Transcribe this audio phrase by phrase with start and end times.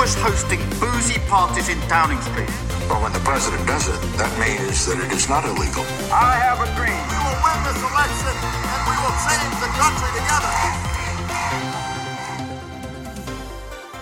[0.00, 2.48] Was hosting boozy parties in Downing Street.
[2.88, 5.84] Well, when the president does it, that means that it is not illegal.
[6.08, 6.96] I have a dream.
[7.12, 8.34] We will win this election
[8.72, 10.52] and we will change the country together.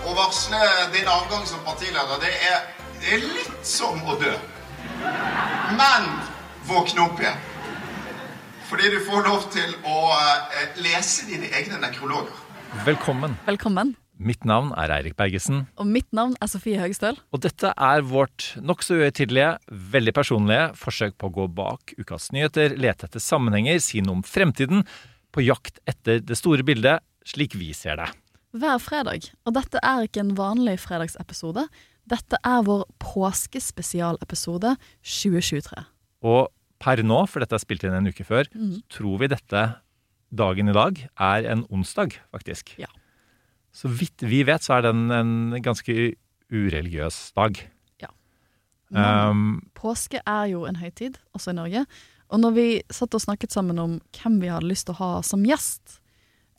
[0.07, 0.63] Å varsle
[0.95, 2.63] din avgang som partileder, det er,
[3.03, 4.35] det er litt som å dø.
[5.75, 6.11] Men
[6.71, 7.47] våkne opp igjen.
[8.71, 12.45] Fordi du får lov til å eh, lese dine egne nekrologer.
[12.87, 13.35] Velkommen.
[13.51, 13.98] Velkommen.
[14.19, 17.15] Mitt navn er Eirik Bergesen, Og mitt navn er Sofie Høgestøl.
[17.31, 22.75] og dette er vårt nokså uhøytidelige, veldig personlige forsøk på å gå bak ukas nyheter,
[22.75, 24.83] lete etter sammenhenger, si noe om fremtiden,
[25.31, 28.09] på jakt etter det store bildet, slik vi ser det.
[28.51, 29.31] Hver fredag.
[29.47, 31.69] Og dette er ikke en vanlig fredagsepisode.
[32.09, 35.85] Dette er vår påskespesialepisode 2023.
[36.27, 36.49] Og
[36.81, 38.81] per nå, for dette er spilt inn en uke før, mm.
[38.91, 39.67] tror vi dette
[40.29, 42.75] dagen i dag er en onsdag, faktisk.
[42.81, 42.89] Ja.
[43.75, 46.13] Så vidt vi vet, så er den en ganske
[46.49, 47.59] ureligiøs dag.
[48.89, 49.41] Men Um,
[49.77, 51.83] påske er jo en høytid, også i Norge.
[52.29, 55.09] Og når vi satt og snakket sammen om hvem vi hadde lyst til å ha
[55.25, 55.99] som gjest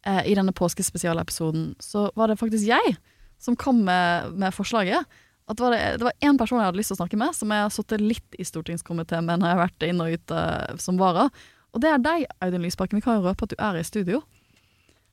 [0.07, 2.97] eh, i denne påskespesialepisoden, så var det faktisk jeg
[3.41, 5.07] som kom med, med forslaget.
[5.51, 7.35] At det var, det, det var én person jeg hadde lyst til å snakke med,
[7.39, 10.35] som jeg har sittet litt i stortingskomiteen med når jeg har vært inn og ut
[10.39, 11.29] eh, som vara.
[11.75, 12.99] Og det er deg, Audun Lysbakken.
[12.99, 14.23] Vi kan jo røpe at du er i studio.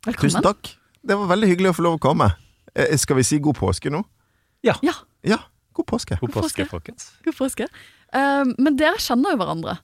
[0.06, 0.38] Velkommen.
[0.38, 0.74] Tusen takk.
[1.06, 2.32] Det var veldig hyggelig å få lov å komme.
[2.76, 4.04] Eh, Skal vi si god påske nå?
[4.66, 4.76] Ja.
[4.84, 4.94] Ja,
[5.24, 5.38] Ja,
[5.74, 6.18] god påske.
[6.20, 6.66] god påske.
[6.66, 7.12] påske, folkens.
[7.26, 7.68] god påske.
[8.16, 9.78] Uh, men dere kjenner jo hverandre.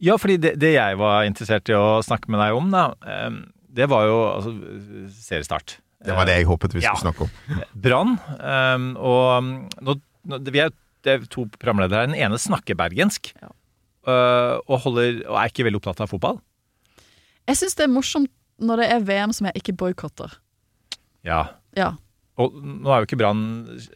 [0.00, 3.40] Ja, fordi det, det jeg var interessert i å snakke med deg om, da, em,
[3.68, 4.52] det var jo altså,
[5.12, 5.78] seriestart.
[6.00, 6.94] Det var det jeg håpet vi Ja.
[6.94, 7.64] skulle snakke om.
[7.74, 8.14] Brann.
[8.40, 10.70] em, og nå, nå, vi er,
[11.04, 12.06] det er to programledere her.
[12.08, 13.34] Den ene snakker bergensk.
[13.42, 13.50] Ja.
[14.08, 16.40] øh, og, holder, og er ikke veldig opptatt av fotball.
[17.48, 20.32] Jeg syns det er morsomt når det er VM som jeg ikke boikotter.
[21.26, 21.42] Ja.
[21.76, 21.94] Ja.
[22.40, 23.44] Og nå er jo ikke Brann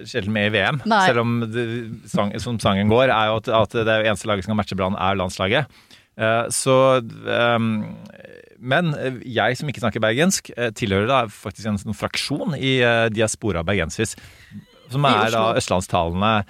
[0.05, 1.01] sjelden med i VM, Nei.
[1.09, 1.65] selv om det,
[2.11, 4.99] sang, som sangen går, er jo at, at det eneste laget som kan matche Brann,
[5.01, 5.71] er landslaget.
[6.15, 7.71] Uh, så um,
[8.63, 8.93] Men
[9.27, 13.65] jeg som ikke snakker bergensk, eh, tilhører da faktisk en sånn fraksjon i uh, diaspora
[13.67, 14.15] bergensis.
[14.93, 16.45] Som er da østlandstalende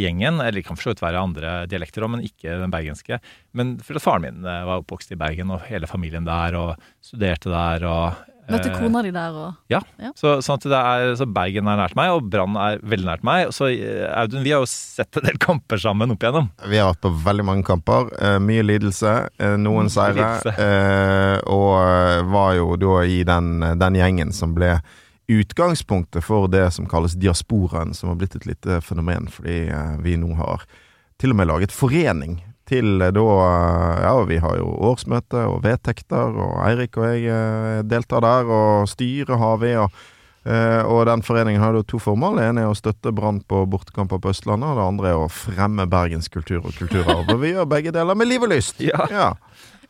[0.00, 3.18] gjengen, eller kan for så vidt være andre dialekter òg, men ikke den bergenske.
[3.54, 7.52] Men for at faren min var oppvokst i Bergen, og hele familien der, og studerte
[7.52, 9.78] der, og Møtte eh, kona di der og ja.
[9.96, 10.10] Ja.
[10.18, 13.24] Så, sånn at det er, så Bergen er nært meg, og Brann er veldig nært
[13.24, 13.52] meg.
[13.56, 16.50] Så eh, Audun, vi har jo sett en del kamper sammen opp igjennom.
[16.68, 18.10] Vi har vært på veldig mange kamper.
[18.20, 19.14] eh, mye lidelse,
[19.62, 20.28] noen seire.
[20.52, 24.76] eh, og var jo da i den, den gjengen som ble
[25.32, 29.62] utgangspunktet for det som kalles diasporaen, som har blitt et lite fenomen, fordi
[30.04, 30.66] vi nå har
[31.20, 33.26] til og med laget forening til eh, da
[34.04, 38.90] Ja, vi har jo årsmøte og vedtekter, og Eirik og jeg eh, deltar der, og
[38.90, 39.76] styret har vi.
[39.76, 39.90] og
[40.44, 42.36] Eh, og den foreningen har jo to formål.
[42.36, 45.30] Det ene er å støtte Brann på bortekamper på Østlandet, og det andre er å
[45.32, 47.30] fremme Bergens kultur og kulturarv.
[47.32, 48.80] Og vi gjør begge deler med liv og lyst.
[48.84, 49.32] Ja.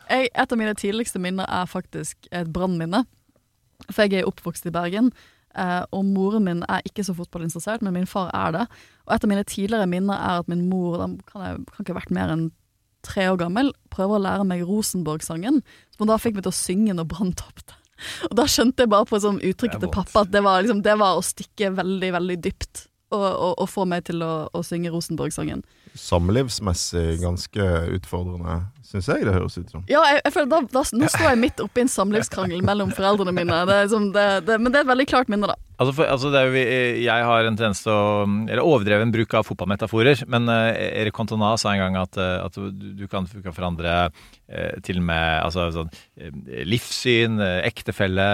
[0.06, 3.02] jeg, Et av mine tidligste minner er faktisk et brannminne.
[3.90, 5.10] For jeg er oppvokst i Bergen.
[5.58, 8.66] eh, og moren min er ikke så fotballinteressert, men min far er det.
[9.06, 11.94] Og et av mine tidligere minner er at min mor, da kan jeg kan ikke
[11.94, 12.52] ha vært mer enn
[13.06, 15.60] tre år gammel, prøver å lære meg Rosenborg-sangen,
[15.94, 17.76] som hun da fikk meg til å synge når Brann tapte.
[18.30, 20.96] Og da skjønte jeg bare på sånn uttrykket til pappa at det var, liksom, det
[21.00, 22.88] var å stikke veldig, veldig dypt.
[23.14, 25.60] Og, og, og få meg til å, å synge Rosenborg-sangen.
[25.94, 27.64] Samlivsmessig ganske
[27.94, 28.54] utfordrende,
[28.84, 29.82] syns jeg det høres ut som.
[29.90, 33.34] Ja, jeg, jeg føler da, da, Nå står jeg midt oppi en samlivskrangel mellom foreldrene
[33.34, 33.60] mine.
[33.68, 35.56] Det er liksom, det, det, men det er et veldig klart minne, da.
[35.74, 38.02] Altså, for, altså det er jo, vi- jeg har en tendens til å
[38.46, 40.22] Eller overdreven bruk av fotballmetaforer.
[40.30, 42.70] Men eh, Erik Cantona sa en gang at, eh, at du,
[43.00, 43.94] du, kan, du kan forandre
[44.48, 48.28] eh, til og med altså, sånn, eh, livssyn, ektefelle,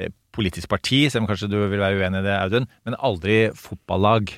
[0.00, 3.38] eh, politisk parti, selv om kanskje du vil være uenig i det, Audun, men aldri
[3.56, 4.32] fotballag.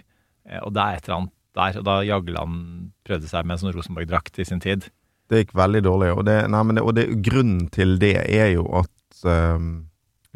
[0.64, 1.80] Og det er et eller annet der.
[1.80, 4.88] Og da Jagland prøvde seg med en sånn Rosenborg-drakt i sin tid.
[5.28, 8.54] Det gikk veldig dårlig, og, det, nei, men det, og det, grunnen til det er
[8.54, 9.88] jo at um,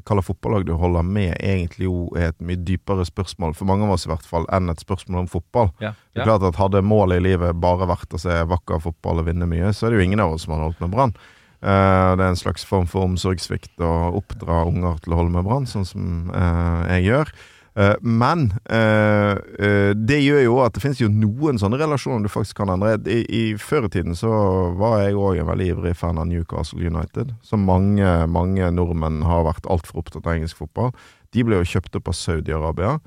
[0.02, 3.94] hva fotballag du holder med, egentlig jo er et mye dypere spørsmål, for mange av
[3.94, 5.70] oss i hvert fall, enn et spørsmål om fotball.
[5.80, 9.22] Ja, Det er klart at Hadde målet i livet bare vært å se vakker fotball
[9.22, 11.16] og vinne mye, så er det jo ingen av oss som hadde holdt med Brann.
[11.62, 15.46] Uh, det er en slags form for omsorgssvikt å oppdra unger til å holde med
[15.46, 17.32] Brann, sånn som uh, jeg gjør.
[17.74, 19.32] Eh, men eh,
[19.66, 22.98] eh, det gjør jo at det finnes jo noen sånne relasjoner du faktisk kan endre.
[23.08, 24.32] I, i Før i tiden så
[24.78, 27.32] var jeg òg en veldig ivrig fan av Newcastle United.
[27.46, 30.92] Som mange, mange nordmenn har vært altfor opptatt av engelsk fotball.
[31.32, 32.98] De ble jo kjøpt opp av Saudi-Arabia.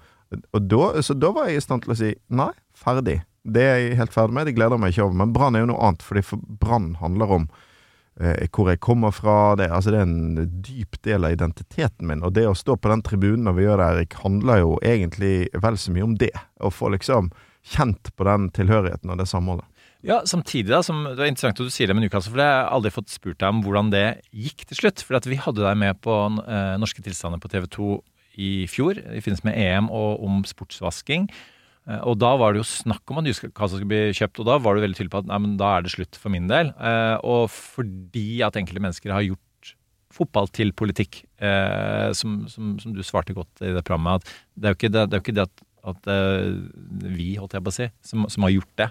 [1.05, 3.19] Så da var jeg i stand til å si nei, ferdig.
[3.45, 5.19] Det er jeg helt ferdig med, det gleder jeg meg ikke over.
[5.21, 7.45] Men Brann er jo noe annet, fordi for Brann handler om
[8.15, 9.55] hvor jeg kommer fra.
[9.59, 12.23] Det, altså det er en dyp del av identiteten min.
[12.23, 15.35] Og det å stå på den tribunen når vi gjør det, Erik, handler jo egentlig
[15.63, 16.33] vel så mye om det.
[16.63, 17.31] Å få liksom
[17.65, 19.67] kjent på den tilhørigheten og det samholdet.
[20.05, 22.51] Ja, samtidig da, som Det er interessant at du sier det med Newcastle, for jeg
[22.53, 25.01] har aldri fått spurt deg om hvordan det gikk til slutt.
[25.01, 26.13] For vi hadde deg med på
[26.45, 27.89] eh, Norske tilstander på TV 2
[28.45, 31.25] i fjor, i forbindelse med EM og om sportsvasking.
[31.87, 34.57] Eh, Og da var det jo snakk om at nyskassa skulle bli kjøpt, og da
[34.61, 36.73] var du veldig tydelig på at nei, men da er det slutt for min del.
[36.75, 39.73] Eh, og fordi at enkelte mennesker har gjort
[40.15, 44.69] fotball til politikk, eh, som, som, som du svarte godt i det programmet, at det
[44.69, 46.07] er jo ikke det, det, jo ikke det at, at
[47.13, 48.87] vi, holdt jeg på å si, som, som har gjort det,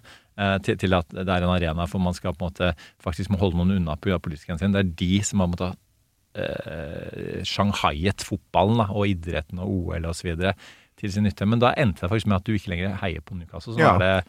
[0.66, 2.68] til, til at det er en arena for man skal på en måte
[3.02, 4.18] faktisk må holde noen unna pga.
[4.22, 4.74] politikken sin.
[4.74, 5.78] Det er de som har måttet
[6.38, 10.32] eh, shanghaiet fotballen da, og idretten og OL osv.
[11.00, 11.46] til sin nytte.
[11.46, 13.74] Men da endte det faktisk med at du ikke lenger heier på Newcastle.
[13.74, 13.92] Så Ja.
[13.96, 14.24] var det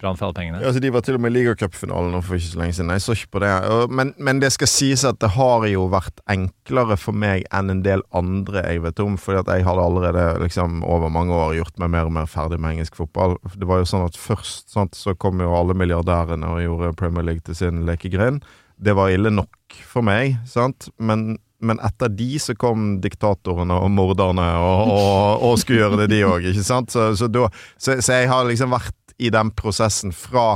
[0.00, 0.60] Brann for alle pengene.
[0.62, 2.88] Ja, altså De var til og med i ligacupfinalen for ikke så lenge siden.
[2.90, 3.90] Jeg så ikke på det.
[3.92, 7.82] Men, men det skal sies at det har jo vært enklere for meg enn en
[7.84, 9.18] del andre jeg vet om.
[9.20, 12.78] At jeg hadde allerede liksom over mange år gjort meg mer og mer ferdig med
[12.78, 13.36] engelsk fotball.
[13.54, 17.22] Det var jo sånn at først sant, så kom jo alle milliardærene og gjorde Premier
[17.22, 18.40] League til sin lekegrind.
[18.80, 19.52] Det var ille nok
[19.84, 20.88] for meg, sant.
[20.98, 26.10] Men men etter de så kom diktatorene og morderne og, og, og skulle gjøre det,
[26.14, 26.48] de òg?
[26.56, 27.30] Så, så, så,
[27.78, 30.54] så jeg har liksom vært i den prosessen fra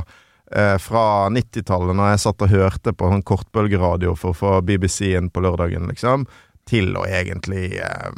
[0.52, 5.12] eh, fra 90-tallet, når jeg satt og hørte på sånn kortbølgeradio for å få BBC
[5.12, 6.24] inn på lørdagen, liksom,
[6.68, 8.10] til å egentlig eh,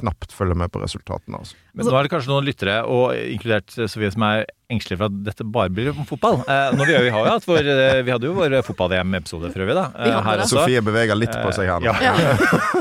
[0.00, 1.38] knapt følge med på resultatene.
[1.38, 1.58] Altså.
[1.74, 5.16] Men nå er det kanskje noen lyttere, og inkludert Sofie, som er engstelige for at
[5.26, 6.40] dette bare blir om fotball.
[6.50, 9.64] Eh, når vi, vi, har jo hatt vår, eh, vi hadde jo vår fotball-VM-episode for
[9.64, 9.86] øvrig, da.
[9.94, 10.44] Eh, her.
[10.50, 11.94] Sofie beveger litt på seg her nå.
[12.02, 12.14] Ja.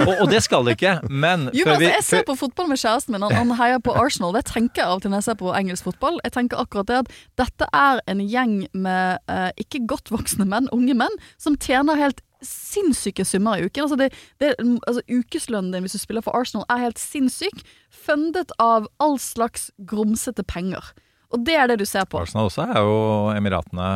[0.08, 2.82] og, og det skal det ikke, men Jo, men altså, Jeg ser på fotball med
[2.82, 3.26] kjæresten min.
[3.28, 4.34] Han, han heier på Arsenal.
[4.38, 6.20] Det tenker jeg av og til når jeg ser på engelsk fotball.
[6.26, 10.70] Jeg tenker akkurat det at Dette er en gjeng med eh, ikke godt voksne menn,
[10.76, 13.86] unge menn, som tjener helt sinnssyke summer i uken.
[13.86, 14.12] Altså, det,
[14.44, 14.54] det,
[14.88, 17.64] altså Ukeslønnen din hvis du spiller for Arsenal er helt sinnssyk.
[18.04, 20.94] Fundet av all slags grumsete penger.
[21.34, 22.20] Og det er det du ser på.
[22.22, 22.98] Arsenal også er jo
[23.34, 23.88] Emiratene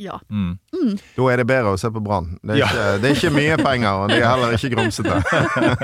[0.00, 0.14] Ja.
[0.32, 0.54] mm.
[1.16, 2.38] Da er det bedre å se på Brann.
[2.40, 2.70] Det, Ja.
[2.96, 5.18] det er ikke mye penger, og de er heller ikke grumsete.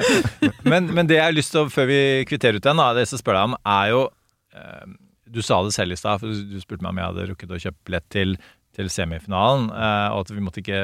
[0.70, 3.20] men, men det jeg har lyst til, før vi kvitterer ut den, da, det som
[3.20, 4.02] spør deg om, er jo
[4.56, 4.86] eh,
[5.32, 7.60] Du sa det selv i stad, for du spurte meg om jeg hadde rukket å
[7.66, 8.34] kjøpe billett til,
[8.76, 10.82] til semifinalen, eh, og at vi måtte ikke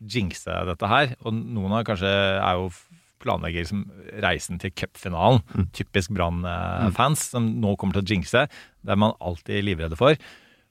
[0.00, 1.14] jinxe dette her.
[1.24, 2.70] Og noen av kanskje er jo
[3.22, 3.86] planlegger liksom
[4.22, 5.42] reisen til cupfinalen.
[5.76, 8.44] Typisk Brann-fans som nå kommer til å jinxe.
[8.48, 10.14] Det er man alltid livredde for.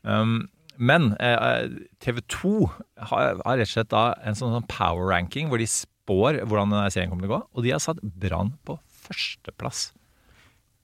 [0.08, 1.68] Um, men eh,
[2.04, 2.54] TV 2
[3.10, 6.76] har, har rett og slett da en sånn, sånn power ranking hvor de spår hvordan
[6.94, 9.90] serien kommer til å gå, og de har satt Brann på førsteplass.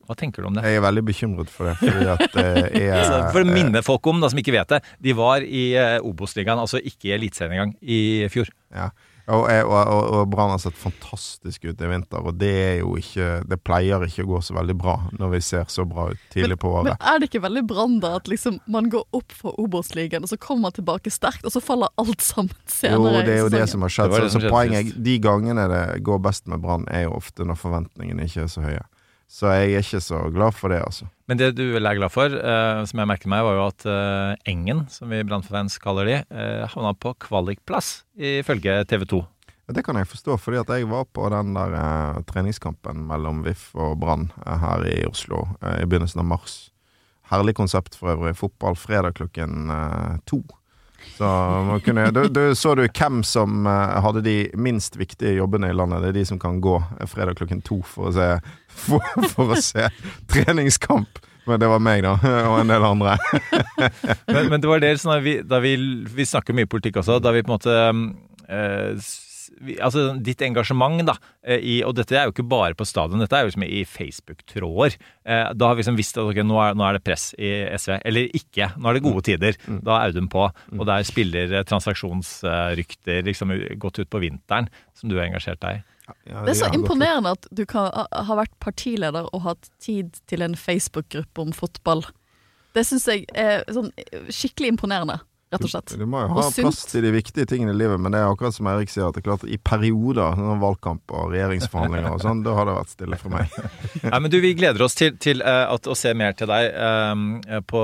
[0.07, 0.65] Hva tenker du om det?
[0.67, 2.45] Jeg er veldig bekymret for det, fordi at det
[2.83, 5.63] er Altså, for å minne folk om, da, som ikke vet det, de var i
[5.79, 8.01] eh, Obos-ligaen, altså ikke i Eliteserien engang, i
[8.33, 8.51] fjor.
[8.75, 8.89] Ja.
[9.31, 12.73] Og, jeg- og, og, og Brann har sett fantastisk ut i vinter, og det er
[12.81, 16.09] jo ikke Det pleier ikke å gå så veldig bra når vi ser så bra
[16.11, 16.89] ut tidlig på året.
[16.89, 20.33] Men er det ikke veldig brann da at liksom man går opp fra Obos-ligaen, og
[20.33, 22.99] så kommer man tilbake sterkt, og så faller alt sammen senere?
[22.99, 24.11] Jo, det er jo det som har skjedd.
[24.11, 27.05] Det det som så så poenget er De gangene det går best med Brann, er
[27.07, 28.83] jo ofte når forventningene ikke er så høye.
[29.33, 31.07] Så jeg er ikke så glad for det, altså.
[31.25, 33.85] Men det du vel er glad for, eh, som jeg merket meg, var jo at
[33.89, 39.23] eh, Engen, som vi brannfans kaller de, eh, havna på kvalikplass, ifølge TV 2.
[39.65, 43.41] Ja, Det kan jeg forstå, fordi at jeg var på den der eh, treningskampen mellom
[43.47, 46.57] VIF og Brann eh, her i Oslo eh, i begynnelsen av mars.
[47.31, 48.35] Herlig konsept for øvrig.
[48.37, 50.43] Fotball fredag klokken eh, to.
[51.17, 51.29] Så
[51.85, 56.01] kunne, du, du, så du hvem som eh, hadde de minst viktige jobbene i landet?
[56.01, 56.79] Det er de som kan gå
[57.11, 58.29] fredag klokken to for å se,
[58.87, 59.89] for, for å se
[60.33, 61.21] treningskamp.
[61.45, 62.15] Men det var meg, da,
[62.47, 63.17] og en del andre.
[64.31, 65.73] Men, men det var det sånn vi, vi,
[66.15, 67.75] vi snakker mye politikk også, da vi på en måte
[68.47, 69.11] eh,
[69.79, 73.35] altså ditt engasjement, da, eh, i, og dette er jo ikke bare på stadion, dette
[73.37, 74.97] er jo liksom i Facebook-tråder.
[75.25, 77.51] Eh, Da har vi liksom visst at ok, nå er, nå er det press i
[77.77, 77.99] SV.
[78.05, 79.57] Eller ikke, nå er det gode tider.
[79.83, 80.49] Da er Audun på.
[80.77, 85.81] Og der spiller eh, transaksjonsrykter liksom godt ut på vinteren, som du har engasjert deg
[85.81, 85.83] i.
[86.27, 89.69] Ja, Det er så har imponerende at du kan ha ha vært partileder og hatt
[89.79, 92.03] tid til en Facebook-gruppe om fotball.
[92.75, 93.91] Det syns jeg er sånn
[94.27, 95.19] skikkelig imponerende,
[95.53, 95.95] rett og slett.
[95.99, 98.55] Du må jo ha plass til de viktige tingene i livet, men det er akkurat
[98.55, 102.43] som Eirik sier, at det er klart i perioder, sånn valgkamp og regjeringsforhandlinger og sånn,
[102.45, 103.57] da har det vært stille for meg.
[104.11, 106.69] Nei, men du, Vi gleder oss til, til eh, at, å se mer til deg
[106.73, 107.83] eh, på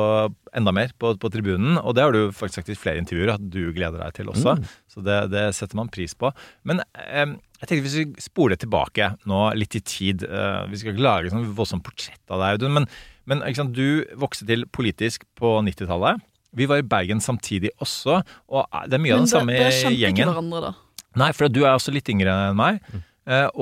[0.55, 1.77] enda mer på, på tribunen.
[1.81, 4.57] Og det har du faktisk sagt i flere intervjuer at du gleder deg til også.
[4.57, 4.65] Mm.
[4.89, 6.31] Så det, det setter man pris på.
[6.67, 10.93] Men eh, jeg tenkte hvis vi spoler tilbake nå litt i tid eh, Vi skal
[10.93, 12.75] ikke lage sånn voldsomt portrett av deg, Audun.
[12.79, 12.89] Men,
[13.29, 16.23] men ikke sant, du vokste til politisk på 90-tallet.
[16.57, 19.61] Vi var i Bergen samtidig også, og det er mye av den samme gjengen.
[19.61, 20.23] Men dere kjente gjengen.
[20.23, 20.73] ikke hverandre, da?
[21.19, 22.83] Nei, for du er også litt yngre enn meg.
[22.89, 23.05] Mm.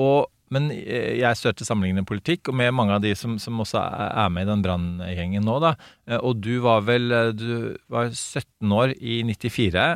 [0.00, 3.80] og, men eh, jeg størte sammenlignende politikk, og med mange av de som, som også
[3.80, 5.58] er med i den branngjengen nå.
[5.64, 5.74] da.
[6.08, 9.88] Eh, og du var vel eh, du var 17 år i 94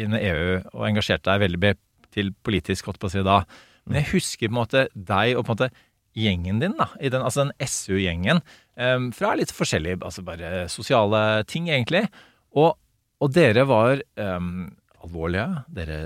[0.00, 1.76] innen EU og engasjerte deg veldig
[2.14, 3.42] til politisk, holdt på å si da.
[3.86, 5.70] Men jeg husker på en måte deg og på en måte
[6.18, 8.42] gjengen din, da, i den, altså den SU-gjengen,
[8.78, 12.08] eh, fra litt forskjellige altså bare sosiale ting, egentlig.
[12.58, 12.72] Og,
[13.20, 14.70] og dere var um,
[15.04, 15.46] alvorlige.
[15.76, 16.00] Dere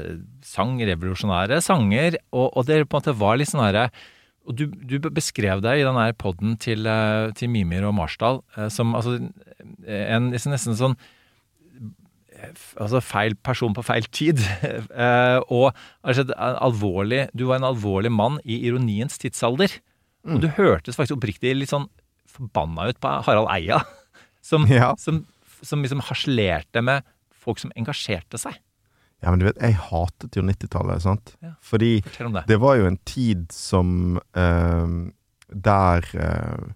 [0.45, 3.89] sang revolusjonære sanger, og, og dere på en måte var litt sånn herre
[4.45, 8.43] og du, du beskrev deg i den her podden til, eh, til Mimir og Marsdal
[8.59, 9.17] eh, som altså,
[9.89, 14.43] en nesten, nesten sånn eh, Altså feil person på feil tid.
[15.55, 15.71] Og
[16.05, 19.79] altså, alvorlig, du var en alvorlig mann i ironiens tidsalder.
[20.29, 21.87] Og du hørtes faktisk oppriktig litt sånn
[22.29, 23.81] forbanna ut på Harald Eia.
[24.45, 24.67] Som,
[25.01, 25.23] som,
[25.65, 27.05] som liksom harselerte med
[27.45, 28.57] folk som engasjerte seg.
[29.25, 31.35] Ja, men du vet, jeg hatet jo 90-tallet, sant?
[31.45, 31.55] Ja.
[31.65, 32.45] Fordi det.
[32.49, 34.97] det var jo en tid som eh,
[35.49, 36.73] Der eh,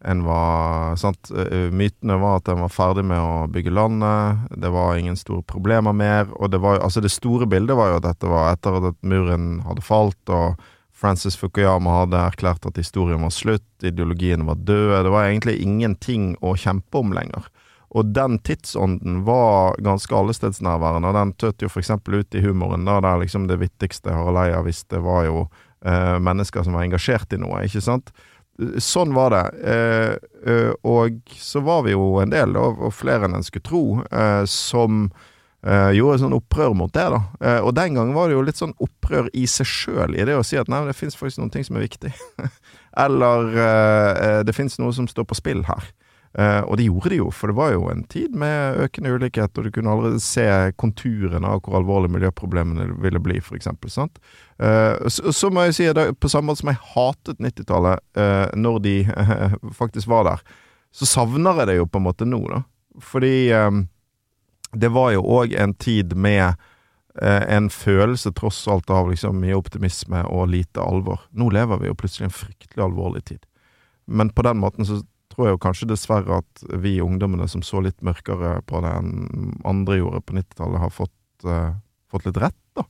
[0.00, 4.72] en var Sant, eh, mytene var at en var ferdig med å bygge landet, det
[4.72, 7.98] var ingen store problemer mer, og det var jo Altså, det store bildet var jo
[8.00, 10.56] at dette var etter at muren hadde falt, og
[11.00, 16.32] Francis Fukuyama hadde erklært at historien var slutt, ideologien var død, det var egentlig ingenting
[16.40, 17.48] å kjempe om lenger.
[17.90, 23.00] Og den tidsånden var ganske allestedsnærværende, og den tøt jo eksempel ut i humoren, da,
[23.02, 25.40] der liksom det vittigste Harald Eia visste var jo
[25.82, 28.12] eh, mennesker som var engasjert i noe, ikke sant?
[28.78, 29.42] Sånn var det.
[29.72, 30.14] Eh,
[30.46, 33.84] eh, og så var vi jo en del, og, og flere enn en skulle tro,
[34.06, 35.06] eh, som
[35.66, 37.22] eh, gjorde sånn opprør mot det, da.
[37.64, 40.46] Og den gangen var det jo litt sånn opprør i seg sjøl, i det å
[40.46, 42.14] si at nei, det fins faktisk noen ting som er viktig.
[43.06, 45.90] Eller det fins noe som står på spill her.
[46.38, 49.56] Eh, og det gjorde de jo, for det var jo en tid med økende ulikhet,
[49.58, 50.46] og du kunne allerede se
[50.78, 54.20] konturene av hvor alvorlige miljøproblemene ville bli, eksempel, sant?
[54.62, 58.46] Eh, så, så må jeg si at på samme måte som jeg hatet 90-tallet uh,
[58.54, 60.44] når de eh, faktisk var der,
[60.94, 62.62] så savner jeg det jo på en måte nå, da.
[63.02, 63.84] Fordi um,
[64.72, 66.54] det var jo òg en tid med
[67.22, 71.24] eh, en følelse tross alt av liksom mye optimisme og lite alvor.
[71.30, 73.46] Nå lever vi jo plutselig en fryktelig alvorlig tid.
[74.06, 77.82] Men på den måten så tror jeg jo kanskje dessverre at vi ungdommene som så
[77.84, 81.76] litt mørkere på det enn andre gjorde på 90-tallet, har fått, uh,
[82.10, 82.86] fått litt rett, da.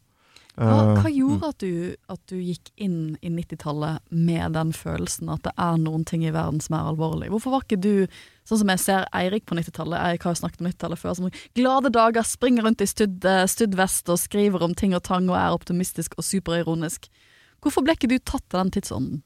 [0.61, 1.73] Hva, Eh, hva gjorde at du,
[2.13, 6.35] at du gikk inn i 90-tallet med den følelsen at det er noen ting i
[6.35, 7.31] verden som er alvorlig?
[7.33, 7.95] Hvorfor var ikke du,
[8.49, 11.31] sånn som jeg ser Eirik på 90-tallet, Eirik har jo snakket om 90-tallet før, som
[11.57, 15.39] glade dager, springer rundt i studd, eh, studdvest og skriver om ting og tang og
[15.41, 17.09] er optimistisk og superironisk.
[17.65, 19.25] Hvorfor ble ikke du tatt av den tidsånden?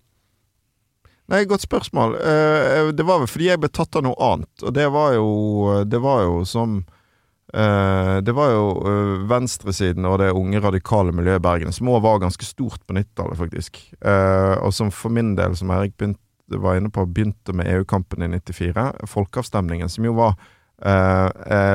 [1.33, 2.15] Nei, godt spørsmål.
[2.15, 5.29] Eh, det var vel fordi jeg ble tatt av noe annet, og det var jo,
[5.89, 6.83] det var jo som
[7.55, 12.03] eh, Det var jo eh, venstresiden og det unge radikale miljøet i Bergen, som òg
[12.05, 13.81] var ganske stort på 90-tallet, faktisk.
[14.61, 16.21] Og som for min del, som Erik begynte,
[16.61, 18.91] var inne på, begynte med EU-kampen i 94.
[19.09, 20.37] Folkeavstemningen, som jo var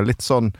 [0.05, 0.51] litt sånn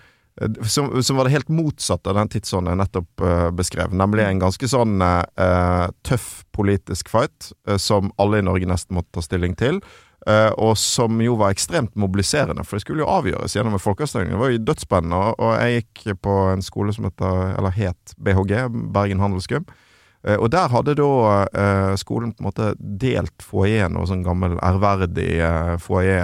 [0.66, 3.96] som, som var det helt motsatte av den tidsånden jeg nettopp uh, beskrev.
[3.96, 9.18] Nemlig en ganske sånn uh, tøff politisk fight, uh, som alle i Norge nesten måtte
[9.18, 9.82] ta stilling til.
[10.60, 14.34] og som jo var ekstremt mobiliserende, for det skulle jo avgjøres gjennom en folkeavstemning.
[14.34, 18.52] Det var jo dødsspennende, og jeg gikk på en skole som heter, eller het BHG,
[18.94, 19.66] Bergen Handelsgym.
[20.28, 21.10] Eh, og der hadde da
[21.48, 26.20] eh, skolen på en måte delt foajeen og sånn gammel ærverdig eh, foajé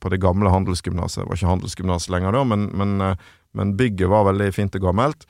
[0.00, 1.22] på det gamle handelsgymnaset.
[1.22, 3.16] Det var ikke handelsgymnas lenger da, men, men,
[3.56, 5.26] men bygget var veldig fint og gammelt.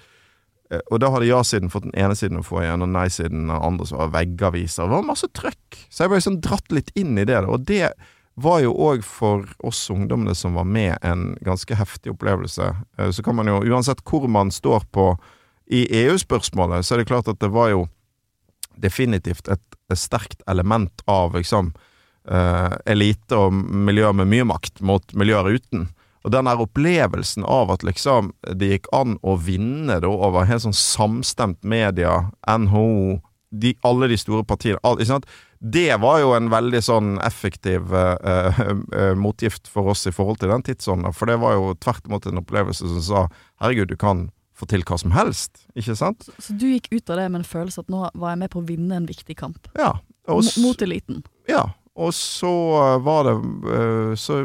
[0.91, 4.01] Og da hadde ja-siden fått den ene siden av foajeen, og nei-siden den andre, som
[4.01, 4.89] var veggaviser.
[4.89, 5.77] Det var masse trøkk.
[5.87, 7.37] Så jeg ble liksom dratt litt inn i det.
[7.37, 7.93] da, Og det
[8.43, 12.73] var jo òg for oss ungdommene som var med, en ganske heftig opplevelse.
[13.13, 15.13] Så kan man jo, uansett hvor man står på
[15.67, 17.87] I EU-spørsmålet så er det klart at det var jo
[18.81, 21.73] definitivt et, et sterkt element av liksom
[22.31, 25.89] uh, elite og miljøer med mye makt mot miljøer uten.
[26.25, 30.65] Og den der opplevelsen av at liksom det gikk an å vinne da over helt
[30.65, 33.21] sånn samstemt media, NHO,
[33.55, 34.99] de, alle de store partiene all?
[35.65, 40.53] Det var jo en veldig sånn effektiv uh, uh, motgift for oss i forhold til
[40.53, 41.15] den tidsånden.
[41.17, 43.23] For det var jo tvert imot en opplevelse som sa
[43.63, 46.29] herregud, du kan få til hva som helst, ikke sant?
[46.39, 48.61] Så du gikk ut av det med en følelse at nå var jeg med på
[48.63, 49.67] å vinne en viktig kamp?
[49.79, 49.97] Ja.
[50.31, 51.25] Og, Mo- Mot eliten?
[51.51, 53.35] Ja, og så eh, var det
[53.71, 54.39] eh, Så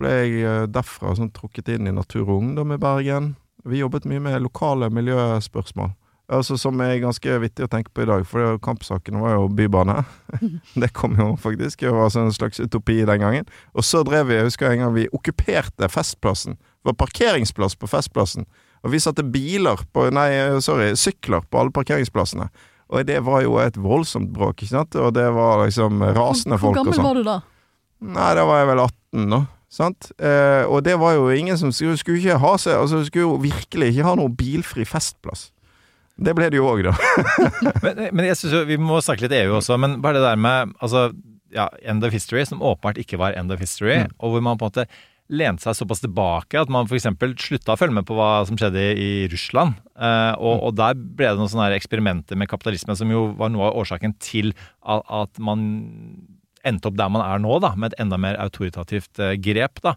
[0.00, 3.32] ble jeg eh, derfra sånn trukket inn i Natur og Ungdom i Bergen.
[3.68, 5.90] Vi jobbet mye med lokale miljøspørsmål.
[6.30, 9.96] Altså Som er ganske vittig å tenke på i dag, for kampsakene var jo bybane.
[10.82, 11.82] det kom jo faktisk.
[11.82, 13.48] Det var en slags utopi den gangen.
[13.74, 16.54] Og så drev vi, jeg husker en gang vi okkuperte Festplassen.
[16.54, 18.46] Det var parkeringsplass på Festplassen.
[18.84, 20.28] Og vi satte biler på, nei,
[20.64, 22.48] sorry, sykler på alle parkeringsplassene.
[22.90, 24.96] Og det var jo et voldsomt bråk, ikke sant?
[24.98, 27.04] Og det var liksom rasende Hvor folk og gammel sånn.
[27.10, 27.38] var du da?
[28.00, 29.40] Nei, da var jeg vel 18 nå.
[29.70, 30.08] Sant?
[30.18, 33.36] Eh, og det var jo ingen som skulle, skulle ikke ha seg Altså, skulle jo
[33.38, 35.50] virkelig ikke ha noe bilfri festplass.
[36.20, 36.96] Det ble det jo òg, da.
[37.84, 40.40] men, men jeg synes jo, vi må snakke litt EU også, men bare det der
[40.42, 41.06] med altså,
[41.54, 44.12] ja, End of History, som åpenbart ikke var End of History, Mm.
[44.18, 44.84] og hvor man på en måte
[45.30, 47.06] lente seg såpass tilbake at man f.eks.
[47.44, 49.78] slutta å følge med på hva som skjedde i, Russland.
[49.94, 53.70] Eh, og, og der ble det noen sånne eksperimenter med kapitalisme som jo var noe
[53.70, 55.68] av årsaken til at, at man
[56.66, 59.82] endte opp der man er nå, da, med et enda mer autoritativt eh, grep.
[59.86, 59.96] da.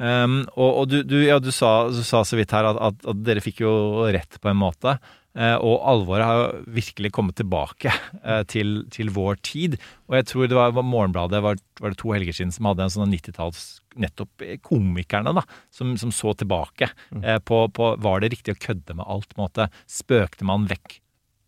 [0.00, 3.02] Um, og og du, du, ja, du, sa, du sa så vidt her at, at,
[3.10, 3.72] at dere fikk jo
[4.08, 4.96] rett på en måte.
[5.38, 7.92] Eh, og alvoret har jo virkelig kommet tilbake
[8.24, 9.76] eh, til, til vår tid.
[10.10, 12.88] Og jeg tror det var, var Morgenbladet var, var det to helger siden som hadde
[12.88, 13.68] en sånn 90-talls
[14.00, 15.42] Nettopp komikerne, da,
[15.74, 16.86] som, som så tilbake
[17.24, 19.32] eh, på, på Var det riktig å kødde med alt?
[19.32, 19.66] på en måte?
[19.90, 21.00] Spøkte man vekk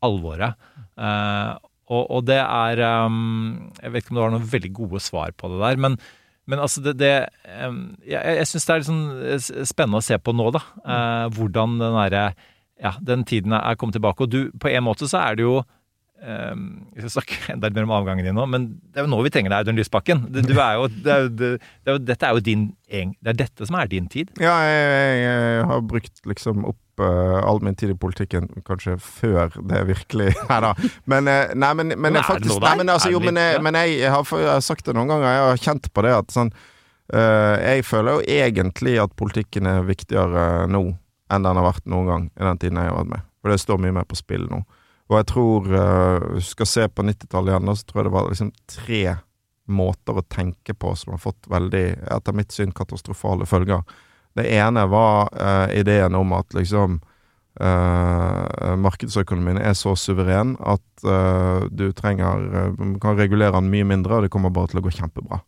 [0.03, 0.59] alvoret?
[0.99, 1.53] Eh,
[1.93, 5.35] og, og det er um, Jeg vet ikke om det var noen veldig gode svar
[5.39, 6.01] på det der, men
[6.51, 7.13] men altså det, det
[7.63, 10.63] um, Jeg, jeg syns det er litt sånn spennende å se på nå, da.
[10.83, 12.25] eh, hvordan den derre
[12.83, 14.27] Ja, den tiden er kommet tilbake.
[14.27, 17.87] Og du, på en måte så er det jo um, Jeg skal snakke enda mer
[17.87, 20.25] om avgangen din nå, men det er jo nå vi trenger deg, Audun Lysbakken.
[20.35, 23.43] Er jo, det er jo, det, det er jo, dette er jo din Det er
[23.45, 24.33] dette som er din tid.
[24.43, 28.99] Ja, jeg, jeg, jeg har brukt liksom opp eh, all min tid i politikken kanskje
[29.03, 30.75] før det virkelig Nei da.
[31.07, 32.59] Men, eh, nei, men, men jeg faktisk?
[32.67, 35.67] Nei, men altså, jo, men, jeg, har, jeg har sagt det noen ganger, jeg har
[35.71, 36.55] kjent på det at sånn
[37.13, 40.81] Uh, Jeg føler jo egentlig at politikken er viktigere nå
[41.33, 43.27] enn den har vært noen gang i den tiden jeg har vært med.
[43.43, 44.63] For det står mye mer på spill nå.
[45.11, 48.53] Og jeg tror uh, Skal se på 90-tallet igjen, så tror jeg det var liksom
[48.71, 49.03] tre
[49.73, 53.85] måter å tenke på som har fått veldig, etter mitt syn, katastrofale følger.
[54.37, 56.99] Det ene var uh, ideen om at liksom
[57.61, 64.27] uh, markedsøkonomien er så suveren at uh, du trenger kan regulere den mye mindre, og
[64.27, 65.43] det kommer bare til å gå kjempebra.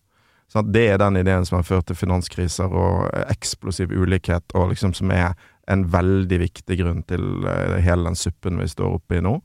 [0.53, 4.95] Så det er den ideen som har ført til finanskriser og eksplosiv ulikhet, og liksom
[4.95, 5.33] som er
[5.67, 9.39] en veldig viktig grunn til eh, hele den suppen vi står oppe i nå.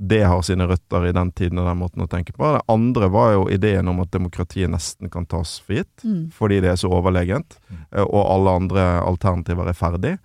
[0.00, 2.54] Det har sine røtter i den tiden og den måten å tenke på.
[2.56, 6.30] Det andre var jo ideen om at demokratiet nesten kan tas for gitt, Mm.
[6.32, 7.58] fordi det er så overlegent,
[7.92, 10.18] eh, og alle andre alternativer er ferdig.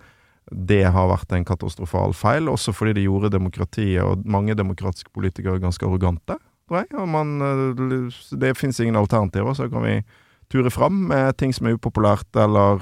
[0.50, 5.60] Det har vært en katastrofal feil, også fordi det gjorde demokratiet og mange demokratiske politikere
[5.60, 7.08] ganske arrogante, tror jeg.
[7.08, 10.02] Man, eh, det fins ingen alternativer, så kan vi
[10.48, 12.78] ture fram med ting som er upopulært, eller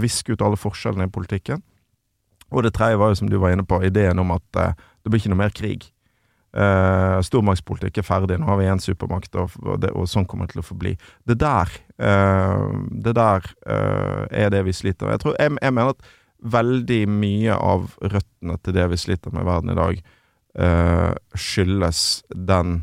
[0.00, 1.60] viske ut alle forskjellene i politikken.
[2.50, 5.12] Og det tredje var jo, som du var inne på, ideen om at eh, det
[5.12, 5.88] blir ikke noe mer krig.
[6.50, 10.56] Uh, stormaktspolitikk er ferdig, nå har vi én supermakt, og, det, og sånn kommer det
[10.56, 10.96] til å forbli.
[11.30, 11.70] Det der,
[12.02, 12.64] eh,
[13.06, 15.14] det der eh, er det vi sliter med.
[15.14, 16.10] Jeg, tror, jeg, jeg mener at
[16.56, 20.02] veldig mye av røttene til det vi sliter med i verden i dag,
[20.66, 22.02] eh, skyldes
[22.34, 22.80] den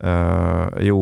[0.00, 1.00] eh, jo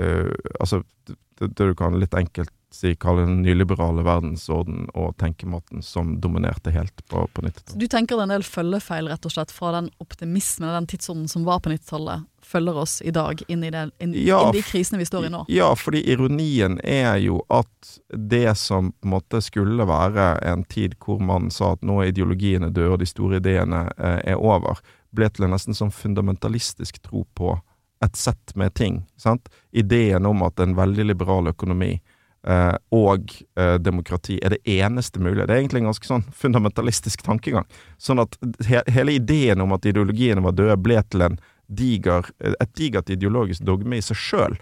[0.00, 1.18] eh, Altså, det,
[1.52, 7.04] det du kan litt enkelt si kalle den nyliberale verdensorden og tenkemåten som dominerte helt
[7.08, 7.78] på, på 90-tallet.
[7.80, 10.88] Du tenker det er en del følgefeil rett og slett fra den optimismen og den
[10.92, 14.56] tidsånden som var på 90-tallet, følger oss i dag inn i, det, inn, Ja, inn
[14.56, 15.44] i de krisene vi står i nå?
[15.52, 20.96] Ja, fordi ironien er jo at det som på en måte skulle være en tid
[21.00, 24.82] hvor man sa at nå er ideologiene døde og de store ideene eh, er over,
[25.12, 27.56] ble til en nesten sånn fundamentalistisk tro på
[28.02, 29.04] et sett med ting.
[29.16, 29.48] Sant?
[29.70, 32.00] Ideen om at en veldig liberal økonomi
[32.48, 35.46] eh, og eh, demokrati er det eneste mulige.
[35.46, 37.66] Det er egentlig en ganske sånn fundamentalistisk tankegang.
[37.98, 38.36] Sånn at
[38.68, 41.26] he hele ideen om at ideologiene var døde, ble til
[41.72, 44.58] diger, et digert ideologisk dogme i seg sjøl.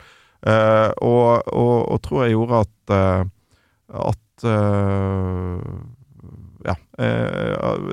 [0.47, 3.31] Eh, og, og, og tror jeg gjorde at
[3.91, 4.45] at
[6.63, 6.77] ja.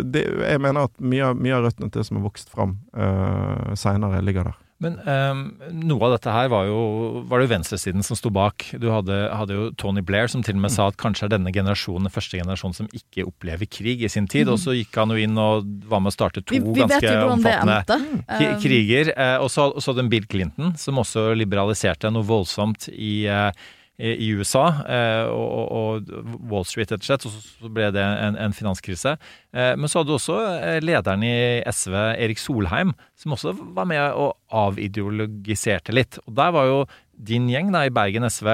[0.05, 3.73] det, jeg mener at mye, mye av røttene til det som har vokst fram uh,
[3.79, 4.59] seinere, ligger der.
[4.83, 5.39] Men um,
[5.73, 6.79] noe av dette her var jo,
[7.25, 8.67] var det jo venstresiden som sto bak.
[8.77, 11.53] Du hadde, hadde jo Tony Blair som til og med sa at kanskje er denne
[11.53, 14.45] generasjonen den første generasjonen som ikke opplever krig i sin tid.
[14.45, 14.53] Mm.
[14.53, 17.15] Og så gikk han jo inn og var med å starte to Vi, vi ganske
[17.25, 19.09] omfattende Um, kriger.
[19.13, 23.49] Eh, og så hadde en Bill Clinton som også liberaliserte noe voldsomt i eh,
[23.97, 26.11] i USA eh, og,
[26.51, 27.25] Wall Street, rett og slett.
[27.25, 29.15] Og så- ble det en, en finanskrise.
[29.53, 31.33] Eh, men så hadde du også eh, lederen i
[31.65, 36.19] SV, Erik Solheim, som også var med og avideologiserte litt.
[36.27, 36.79] Og der var jo
[37.17, 38.47] din gjeng da, i Bergen SV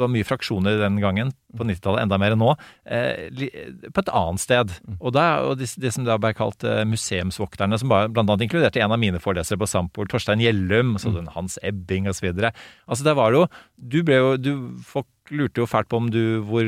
[0.00, 2.54] det var mye fraksjoner den gangen, på 90-tallet, enda mer enn nå,
[2.88, 3.44] eh,
[3.90, 4.72] på et annet sted.
[4.96, 8.46] Og, da, og det, det som da ble kalt eh, museumsvokterne, som bare, blant annet
[8.48, 12.30] inkluderte en av mine forelesere på Sampol, Torstein Gjellum, så den Hans Ebbing osv.
[12.32, 14.50] Altså, der var det jo Du ble jo du,
[14.86, 16.66] Folk lurte jo fælt på om du hvor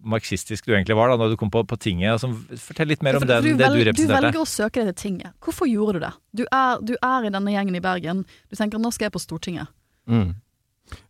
[0.00, 2.14] marxistisk du egentlig var da når du kom på, på tinget.
[2.14, 4.06] Altså, fortell litt mer om det, den, det du representerte.
[4.06, 5.34] Du velger å søke deg til tinget.
[5.44, 6.12] Hvorfor gjorde du det?
[6.40, 8.24] Du er, du er i denne gjengen i Bergen.
[8.48, 9.70] Du tenker nå skal jeg på Stortinget.
[10.10, 10.32] Mm.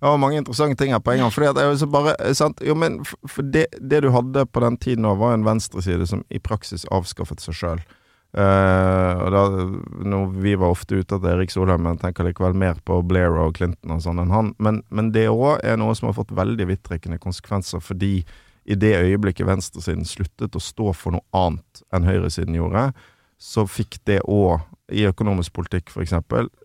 [0.01, 1.33] Ja, mange interessante ting her på en gang.
[1.35, 2.61] Fordi at så bare, sant?
[2.65, 6.25] Jo, men for det, det du hadde på den tiden nå, var en venstreside som
[6.29, 7.83] i praksis avskaffet seg sjøl.
[8.31, 9.41] da,
[10.07, 13.57] når vi var ofte ute etter Erik Solheim, men tenker likevel mer på Blair og
[13.57, 14.53] Clinton og sånn enn han.
[14.63, 18.21] Men, men det òg er noe som har fått veldig vidtrekkende konsekvenser, fordi
[18.71, 22.91] i det øyeblikket venstresiden sluttet å stå for noe annet enn høyresiden gjorde,
[23.41, 26.13] så fikk det òg, i økonomisk politikk f.eks.,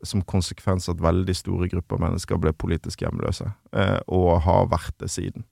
[0.04, 5.12] som konsekvens at veldig store grupper mennesker ble politisk hjemløse, eh, og har vært det
[5.14, 5.46] siden.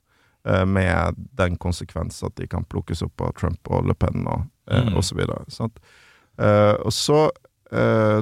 [0.43, 4.47] Eh, med den konsekvens at de kan plukkes opp av Trump og Le Pen og,
[4.67, 4.97] eh, Mm.
[4.97, 5.15] og så
[6.35, 7.29] og så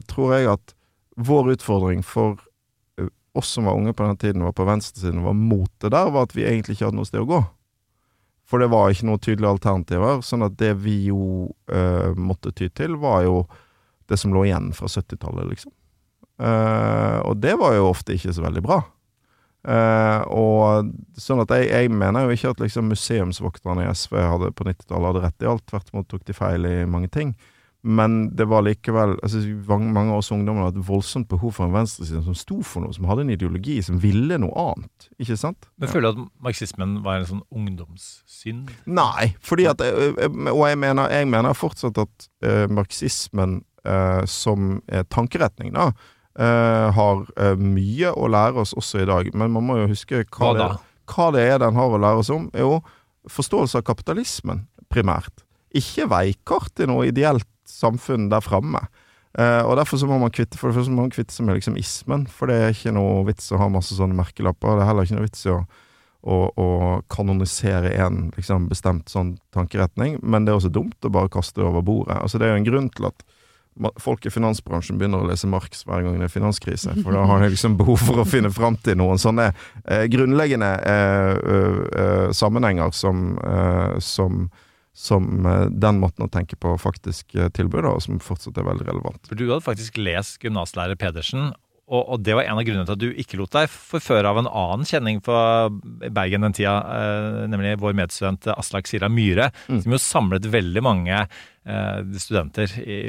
[0.08, 0.74] tror jeg at
[1.18, 2.38] vår utfordring for
[3.34, 6.24] oss som var unge på den tiden, var på venstresiden, var mot det der, var
[6.24, 7.46] at vi egentlig ikke hadde noe sted å gå.
[8.52, 10.24] For det var ikke noen tydelige alternativer.
[10.28, 13.46] Sånn at det vi jo uh, måtte ty til, var jo
[14.12, 15.72] det som lå igjen fra 70-tallet, liksom.
[16.42, 18.82] Uh, og det var jo ofte ikke så veldig bra.
[19.62, 24.50] Uh, og sånn at jeg, jeg mener jo ikke at liksom museumsvokterne i SV hadde
[24.58, 25.66] på 90-tallet hadde rett i alt.
[25.70, 27.36] Tvert imot tok de feil i mange ting.
[27.82, 31.74] Men det var likevel altså, mange, av oss ungdommer hadde et voldsomt behov for en
[31.74, 35.10] venstreside som sto for noe, som hadde en ideologi, som ville noe annet.
[35.18, 35.66] Ikke sant?
[35.82, 38.70] Men føler du at marxismen var en sånn ungdomssynd?
[38.86, 44.22] Nei, fordi at eh, eh, Og jeg mener, jeg mener fortsatt at uh, marxismen uh,
[44.30, 45.90] som er tankeretning, da,
[46.40, 49.32] uh, har eh, mye å lære oss også i dag.
[49.34, 50.58] Men man må jo huske hva, Hva?
[50.58, 50.70] Det,
[51.12, 52.50] hva det er den har å lære oss om.
[52.58, 52.78] Jo,
[53.30, 55.46] forståelse av kapitalismen, primært.
[55.78, 58.84] Ikke veikart til noe ideelt samfunn der framme.
[59.32, 61.56] Uh, og derfor så må man kvitte For det første må man kvitte seg med
[61.56, 64.76] liksom ismen, for det er ikke noe vits å ha masse sånne merkelapper.
[64.76, 65.62] Det er heller ikke noe vits i å,
[66.22, 66.68] å, å
[67.12, 71.70] kanonisere en liksom, bestemt sånn tankeretning, men det er også dumt å bare kaste det
[71.70, 72.20] over bordet.
[72.20, 73.24] Altså Det er jo en grunn til at
[74.04, 77.42] folk i finansbransjen begynner å lese Marx hver gang det er finanskrise, for da har
[77.42, 79.48] de liksom behov for å finne fram til noen sånne
[79.86, 81.62] eh, grunnleggende eh, ø,
[82.04, 84.50] ø, sammenhenger som, eh, som
[84.94, 88.88] som eh, den måten å tenke på faktisk eh, tilbyr, og som fortsatt er veldig
[88.90, 89.28] relevant.
[89.30, 91.52] For du hadde faktisk lest gymnaslærer Pedersen,
[91.92, 94.40] og, og det var en av grunnene til at du ikke lot deg forføre av
[94.40, 99.96] en annen kjenning fra Bergen den tida, eh, nemlig vår medstudent Aslak Sira Myhre, som
[99.96, 103.02] jo samlet veldig mange eh, studenter i,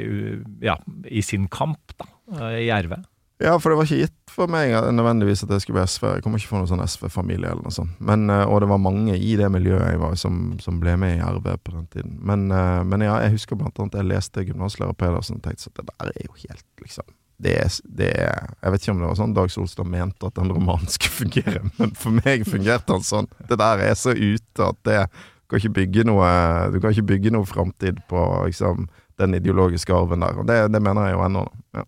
[0.65, 2.09] ja, i sin kamp da,
[2.41, 2.97] eh, i RV.
[3.43, 6.05] Ja, for det var ikke gitt for meg nødvendigvis at jeg skulle bli SV.
[6.15, 7.97] Jeg kommer ikke fra noen sånn SV-familie eller noe sånt.
[7.99, 11.17] Men, eh, og det var mange i det miljøet jeg var som, som ble med
[11.17, 12.15] i RV på den tiden.
[12.23, 15.81] Men, eh, men ja, jeg husker blant annet jeg leste gymnaslærer Pedersen og tenkte at
[15.81, 17.11] det der er jo helt, liksom
[17.43, 20.37] det er, det er Jeg vet ikke om det var sånn Dag Solstad mente at
[20.37, 23.29] den romanen skulle fungere, men for meg fungerte han sånn.
[23.49, 24.99] Det der er så ute at det
[25.51, 26.27] kan ikke bygge noe
[26.71, 28.87] Du kan ikke bygge noe framtid på liksom,
[29.21, 30.39] den ideologiske arven der.
[30.39, 31.43] Og det, det mener jeg jo ennå.
[31.75, 31.83] Ja.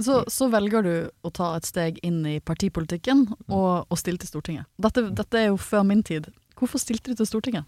[0.00, 0.92] Så, så velger du
[1.26, 3.52] å ta et steg inn i partipolitikken Mm.
[3.52, 4.64] og, og stille til Stortinget.
[4.80, 6.30] Dette, dette er jo før min tid.
[6.56, 7.64] Hvorfor stilte du til Stortinget?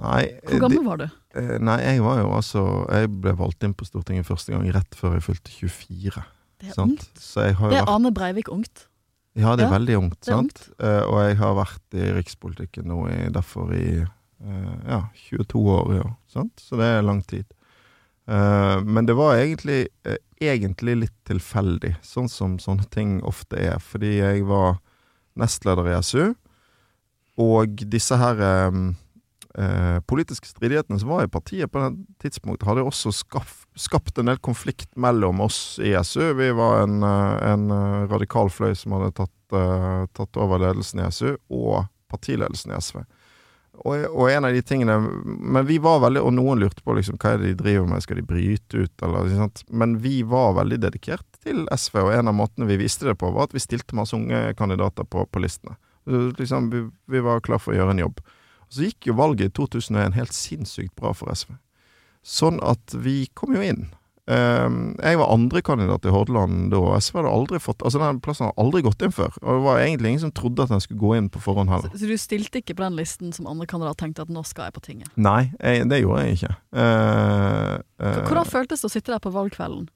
[0.00, 1.06] Nei, Hvor gammel de, var du?
[1.36, 4.96] Eh, Nei, jeg var jo altså Jeg ble valgt inn på Stortinget første gang rett
[4.96, 6.22] før jeg fylte 24.
[6.60, 7.02] Det er sant?
[7.04, 7.20] ungt.
[7.20, 8.86] Det er vært Ane Breivik ungt.
[9.38, 10.62] Ja, det er Ja, veldig ungt, er sant?
[10.80, 15.92] Eh, og jeg har vært i rikspolitikken nå i, derfor i eh, ja, 22 år
[15.94, 16.52] i år, sant?
[16.60, 17.44] Så det er lang tid.
[18.30, 23.78] Eh, men det var egentlig, eh, egentlig litt tilfeldig, sånn som sånne ting ofte er.
[23.82, 24.78] Fordi jeg var
[25.40, 26.34] nestleder i SU,
[27.40, 28.78] og disse her eh,
[29.58, 34.30] eh, politiske stridighetene som var i partiet på det tidspunktet, hadde også skaff, skapt en
[34.30, 36.30] del konflikt mellom oss i SU.
[36.38, 37.66] Vi var en, en
[38.10, 39.36] radikal fløy som hadde tatt,
[40.14, 43.02] tatt over ledelsen i SU, og partiledelsen i SV.
[43.80, 47.16] Og, og en av de tingene Men vi var veldig Og noen lurte på liksom,
[47.20, 49.62] hva er det de driver med, skal de bryte ut, eller sant.
[49.68, 53.30] Men vi var veldig dedikert til SV, og en av måtene vi viste det på,
[53.32, 55.78] var at vi stilte masse unge kandidater på, på listene.
[56.06, 58.20] Liksom, vi, vi var klar for å gjøre en jobb.
[58.66, 61.56] Og så gikk jo valget i 2001 helt sinnssykt bra for SV.
[62.20, 63.88] Sånn at vi kom jo inn.
[64.28, 68.46] Ehm, jeg var andrekandidat i Hordaland da, og SV hadde aldri fått Altså den plassen
[68.46, 69.32] hadde aldri gått inn før.
[69.40, 71.94] Og det var egentlig ingen som trodde at den skulle gå inn på forhånd heller.
[71.94, 74.76] Så du stilte ikke på den listen som andre kandidat tenkte at nå skal jeg
[74.76, 75.10] på tinget?
[75.16, 76.54] Nei, jeg, det gjorde jeg ikke.
[76.76, 79.88] Uh, uh, Hvordan føltes det å sitte der på valgkvelden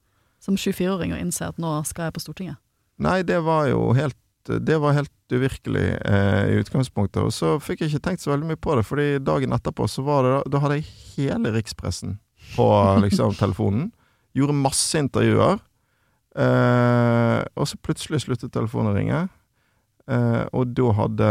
[0.43, 2.59] som 24-åring og innse at nå skal jeg på Stortinget?
[3.01, 7.17] Nei, det var jo helt Det var helt uvirkelig eh, i utgangspunktet.
[7.17, 10.03] Og så fikk jeg ikke tenkt så veldig mye på det, fordi dagen etterpå så
[10.05, 12.19] var det Da hadde jeg hele rikspressen
[12.53, 12.67] på
[13.05, 13.89] liksom telefonen.
[14.35, 15.59] Gjorde masse intervjuer.
[16.35, 19.21] Eh, og så plutselig sluttet telefonen å ringe.
[20.11, 21.29] Eh, og da hadde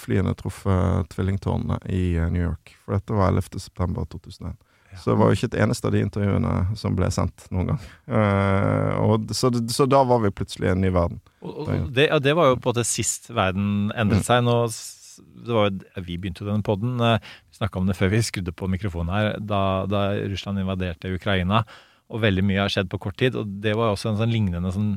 [0.00, 2.72] flyene truffet tvillingtårnene i eh, New York.
[2.84, 3.60] For dette var 11.
[3.62, 4.56] september 2001.
[4.96, 7.80] Så det var jo ikke et eneste av de intervjuene som ble sendt noen gang.
[8.08, 11.18] Eh, og, så, så da var vi plutselig i en ny verden.
[11.44, 14.40] Og, og det, ja, det var jo på en måte sist verden endret seg.
[14.46, 14.54] Nå,
[15.44, 16.96] det var jo, vi begynte jo denne podden.
[17.04, 17.20] eh,
[17.52, 21.60] Vi snakka om det før vi skrudde på mikrofonen her, da, da Russland invaderte Ukraina.
[22.12, 23.38] Og veldig mye har skjedd på kort tid.
[23.38, 24.92] Og det var også en sånn lignende sånn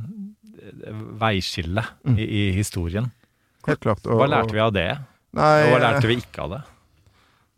[1.20, 2.18] veiskille mm.
[2.18, 3.10] i, i historien.
[3.68, 4.06] Helt klart.
[4.06, 4.90] og- Hva lærte vi av det?
[5.38, 6.62] Nei, og hva eh, lærte vi ikke av det?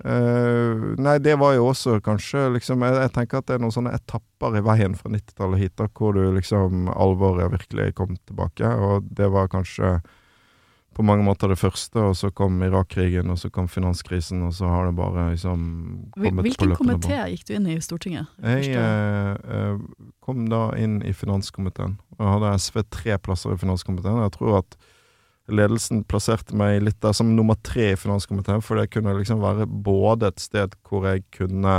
[0.01, 3.75] Uh, nei, det var jo også kanskje liksom jeg, jeg tenker at det er noen
[3.75, 8.65] sånne etapper i veien fra 90-tallet hit, da, hvor du liksom alvoret virkelig kom tilbake.
[8.65, 9.99] Og det var kanskje
[10.91, 14.67] på mange måter det første, og så kom Irak-krigen, og så kom finanskrisen, og så
[14.67, 15.61] har det bare liksom
[16.11, 17.05] kommet på Hvilken løpende bånd.
[17.05, 18.31] komité gikk du inn i i Stortinget?
[18.43, 24.19] Jeg eh, eh, kom da inn i finanskomiteen, og hadde SV tre plasser i finanskomiteen.
[24.25, 24.77] Jeg tror at
[25.51, 29.67] ledelsen plasserte meg litt der som nummer tre i finanskomiteen, for det kunne liksom være
[29.67, 31.77] både et sted hvor jeg kunne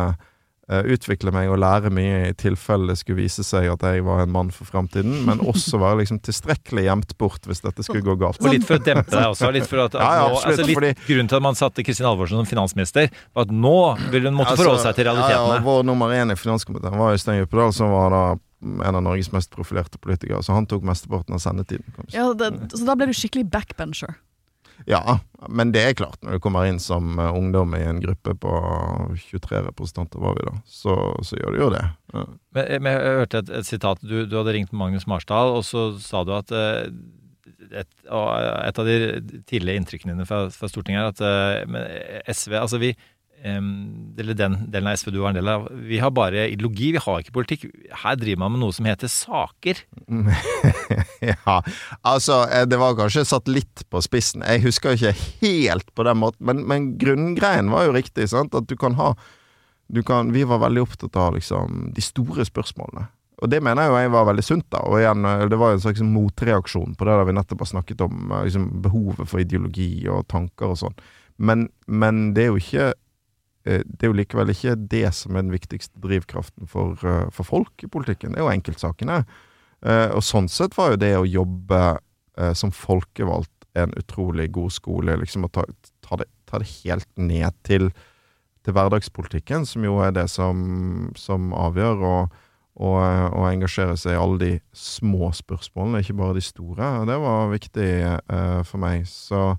[0.70, 4.30] utvikle meg og lære mye i tilfelle det skulle vise seg at jeg var en
[4.32, 8.38] mann for fremtiden, men også være liksom tilstrekkelig gjemt bort hvis dette skulle gå galt.
[8.40, 9.50] Og litt for å dempe deg også.
[9.52, 11.84] Litt for at, at Ja, ja, nå, altså litt, fordi- Grunnen til at man satte
[11.84, 13.74] Kristin Halvorsen som finansminister, var at nå
[14.14, 15.66] vil hun måtte Altså, forholde seg til Ja, ja, realitetene.
[15.66, 18.22] vår nummer én i finanskomiteen var Øystein Djupedal, som var da
[18.62, 21.82] en av Norges mest profilerte politikere, så han tok mesteparten av sendetiden.
[22.14, 24.14] Ja, det, så da ble du skikkelig backbencher.
[24.88, 25.18] Ja,
[25.48, 28.52] men det er klart, når du kommer inn som eh, ungdom i en gruppe på
[29.28, 31.82] 23 representanter, var vi da, så, så gjør du jo det.
[32.14, 32.26] Ja.
[32.56, 34.04] Men, men jeg hørte et, et sitat.
[34.04, 36.86] Du, du hadde ringt Magnus Marsdal, og så sa du at eh,
[37.72, 38.98] et, et av de
[39.48, 42.92] tidlige inntrykkene dine fra, fra Stortinget er at eh, SV Altså vi
[43.42, 47.02] eller den delen av SV du var en del av, vi har bare ideologi, vi
[47.02, 47.64] har ikke politikk.
[48.04, 49.80] Her driver man med noe som heter saker.
[51.32, 51.56] ja,
[52.06, 54.44] altså, eh, det var kanskje satt litt på spissen.
[54.46, 58.54] Jeg husker ikke helt på den måten, men, men grunngreien var jo riktig, sant?
[58.54, 59.14] At du kan ha
[59.92, 63.10] du kan, Vi var veldig opptatt av liksom de store spørsmålene.
[63.42, 64.80] Og det mener jeg jo jeg var veldig sunt, da.
[64.86, 67.72] Og igjen, eh, det var jo en slags motreaksjon på det der vi nettopp har
[67.74, 71.00] snakket om eh, liksom, behovet for ideologi og tanker og sånn.
[71.42, 72.92] Men, men det er jo ikke
[73.64, 77.84] det er jo likevel ikke det som er den viktigste drivkraften for, eh, for folk
[77.84, 78.34] i politikken.
[78.34, 79.22] Det er jo enkeltsakene.
[79.82, 81.82] Eh, og sånn sett var jo det å jobbe
[82.38, 85.16] eh, som folkevalgt en utrolig god skole.
[85.18, 85.64] Liksom å ta,
[86.04, 87.90] ta, det, ta det helt ned til,
[88.66, 92.02] til hverdagspolitikken, som jo er det som, som avgjør.
[92.08, 92.40] Og,
[92.82, 92.98] og,
[93.36, 96.90] og engasjere seg i alle de små spørsmålene, ikke bare de store.
[97.02, 97.90] Og det var viktig
[98.32, 99.06] uh, for meg.
[99.08, 99.52] Så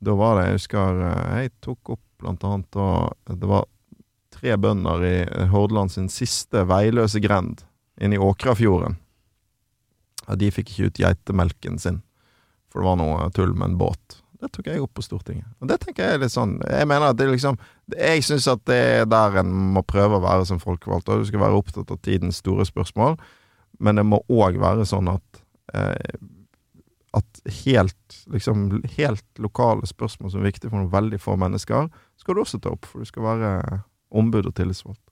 [0.00, 3.66] da var det Jeg husker uh, jeg tok opp blant annet og Det var
[4.34, 5.16] tre bønder i
[5.50, 7.64] Hordaland sin siste veiløse grend
[8.00, 8.96] inne i Åkrafjorden.
[10.26, 12.00] Ja, de fikk ikke ut geitemelken sin,
[12.70, 14.20] for det var noe tull med en båt.
[14.40, 15.48] Det tok jeg opp på Stortinget.
[15.60, 17.58] Og det tenker jeg litt sånn Jeg mener at det liksom
[17.92, 21.10] Jeg syns at det er der en må prøve å være som folkevalgt.
[21.10, 23.18] Du skal være opptatt av tidens store spørsmål,
[23.84, 25.42] men det må òg være sånn at
[25.76, 26.16] eh,
[27.16, 31.88] at helt, liksom, helt lokale spørsmål som er viktige for noen veldig få mennesker,
[32.20, 33.80] skal du også ta opp, for du skal være
[34.14, 35.02] ombud og tillitsvalgt.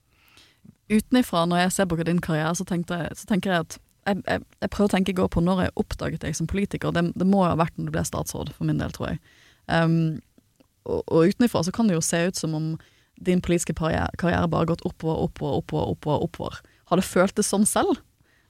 [0.89, 4.45] Utenifra, når jeg ser på din karriere, så, jeg, så tenker jeg at jeg, jeg,
[4.63, 6.95] jeg prøver å tenke går på når jeg oppdaget deg som politiker.
[6.95, 9.21] Det, det må ha vært når du ble statsråd, for min del, tror jeg.
[9.69, 10.21] Um,
[10.89, 12.71] og, og utenifra så kan det jo se ut som om
[13.27, 16.61] din politiske karriere, karriere bare har gått oppover, oppover, oppover, oppover, oppover.
[16.89, 17.99] Har det føltes sånn selv?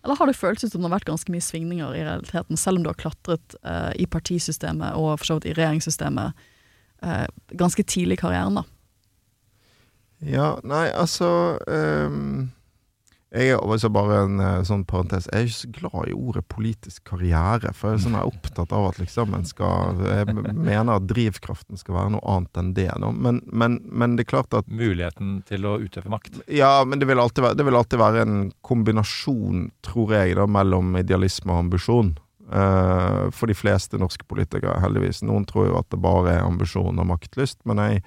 [0.04, 2.86] Eller har det føltes som det har vært ganske mye svingninger i realiteten, selv om
[2.86, 6.44] du har klatret eh, i partisystemet og for så vidt i regjeringssystemet
[7.02, 7.26] eh,
[7.58, 8.64] ganske tidlig i karrieren, da?
[10.18, 11.28] Ja, nei, altså
[11.70, 12.48] ehm,
[13.28, 15.26] Jeg er også bare en eh, sånn parentes.
[15.28, 17.74] Jeg er ikke så glad i ordet politisk karriere.
[17.76, 21.08] For jeg er sånn jeg er opptatt av at liksom en skal Jeg mener at
[21.10, 22.88] drivkraften skal være noe annet enn det.
[23.12, 26.40] Men, men, men det er klart at Muligheten til å utøve makt.
[26.48, 30.48] Ja, men det vil alltid være, det vil alltid være en kombinasjon, tror jeg, da,
[30.48, 32.14] mellom idealisme og ambisjon.
[32.48, 35.20] Eh, for de fleste norske politikere, heldigvis.
[35.28, 38.02] Noen tror jo at det bare er ambisjon og maktlyst, men jeg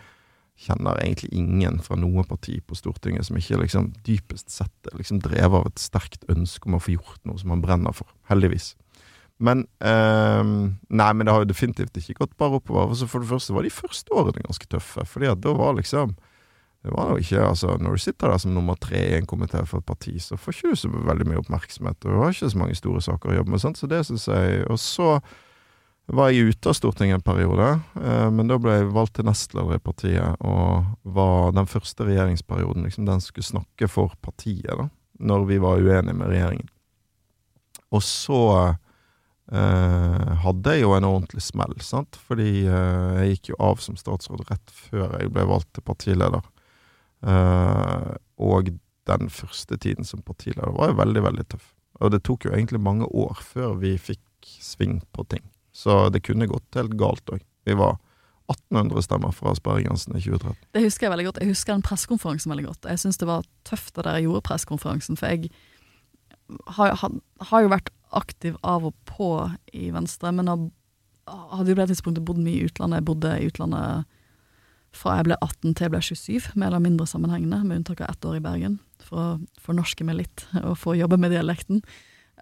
[0.61, 5.21] kjenner egentlig ingen fra noe parti på Stortinget som ikke liksom dypest sett er liksom
[5.23, 8.09] drevet av et sterkt ønske om å få gjort noe som man brenner for.
[8.29, 8.75] Heldigvis.
[9.41, 12.91] Men eh, Nei, men det har jo definitivt ikke gått bare oppover.
[12.91, 15.05] Altså for det første var de første årene ganske tøffe.
[15.09, 16.13] fordi at da var liksom
[16.81, 19.59] det var jo ikke, altså Når du sitter der som nummer tre i en komité
[19.65, 22.05] for et parti, så får ikke du så veldig mye oppmerksomhet.
[22.05, 23.61] Og du har ikke så mange store saker å jobbe med.
[23.61, 23.77] Sant?
[23.77, 25.19] Så det synes jeg, Og så
[26.11, 27.67] var jeg ute av Stortinget en periode,
[28.01, 32.87] eh, men da ble jeg valgt til nestleder i partiet, og var den første regjeringsperioden
[32.87, 34.89] liksom den skulle snakke for partiet, da,
[35.21, 36.71] når vi var uenige med regjeringen.
[37.91, 38.41] Og så
[39.51, 43.99] eh, hadde jeg jo en ordentlig smell, sant, fordi eh, jeg gikk jo av som
[43.99, 46.47] statsråd rett før jeg ble valgt til partileder.
[47.21, 48.73] Eh, og
[49.09, 51.71] den første tiden som partileder var jo veldig, veldig tøff.
[52.01, 54.23] Og det tok jo egentlig mange år før vi fikk
[54.63, 55.43] sving på ting.
[55.81, 57.41] Så det kunne gått helt galt òg.
[57.65, 57.97] Vi var
[58.51, 60.57] 1800 stemmer fra sperregrensen i 2013.
[60.75, 61.41] Det husker jeg veldig godt.
[61.41, 62.89] Jeg husker den pressekonferansen veldig godt.
[62.91, 65.51] Jeg syns det var tøft da dere gjorde pressekonferansen, for jeg
[66.75, 67.17] har, har,
[67.47, 69.31] har, jo vært aktiv av og på
[69.77, 70.65] i Venstre, men har,
[71.55, 72.99] hadde jo på det tidspunktet bodd mye i utlandet.
[72.99, 74.17] Jeg bodde i utlandet
[74.91, 78.11] fra jeg ble 18 til jeg ble 27, mer eller mindre sammenhengende, med unntak av
[78.11, 81.79] ett år i Bergen, for å fornorske meg litt og få jobbe med dialekten.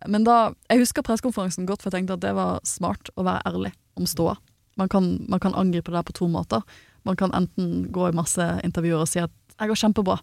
[0.07, 3.43] Men da, Jeg husker pressekonferansen godt, for jeg tenkte at det var smart å være
[3.49, 4.37] ærlig om ståa.
[4.79, 6.63] Man kan, man kan angripe det på to måter.
[7.03, 10.21] Man kan enten gå i masse intervjuer og si at 'jeg går kjempebra'.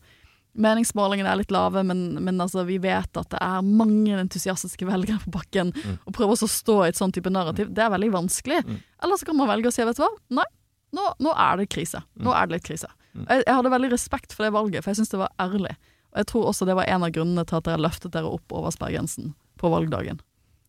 [0.56, 5.20] Meningsmålingene er litt lave, men, men altså, vi vet at det er mange entusiastiske velgere
[5.20, 5.72] på bakken.
[5.76, 5.98] Mm.
[6.08, 8.62] Å prøve å stå i et sånn type narrativ, det er veldig vanskelig.
[8.64, 8.78] Mm.
[9.04, 10.08] Eller så kan man velge å si vet du hva,
[10.40, 10.48] nei,
[10.96, 12.00] nå, nå er det krise.
[12.16, 12.88] Nå er det litt krise.
[13.12, 13.26] Mm.
[13.28, 15.76] Jeg, jeg, hadde veldig respekt for det valget, for jeg syns det var ærlig.
[16.12, 18.56] Og jeg tror også det var en av grunnene til at dere løftet dere opp
[18.56, 20.20] over sperregrensen på valgdagen.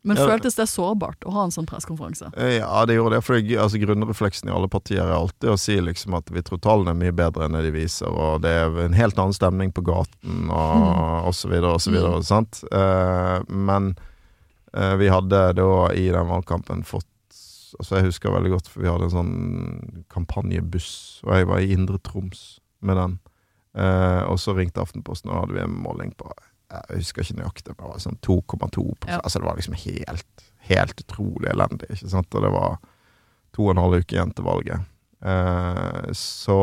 [0.08, 0.28] Men ja.
[0.30, 2.30] føltes det sårbart å ha en sånn pressekonferanse?
[2.40, 3.26] Eh, ja, det gjorde det.
[3.28, 6.94] For altså, grunnrefleksen i alle partier er alltid å si liksom at vi tror tallene
[6.94, 9.84] er mye bedre enn det de viser, og det er en helt annen stemning på
[9.90, 11.28] gaten, og, mm.
[11.28, 12.22] og så videre og så videre.
[12.22, 12.28] Mm.
[12.30, 12.62] Sant?
[12.72, 13.92] Uh, men
[14.78, 17.12] uh, vi hadde da i den valgkampen fått
[17.78, 19.34] Altså Jeg husker veldig godt, for vi hadde en sånn
[20.10, 22.46] kampanjebuss, og jeg var i Indre Troms
[22.80, 23.18] med den.
[23.78, 26.32] Eh, og så ringte Aftenposten, og hadde vi en måling på
[26.68, 29.22] jeg husker ikke nøyaktig, men det var sånn 2,2 ja.
[29.22, 31.90] Altså Det var liksom helt, helt utrolig elendig.
[31.94, 32.36] ikke sant?
[32.36, 32.78] Og det var
[33.56, 34.90] to og en halv uke igjen til valget.
[35.24, 36.58] Eh, så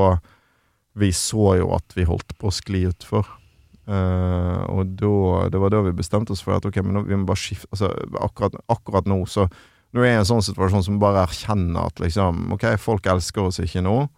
[0.94, 3.26] vi så jo at vi holdt på å skli utfor.
[3.88, 5.14] Eh, og da,
[5.52, 7.68] det var da vi bestemte oss for at ok, men nå, vi må bare skifte
[7.74, 7.90] altså,
[8.24, 9.48] akkurat, akkurat, nå så
[9.94, 13.44] Nå er jeg i en sånn situasjon som bare erkjenner at liksom Ok, folk elsker
[13.46, 14.08] oss ikke nå.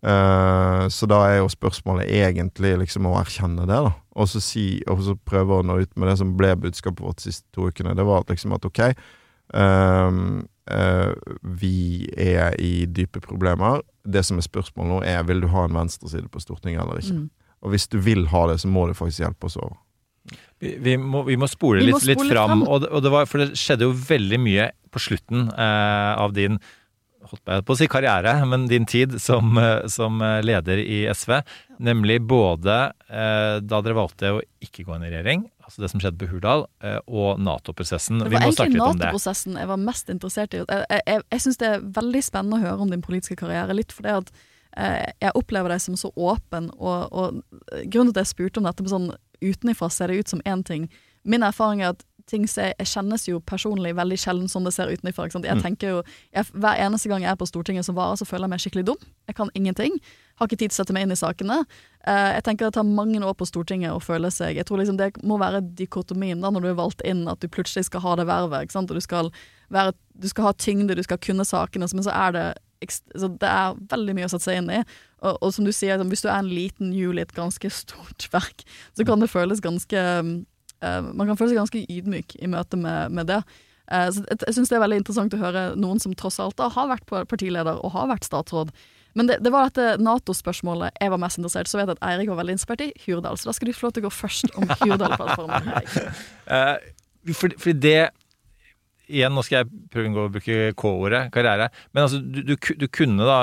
[0.00, 3.92] Uh, så da er jo spørsmålet egentlig liksom å erkjenne det, da.
[4.16, 7.20] Og så, si, og så prøve å nå ut med det som ble budskapet vårt
[7.20, 7.92] de siste to ukene.
[7.96, 8.80] Det var liksom at ok,
[9.56, 10.22] uh,
[10.72, 11.12] uh,
[11.60, 13.84] vi er i dype problemer.
[14.08, 17.20] Det som er spørsmålet nå, er vil du ha en venstreside på Stortinget eller ikke.
[17.20, 17.28] Mm.
[17.60, 19.76] Og hvis du vil ha det, så må du faktisk hjelpe oss over.
[20.60, 22.64] Vi, vi, må, vi må, spole vi litt, må spole litt fram, fram.
[22.68, 26.56] Og, det, og det var, for det skjedde jo veldig mye på slutten av din
[27.30, 31.40] holdt på å si karriere, men din tid som, eh, som eh, leder i SV.
[31.80, 32.76] Nemlig både
[33.08, 36.28] eh, da dere valgte å ikke gå inn i regjering, altså det som skjedde på
[36.32, 38.20] Hurdal, eh, og Nato-prosessen.
[38.24, 40.62] Det var egentlig Nato-prosessen jeg var mest interessert i.
[40.64, 43.76] Jeg, jeg, jeg syns det er veldig spennende å høre om din politiske karriere.
[43.76, 44.32] Litt fordi at
[44.76, 48.68] eh, jeg opplever deg som så åpen, og, og grunnen til at jeg spurte om
[48.68, 50.90] dette med sånn utenifra ser det ut som én ting.
[51.22, 54.92] Min erfaring er at ting som jeg, kjennes jo personlig veldig sjelden sånn det ser
[54.92, 55.28] utenfra.
[55.30, 55.62] Jeg mm.
[55.64, 56.00] tenker jo,
[56.34, 58.86] jeg, Hver eneste gang jeg er på Stortinget som varer, så føler jeg meg skikkelig
[58.92, 59.04] dum.
[59.30, 59.98] Jeg kan ingenting.
[60.40, 61.60] Har ikke tid til å sette meg inn i sakene.
[62.06, 64.96] Uh, jeg tenker Det tar mange år på Stortinget å føle seg Jeg tror liksom
[64.96, 68.16] det må være dikotomien da når du er valgt inn, at du plutselig skal ha
[68.22, 68.72] det vervet.
[68.76, 69.30] Og du skal,
[69.68, 72.48] være, du skal ha tyngde, du skal kunne sakene, men så er det
[72.88, 74.78] så det er veldig mye å sette seg inn i.
[75.20, 78.28] Og, og som du sier, hvis du er en liten hjul i et ganske stort
[78.36, 78.64] verk,
[78.96, 80.04] så kan det føles ganske
[80.80, 83.42] Man kan føle seg ganske ydmyk i møte med, med det.
[83.90, 86.56] Uh, så jeg, jeg syns det er veldig interessant å høre noen som tross alt
[86.60, 88.70] da har vært partileder og har vært statsråd.
[89.18, 91.70] Men det, det var dette Nato-spørsmålet jeg var mest interessert.
[91.70, 93.88] Så vet jeg at Eirik var veldig inspirert i Hurdal, så da skal du få
[93.88, 95.70] lov til å gå først om Hurdal-plattformen.
[96.46, 96.76] uh,
[97.36, 97.98] fordi, fordi det
[99.10, 101.68] igjen, nå skal jeg prøve å bruke K-ordet, karriere.
[101.92, 103.40] Men altså, du, du, du kunne da,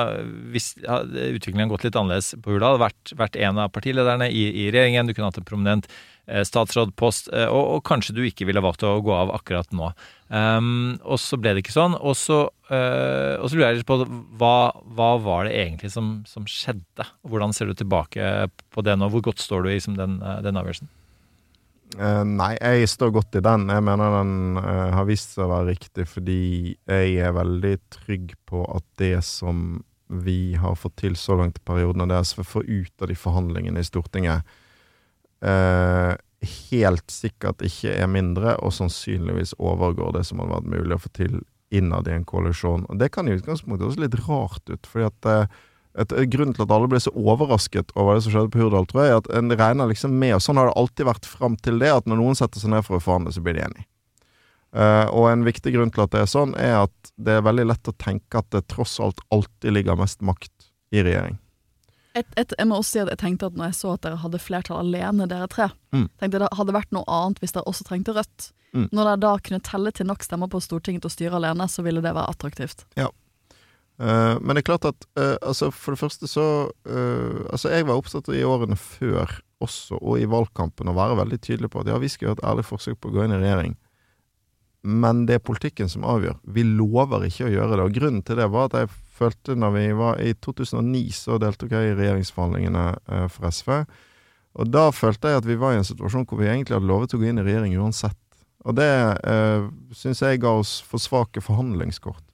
[0.53, 4.69] hvis utviklingen utviklingen gått litt annerledes på Hurdal, vært, vært en av partilederne i, i
[4.71, 5.07] regjeringen.
[5.07, 5.87] Du kunne hatt en prominent
[6.27, 9.91] eh, statsrådpost, eh, og, og kanskje du ikke ville valgt å gå av akkurat nå.
[10.27, 11.95] Um, og så ble det ikke sånn.
[11.97, 14.01] Og så, uh, og så lurer jeg litt på
[14.39, 17.07] hva, hva var det egentlig som, som skjedde?
[17.27, 19.09] Hvordan ser du tilbake på det nå?
[19.13, 20.91] Hvor godt står du i som den, den avgjørelsen?
[21.97, 23.65] Eh, nei, jeg står godt i den.
[23.73, 26.41] Jeg mener den uh, har vist seg å være riktig fordi
[26.85, 31.65] jeg er veldig trygg på at det som vi har fått til så langt i
[31.67, 34.53] perioden, og det SV får ut av de forhandlingene i Stortinget,
[35.43, 36.13] uh,
[36.71, 41.11] helt sikkert ikke er mindre, og sannsynligvis overgår det som hadde vært mulig å få
[41.17, 41.41] til
[41.73, 42.85] innad i en koalisjon.
[42.87, 45.31] Og Det kan i utgangspunktet også litt rart ut, fordi at
[45.97, 48.85] et, et Grunnen til at alle ble så overrasket over det som skjedde på Hurdal,
[48.89, 51.57] tror jeg, er at en regner liksom med, og sånn har det alltid vært fram
[51.57, 53.87] til det, at når noen setter seg ned for å forhandle, så blir de enige.
[54.77, 57.65] Uh, og en viktig grunn til at det er sånn, er at det er veldig
[57.71, 61.39] lett å tenke at det tross alt alltid ligger mest makt i regjering.
[62.17, 64.19] Et, et, jeg må også si at jeg tenkte at når jeg så at dere
[64.23, 66.09] hadde flertall alene, dere tre, Mm.
[66.19, 68.49] tenkte jeg det hadde vært noe annet hvis dere også trengte Rødt.
[68.75, 68.89] Mm.
[68.91, 72.03] Når dere da kunne telle til nok stemmer på Stortinget å styre alene, så ville
[72.03, 72.83] det være attraktivt.
[72.99, 73.07] Ja.
[73.97, 77.87] Eh, men det er klart at uh, altså for det første så uh, Altså, jeg
[77.87, 81.89] var opptatt i årene før også, og i valgkampen, å være veldig tydelig på at
[81.89, 83.73] ja, vi skal gjøre et ærlig forsøk på å gå inn i regjering.
[84.85, 86.35] Men det er politikken som avgjør.
[86.53, 87.87] Vi lover ikke å gjøre det.
[87.87, 91.73] Og grunnen til det var at jeg følte når vi var I 2009 så deltok
[91.73, 92.85] jeg i regjeringsforhandlingene
[93.33, 93.71] for SV.
[94.61, 97.17] Og da følte jeg at vi var i en situasjon hvor vi egentlig hadde lovet
[97.17, 98.21] å gå inn i regjering uansett.
[98.69, 98.87] Og det
[99.25, 99.65] uh,
[99.97, 102.26] syns jeg ga oss for svake forhandlingskort.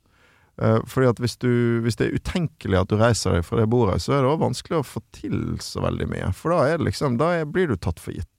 [0.61, 3.69] Eh, fordi at hvis, du, hvis det er utenkelig at du reiser deg fra det
[3.71, 6.29] bordet, så er det også vanskelig å få til så veldig mye.
[6.37, 8.29] For da, er liksom, da er, blir du tatt for gitt.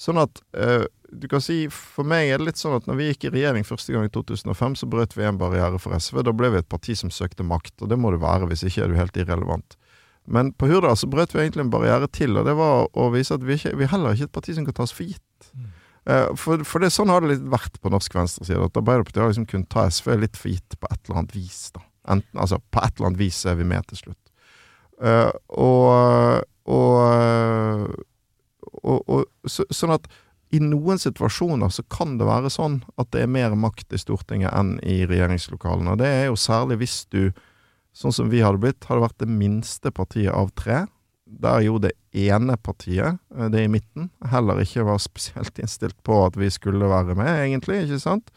[0.00, 3.08] Sånn at eh, du kan si, For meg er det litt sånn at når vi
[3.10, 6.22] gikk i regjering første gang i 2005, så brøt vi en barriere for SV.
[6.24, 8.86] Da ble vi et parti som søkte makt, og det må det være, hvis ikke
[8.86, 9.76] er du helt irrelevant.
[10.30, 13.34] Men på Hurdal så brøt vi egentlig en barriere til, og det var å vise
[13.34, 15.50] at vi, ikke, vi er heller ikke et parti som kan tas for gitt.
[15.58, 15.79] Eh,
[16.38, 18.64] For, for det, sånn har det litt vært på norsk venstreside.
[18.64, 21.60] At Arbeiderpartiet har liksom kunnet ta SV litt for gitt på et eller annet vis.
[21.76, 21.82] da.
[22.10, 24.24] Enten, altså, på et eller annet vis er vi med til slutt.
[25.00, 26.90] Uh, og, og,
[29.08, 30.04] og så, Sånn at
[30.50, 34.50] i noen situasjoner så kan det være sånn at det er mer makt i Stortinget
[34.50, 35.94] enn i regjeringslokalene.
[35.94, 37.30] Og det er jo særlig hvis du,
[37.94, 40.84] sånn som vi hadde blitt, hadde vært det minste partiet av tre.
[41.30, 46.24] Der jo det ene partiet, eh, det i midten, heller ikke var spesielt innstilt på
[46.26, 48.32] at vi skulle være med, egentlig, ikke sant?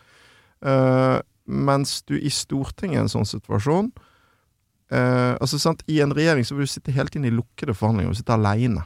[0.64, 3.90] Uh, mens du i Stortinget i en sånn situasjon
[4.96, 8.14] uh, Altså, sant, i en regjering så vil du sitte helt inn i lukkede forhandlinger,
[8.14, 8.86] du sitter aleine.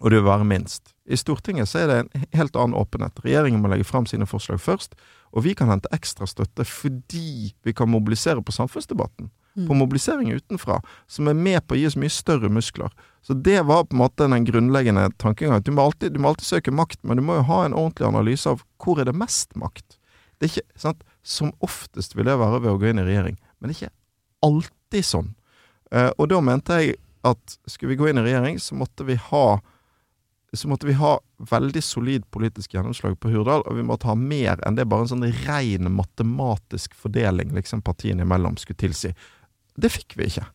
[0.00, 0.94] Og du vil være minst.
[1.04, 3.20] I Stortinget så er det en helt annen åpenhet.
[3.20, 4.96] Regjeringen må legge fram sine forslag først,
[5.36, 9.28] og vi kan hente ekstra støtte fordi vi kan mobilisere på samfunnsdebatten.
[9.54, 10.78] På mobilisering utenfra,
[11.10, 12.92] som er med på å gi oss mye større muskler.
[13.20, 15.62] Så det var på en måte den grunnleggende tankegangen.
[15.66, 18.06] Du må alltid, du må alltid søke makt, men du må jo ha en ordentlig
[18.08, 19.98] analyse av hvor er det mest makt.
[20.38, 21.02] Det er ikke, sant?
[21.22, 23.96] Som oftest vil det være ved å gå inn i regjering, men det er ikke
[24.46, 25.34] alltid sånn.
[25.92, 26.96] Eh, og da mente jeg
[27.26, 29.60] at skulle vi gå inn i regjering, så måtte vi ha
[30.52, 31.20] så måtte vi ha
[31.50, 35.12] veldig solid politisk gjennomslag på Hurdal, og vi måtte ha mer enn det bare en
[35.12, 39.12] sånn ren matematisk fordeling liksom partiene imellom skulle tilsi.
[39.76, 40.46] Det fikk vi ikke.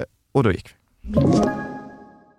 [0.00, 1.71] Eh, Og da gikk vi.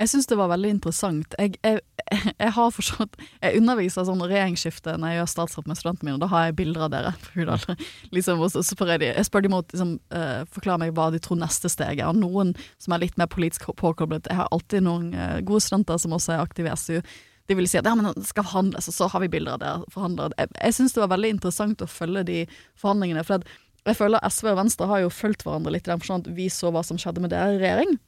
[0.00, 1.34] Jeg syns det var veldig interessant.
[1.36, 1.80] Jeg, jeg,
[2.42, 6.24] jeg har forstått Jeg underviser sånn regjeringsskifte når jeg gjør statsråd med studentene mine, og
[6.24, 7.76] da har jeg bilder av dere på.
[8.16, 11.10] Liksom, og så spør jeg de, jeg spør de mot liksom, uh, forklare meg hva
[11.12, 12.08] de tror neste steg er.
[12.08, 16.00] Og noen som er litt mer politisk påkoblet Jeg har alltid noen uh, gode studenter
[16.00, 17.12] som også er aktive i SU.
[17.50, 19.62] De vil si at ja, men det skal forhandles, og så har vi bilder av
[19.62, 20.36] dere forhandlere.
[20.38, 22.42] Jeg, jeg syns det var veldig interessant å følge de
[22.80, 23.26] forhandlingene.
[23.26, 23.44] For
[23.84, 26.48] jeg føler SV og Venstre har jo fulgt hverandre litt i den forstand at vi
[26.52, 27.98] så hva som skjedde med dere i regjering.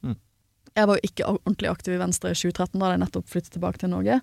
[0.78, 3.54] Jeg var jo ikke ordentlig aktiv i Venstre i 2013, da hadde jeg nettopp flyttet
[3.56, 4.20] tilbake til Norge.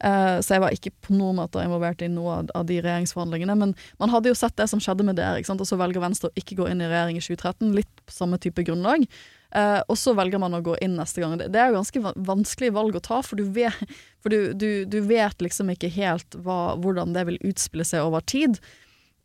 [0.00, 3.56] Uh, så jeg var ikke på noen måte involvert i noe av, av de regjeringsforhandlingene.
[3.60, 6.40] Men man hadde jo sett det som skjedde med dere, og så velger Venstre å
[6.40, 7.74] ikke gå inn i regjering i 2013.
[7.76, 9.04] Litt på samme type grunnlag.
[9.50, 11.36] Uh, og så velger man å gå inn neste gang.
[11.36, 13.76] Det, det er jo ganske vanskelig valg å ta, for du vet,
[14.22, 18.24] for du, du, du vet liksom ikke helt hva, hvordan det vil utspille seg over
[18.24, 18.56] tid.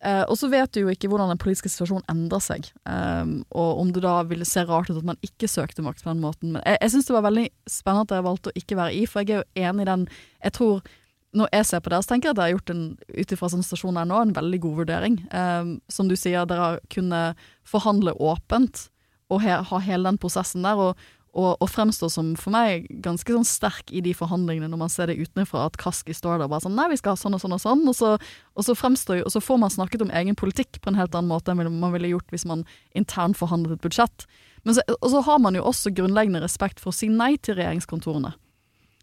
[0.03, 3.79] Eh, og så vet du jo ikke hvordan den politiske situasjonen endrer seg, um, og
[3.81, 6.51] om det da ville se rart ut at man ikke søkte makt på den måten.
[6.55, 9.05] Men jeg, jeg syns det var veldig spennende at dere valgte å ikke være i,
[9.09, 10.07] for jeg er jo enig i den
[10.43, 10.93] Jeg tror
[11.35, 13.47] når jeg ser på dere, så tenker jeg at dere har gjort en ut ifra
[13.51, 15.17] sånn stasjon her nå, en veldig god vurdering.
[15.35, 18.85] Um, som du sier, dere har kunnet forhandle åpent
[19.33, 20.79] og he, ha hele den prosessen der.
[20.79, 20.95] og
[21.35, 25.11] og, og fremstår som for meg ganske sånn sterk i de forhandlingene, når man ser
[25.11, 27.43] det utenfra, at Kaski står der og bare sånn Nei, vi skal ha sånn og
[27.43, 27.83] sånn og sånn.
[27.91, 28.13] Og så,
[28.55, 31.31] og så fremstår og så får man snakket om egen politikk på en helt annen
[31.31, 32.63] måte enn man ville gjort hvis man
[32.95, 34.27] internt forhandlet et budsjett.
[34.63, 37.59] Men så, og så har man jo også grunnleggende respekt for å si nei til
[37.59, 38.33] regjeringskontorene.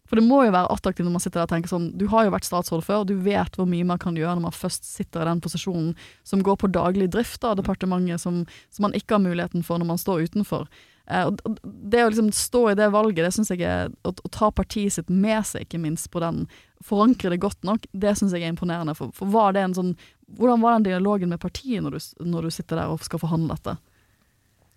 [0.09, 2.25] For det må jo være attraktivt når man sitter der og tenker sånn Du har
[2.25, 5.23] jo vært statsråd før, du vet hvor mye man kan gjøre når man først sitter
[5.23, 5.93] i den posisjonen
[6.27, 9.93] som går på daglig drift av departementet, som, som man ikke har muligheten for når
[9.93, 10.67] man står utenfor.
[11.11, 14.31] Eh, og det å liksom stå i det valget, det syns jeg er å, å,
[14.31, 16.45] ta partiet sitt med seg, ikke minst på den,
[16.83, 18.95] forankre det godt nok, det syns jeg er imponerende.
[18.95, 19.95] For, for var det en sånn
[20.33, 23.53] Hvordan var den dialogen med partiet når du, når du sitter der og skal forhandle
[23.53, 23.75] dette?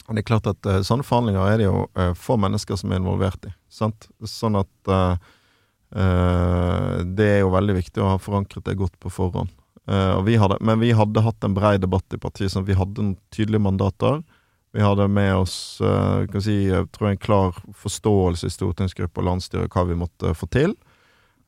[0.07, 3.01] Det er klart at uh, Sånne forhandlinger er det jo uh, få mennesker som er
[3.01, 3.53] involvert i.
[3.73, 4.09] Sant?
[4.21, 5.17] Sånn at uh,
[7.17, 9.55] Det er jo veldig viktig å ha forankret det godt på forhånd.
[10.27, 13.05] Vi hadde, men vi hadde hatt en brei debatt i partiet, sånn at vi hadde
[13.05, 14.19] noen tydelige mandater.
[14.77, 19.25] Vi hadde med oss uh, kan si, jeg tror en klar forståelse i stortingsgruppe og
[19.31, 20.75] landsstyre hva vi måtte få til.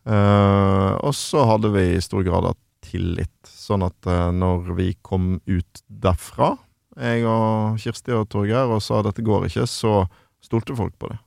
[0.09, 2.57] Uh, og så hadde vi i stor grad av
[2.89, 6.55] tillit, sånn at uh, når vi kom ut derfra,
[6.97, 10.01] jeg og Kirsti og Torgeir, og sa dette går ikke, så
[10.41, 11.21] stolte folk på det.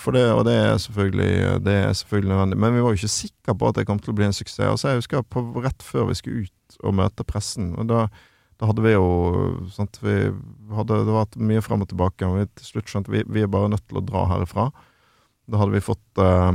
[0.00, 2.58] for det, og det er, selvfølgelig, det er selvfølgelig nødvendig.
[2.58, 4.68] Men vi var jo ikke sikre på at det kom til å bli en suksess.
[4.68, 8.06] Altså, jeg husker på, rett før vi skulle ut og møte pressen, og da
[8.60, 9.06] da hadde vi jo
[9.74, 10.14] sant, vi
[10.74, 13.50] hadde, Det var mye frem og tilbake, og vi til slutt skjønte vi, vi er
[13.50, 14.68] bare nødt til å dra herifra.
[15.50, 16.54] Da hadde vi fått uh,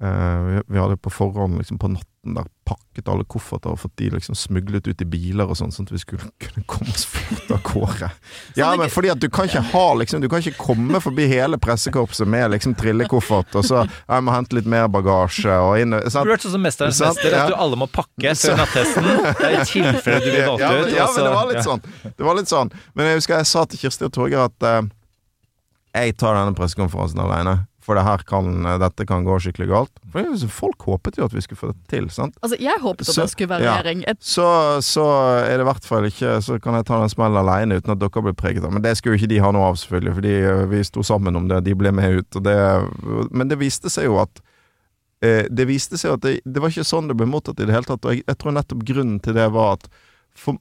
[0.00, 4.10] vi, vi, hadde på forhånd, liksom på natten der, pakket alle kofferter og fått de
[4.14, 7.52] liksom smuglet ut i biler og sånn, sånn at vi skulle kunne komme oss fort
[7.52, 8.10] av gårde.
[8.60, 11.58] Ja, men fordi at du kan ikke ha liksom Du kan ikke komme forbi hele
[11.60, 16.24] pressekorpset med liksom trillekoffert, og så jeg må hente litt mer bagasje og inn sant?
[16.24, 19.10] Du vært sånn som Mesterens mester, at du alle må pakke før nattesten.
[19.10, 20.94] I tilfelle du blir valgt ja, ut.
[20.96, 21.84] Ja, men det var litt sånn.
[22.08, 22.72] Det var litt sånn.
[22.94, 24.80] Men jeg husker jeg sa til Kirsti og Torgeir at uh,
[25.96, 30.00] jeg tar denne pressekonferansen alene for det her kan, dette kan gå skikkelig galt.
[30.12, 32.10] For Folk håpet jo at vi skulle få det til.
[32.12, 32.36] sant?
[32.44, 34.04] Altså, Jeg håpet at det skulle være regjering.
[34.06, 34.14] Ja.
[34.20, 34.46] Så,
[34.84, 35.06] så,
[35.40, 38.02] er det i hvert fall ikke Så kan jeg ta den smellen alene uten at
[38.02, 40.36] dere blir preget av Men det skulle jo ikke de ha noe av, selvfølgelig, fordi
[40.52, 41.62] eh, vi sto sammen om det.
[41.64, 42.40] De ble med ut.
[42.44, 42.58] Det,
[43.32, 44.44] men det viste seg jo at
[45.24, 47.76] eh, Det viste seg at det, det, var ikke sånn det ble mottatt i det
[47.76, 48.04] hele tatt.
[48.04, 49.88] Og jeg, jeg tror nettopp grunnen til det var at
[50.36, 50.60] for,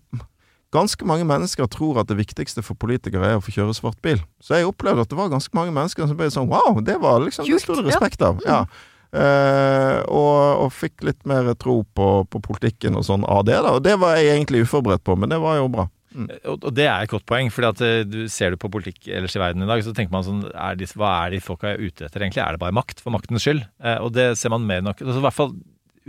[0.75, 4.19] Ganske mange mennesker tror at det viktigste for politikere er å få kjøre svart bil.
[4.37, 7.23] Så jeg opplevde at det var ganske mange mennesker som ble sånn Wow, det var
[7.23, 8.41] liksom Det sto det respekt av.
[8.45, 8.63] Ja.
[9.09, 10.35] Uh, og,
[10.67, 13.57] og, fikk litt mer tro på, på, politikken og sånn av det.
[13.65, 15.87] da Og det var jeg egentlig uforberedt på, men det var jo bra.
[16.13, 16.27] Mm.
[16.51, 19.09] Og, og det er et godt poeng, fordi at eh, du ser du på politikk
[19.13, 21.73] ellers i verden i dag, så tenker man sånn er de, Hva er de folka
[21.77, 22.43] ute etter, egentlig?
[22.45, 23.65] Er det bare makt for maktens skyld?
[23.81, 25.53] Uh, og det ser man mer nok altså, I hvert fall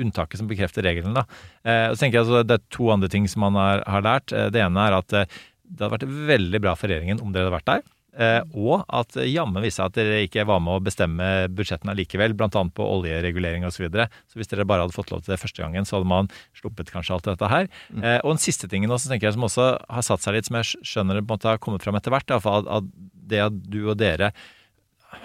[0.02, 1.16] unntaket som bekrefter regelen.
[1.16, 1.26] Da.
[1.64, 4.34] Eh, så tenker jeg altså, Det er to andre ting som man har, har lært.
[4.34, 5.40] Eh, det ene er at eh,
[5.70, 7.88] det hadde vært veldig bra for regjeringen om dere hadde vært der.
[8.10, 12.50] Eh, og at jammen viste at dere ikke var med å bestemme budsjettene likevel, bl.a.
[12.50, 13.78] på oljeregulering osv.
[13.80, 14.08] Så, videre.
[14.28, 16.90] så hvis dere bare hadde fått lov til det første gangen, så hadde man sluppet
[16.92, 17.70] kanskje alt dette her.
[17.88, 18.02] Mm.
[18.02, 20.58] Eh, og den siste tingen også, tenker jeg, som også har satt seg litt, som
[20.58, 22.90] jeg skjønner det på en måte har kommet fram etter hvert, at, at
[23.30, 24.32] det at du og dere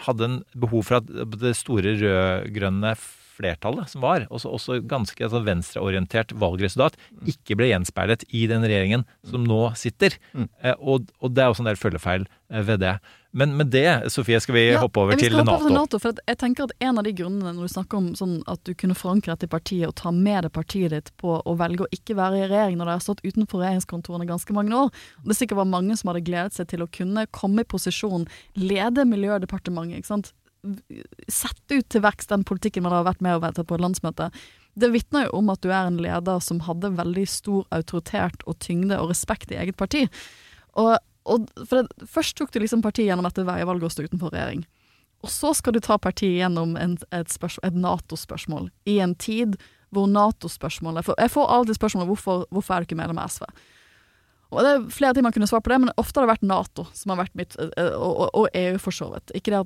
[0.05, 1.09] hadde en behov for at
[1.41, 2.95] det store rød-grønne
[3.35, 6.97] flertallet som var, også, også ganske altså, venstreorientert valgresultat,
[7.29, 10.17] ikke ble gjenspeilet i den regjeringen som nå sitter.
[10.33, 10.49] Mm.
[10.63, 12.95] Eh, og, og, det er også en del følgefeil eh, ved det.
[13.35, 15.71] Men med det, Sofie, skal vi ja, hoppe over til hoppe Nato.
[15.75, 18.61] NATO for jeg tenker at En av de grunnene når du snakker om sånn at
[18.63, 21.83] du kunne forankre dette i partiet og ta med det partiet ditt på å velge
[21.83, 25.27] å ikke være i regjering når det har stått utenfor regjeringskontorene ganske mange år og
[25.27, 28.23] Det sikkert var mange som hadde gledet seg til å kunne komme i posisjon,
[28.55, 29.99] lede Miljødepartementet.
[29.99, 30.31] ikke sant?
[31.31, 34.29] Sette ut til verks den politikken man har vært med å vedta på et landsmøte.
[34.75, 38.57] Det vitner jo om at du er en leder som hadde veldig stor autoritet og
[38.63, 40.05] tyngde og respekt i eget parti.
[40.75, 44.35] Og, og for det, Først tok du liksom partiet gjennom dette veivalget å stå utenfor
[44.35, 44.65] regjering.
[45.23, 49.55] Og så skal du ta partiet gjennom en, et, et Nato-spørsmål, i en tid
[49.95, 53.47] hvor Nato-spørsmålet Jeg får alltid spørsmålet hvorfor, hvorfor er du ikke medlem av SV.
[54.53, 56.47] Og det er flere ting man kunne svart på det, men ofte har det vært
[56.47, 59.33] Nato som har vært mitt, eh, eh, og, og, EU for så vidt.
[59.37, 59.63] Ikke,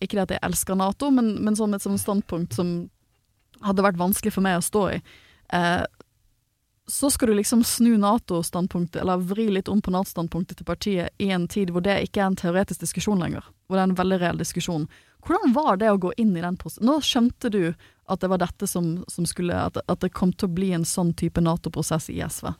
[0.00, 2.76] ikke, det at jeg elsker Nato, men, men som et sånt standpunkt som
[3.66, 5.00] hadde vært vanskelig for meg å stå i.
[5.58, 5.84] Eh,
[6.88, 11.28] så skal du liksom snu Nato-standpunktet, eller vri litt om på Nato-standpunktet til partiet i
[11.34, 14.20] en tid hvor det ikke er en teoretisk diskusjon lenger, hvor det er en veldig
[14.22, 14.86] reell diskusjon.
[15.26, 16.86] Hvordan var det å gå inn i den prosessen?
[16.88, 17.62] Nå skjønte du
[18.08, 20.86] at det var dette som, som skulle at, at det kom til å bli en
[20.88, 22.54] sånn type Nato-prosess i SV?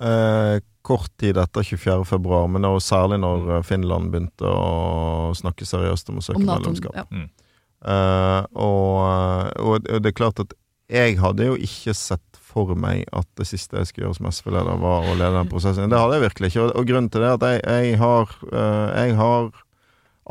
[0.00, 2.04] Eh, kort tid etter 24.
[2.08, 6.48] februar, men også, særlig når eh, Finland begynte å snakke seriøst om å søke Om
[6.50, 6.98] NATO, medlemskap.
[6.98, 7.06] ja.
[7.10, 7.30] Mm.
[7.84, 10.54] Eh, og, og det er klart at
[10.92, 14.82] jeg hadde jo ikke sett for meg at det siste jeg skulle gjøre som SV-leder,
[14.82, 15.90] var å lede den prosessen.
[15.90, 16.66] Det hadde jeg virkelig ikke.
[16.66, 19.48] Og, og grunnen til det er at jeg, jeg, har, eh, jeg har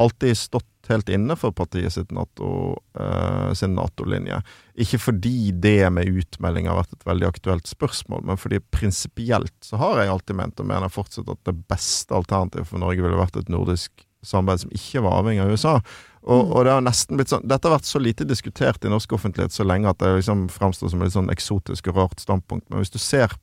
[0.04, 4.42] alltid stått helt inne for partiet sitt NATO, uh, sin Nato-linje.
[4.84, 9.80] Ikke fordi det med utmelding har vært et veldig aktuelt spørsmål, men fordi prinsipielt så
[9.82, 13.40] har jeg alltid ment, og mener fortsatt, at det beste alternativet for Norge ville vært
[13.40, 15.76] et nordisk samarbeid som ikke var avhengig av USA.
[16.24, 19.12] Og, og det har nesten blitt sånn Dette har vært så lite diskutert i norsk
[19.18, 22.70] offentlighet så lenge at det liksom framstår som et sånn eksotisk og rart standpunkt.
[22.70, 23.36] Men hvis du ser,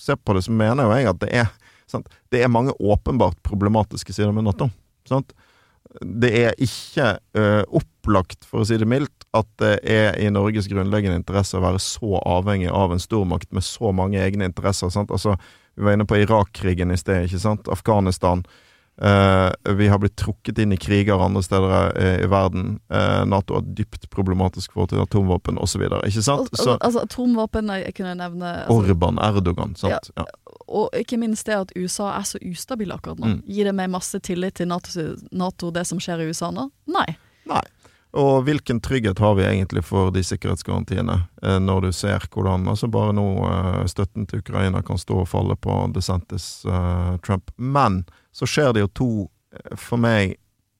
[0.00, 1.48] ser på det, så mener jo jeg at det er,
[1.88, 2.10] sant?
[2.32, 4.68] det er mange åpenbart problematiske sider med Nato.
[5.08, 5.32] Sant?
[6.02, 10.68] Det er ikke uh, opplagt, for å si det mildt, at det er i Norges
[10.70, 14.92] grunnleggende interesse å være så avhengig av en stormakt med så mange egne interesser.
[14.94, 15.10] Sant?
[15.14, 15.34] Altså,
[15.76, 17.68] vi var inne på Irak-krigen i sted, ikke sant?
[17.68, 18.42] Afghanistan.
[18.98, 22.80] Uh, vi har blitt trukket inn i kriger andre steder i, i verden.
[22.90, 25.84] Uh, Nato har dypt problematisk for til atomvåpen osv.
[26.08, 26.50] Ikke sant?
[26.58, 30.10] Så al- altså atomvåpen jeg, jeg kunne nevne altså, Orban, Erdogan, sant?
[30.18, 30.26] Ja.
[30.68, 33.32] Og ikke minst det at USA er så ustabil akkurat nå.
[33.32, 33.40] Mm.
[33.48, 36.68] Gir det meg masse tillit til NATO, NATO, det som skjer i USA nå?
[36.92, 37.08] Nei.
[37.48, 37.64] Nei.
[38.18, 42.88] Og hvilken trygghet har vi egentlig for de sikkerhetsgarantiene, eh, når du ser hvordan altså
[42.92, 47.52] bare nå eh, støtten til Ukraina kan stå og falle på DeSantis eh, Trump.
[47.56, 48.02] Men
[48.32, 49.10] så skjer det jo to,
[49.76, 50.38] for meg,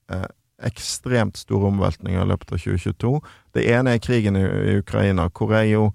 [0.09, 0.29] eh,
[0.65, 3.13] ekstremt store omveltninger i løpet av 2022.
[3.55, 5.85] Det ene er krigen i, i Ukraina, hvor jeg jo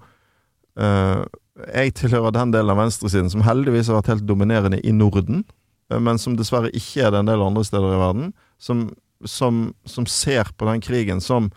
[0.78, 1.24] eh,
[1.54, 5.44] Jeg tilhører den delen av venstresiden som heldigvis har vært helt dominerende i Norden,
[5.92, 8.32] eh, men som dessverre ikke er det en del andre steder i verden.
[8.58, 8.88] Som,
[9.24, 11.52] som, som ser på den krigen som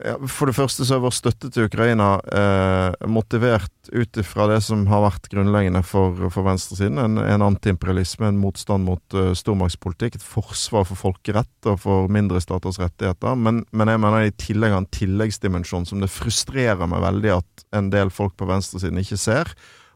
[0.00, 4.60] ja, For det første så er vår støtte til Ukraina eh, motivert ut ifra det
[4.64, 7.00] som har vært grunnleggende for, for venstresiden.
[7.02, 12.40] En, en antiimperialisme, en motstand mot uh, stormaktspolitikk, et forsvar for folkerett og for mindre
[12.42, 13.38] staters rettigheter.
[13.38, 17.66] Men, men jeg mener i tillegg har en tilleggsdimensjon som det frustrerer meg veldig at
[17.76, 19.50] en del folk på venstresiden ikke ser.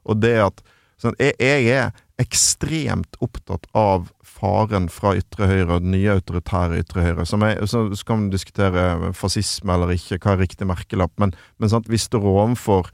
[0.07, 0.65] Og det at
[1.03, 7.05] sånn, jeg, jeg er ekstremt opptatt av faren fra ytre høyre den nye autoritære ytre
[7.05, 7.27] høyre.
[7.29, 11.73] Som er, så kan man diskutere fascisme eller ikke, hva er riktig merkelapp, men, men
[11.73, 12.91] sant, vi står overfor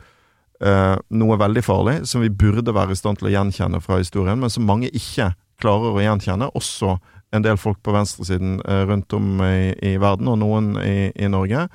[0.62, 4.40] eh, noe veldig farlig som vi burde være i stand til å gjenkjenne fra historien,
[4.40, 5.32] men som mange ikke
[5.62, 6.53] klarer å gjenkjenne.
[6.59, 6.97] Også
[7.32, 11.32] en del folk på venstresiden eh, rundt om i, i verden, og noen i, i
[11.32, 11.66] Norge.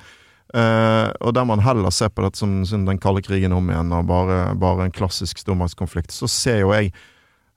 [0.48, 3.90] Uh, og der man heller ser på dette som, som den kalde krigen om igjen,
[3.92, 6.94] og bare, bare en klassisk stormaktskonflikt, så ser jo jeg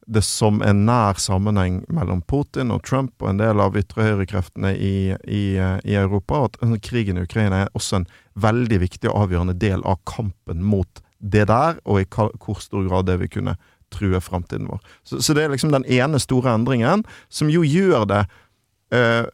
[0.08, 4.74] det som en nær sammenheng mellom Putin og Trump og en del av ytre høyrekreftene
[4.76, 4.96] i,
[5.30, 8.10] i, i Europa, og at krigen i Ukraina er også en
[8.42, 13.08] veldig viktig og avgjørende del av kampen mot det der, og i hvor stor grad
[13.10, 13.58] det vil kunne
[13.92, 14.80] true framtiden vår.
[15.04, 18.24] Så, så det er liksom den ene store endringen, som jo gjør det
[18.96, 19.26] eh,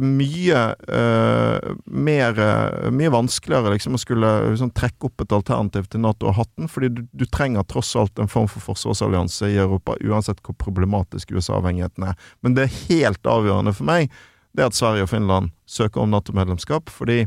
[0.00, 6.02] mye uh, mer uh, Mye vanskeligere liksom å skulle liksom, trekke opp et alternativ til
[6.04, 9.96] Nato og hatten, fordi du, du trenger tross alt en form for forsvarsallianse i Europa,
[10.02, 12.18] uansett hvor problematisk USA-avhengigheten er.
[12.44, 14.12] Men det er helt avgjørende for meg
[14.54, 17.24] det at Sverige og Finland søker om Nato-medlemskap, fordi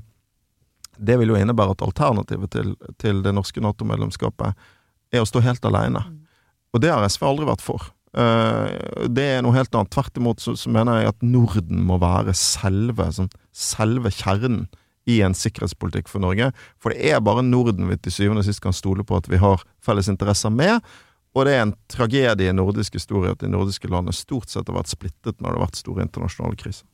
[0.98, 4.56] det vil jo innebære at alternativet til, til det norske Nato-medlemskapet
[5.14, 6.02] er å stå helt alene.
[6.74, 7.92] Og det har SV aldri vært for.
[8.18, 9.93] Eh, det er noe helt annet.
[9.93, 14.65] Tvert imot så, så mener jeg at Norden må være selve, sånn, selve kjernen
[15.07, 16.49] i en sikkerhetspolitikk for Norge.
[16.82, 19.39] For det er bare Norden vi til syvende og sist kan stole på at vi
[19.41, 20.82] har felles interesser med.
[21.38, 24.80] Og det er en tragedie i nordisk historie at de nordiske landene stort sett har
[24.80, 26.88] vært splittet når det har vært store internasjonale kriser.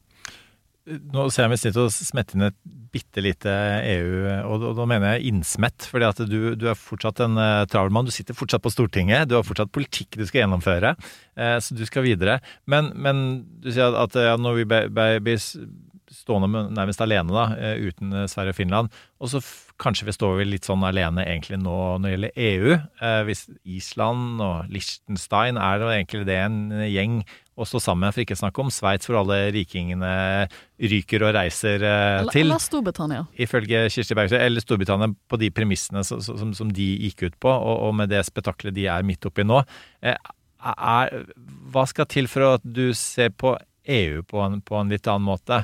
[0.84, 2.58] Nå ser jeg meg snitt å smette inn et
[2.94, 3.52] bitte lite
[3.88, 5.88] EU, og, da mener jeg innsmett.
[5.88, 8.10] fordi at du, du er fortsatt en uh, travel mann.
[8.10, 9.30] Du sitter fortsatt på Stortinget.
[9.32, 10.96] Du har fortsatt politikk du skal gjennomføre.
[11.40, 12.42] eh, så du skal videre.
[12.68, 13.24] Men, men
[13.64, 15.42] du sier at, ja, når vi blir
[16.14, 19.42] stående nærmest alene da, eh, uten Sverige og Finland, og så
[19.82, 22.76] kanskje vi står litt sånn alene egentlig nå når det gjelder EU.
[23.30, 27.24] Hvis Island og Liechtenstein er det egentlig det en gjeng
[27.54, 30.14] å stå sammen med, for ikke å snakke om Sveits, hvor alle rikingene
[30.82, 32.48] ryker og reiser eh, til.
[32.48, 33.26] eller Storbritannia.
[33.46, 37.52] Ifølge Kirsti Bergstø, eller Storbritannia på de premissene som, som, som de gikk ut på,
[37.52, 39.62] og, og med det spetakkelet de er midt oppi nå.
[40.02, 40.18] Eh,
[40.64, 41.16] er,
[41.74, 45.28] hva skal til for at du ser på EU på en, på en litt annen
[45.28, 45.64] måte?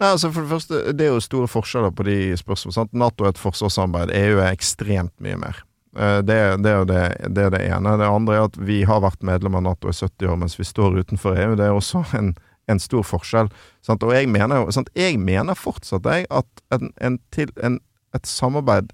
[0.00, 2.76] Nei, altså for Det første, det er jo store forskjeller på de spørsmålene.
[2.78, 2.94] Sant?
[2.96, 4.14] Nato er et forsvarssamarbeid.
[4.16, 5.60] EU er ekstremt mye mer.
[5.96, 7.02] Eh, Det, det, er det,
[7.34, 7.96] det er det ene.
[8.00, 10.68] Det andre er at vi har vært medlem av Nato i 70 år mens vi
[10.68, 11.56] står utenfor EU.
[11.56, 12.34] Det er også en,
[12.68, 13.50] en stor forskjell.
[13.84, 14.04] Sant?
[14.04, 14.92] Og jeg mener, sant?
[14.96, 17.80] jeg mener fortsatt jeg, at en, en til, en,
[18.16, 18.92] et samarbeid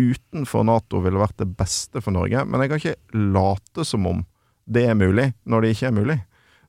[0.00, 2.44] utenfor Nato ville vært det beste for Norge.
[2.46, 4.24] Men jeg kan ikke late som om
[4.70, 6.18] det er mulig, når det ikke er mulig.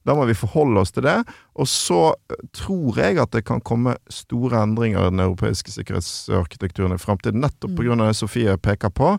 [0.08, 1.20] Da må vi forholde oss til det.
[1.62, 6.96] Og så eh, tror jeg at det kan komme store endringer i den europeiske sikkerhetsarkitekturen
[6.96, 9.16] i fremtiden, nettopp på grunn av det Sofie peker på.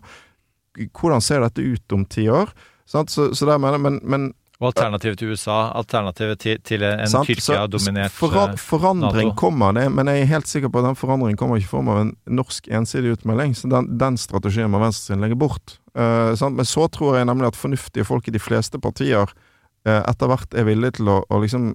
[0.73, 2.53] Hvordan ser dette ut om ti år?
[2.89, 3.11] Sant?
[3.13, 7.15] Så, så der mener jeg, men, men Og alternativet til USA, alternativet til, til en
[7.27, 9.37] Tyrkia-dominert eh, Forandring NATO.
[9.39, 11.89] kommer, det, men jeg er helt sikker på at den forandringen kommer ikke i form
[11.91, 13.55] av en norsk ensidig utmelding.
[13.57, 15.79] Så den, den strategien må venstresiden legge bort.
[15.97, 16.55] Uh, sant?
[16.59, 20.55] Men så tror jeg nemlig at fornuftige folk i de fleste partier uh, etter hvert
[20.55, 21.73] er villige til å, å liksom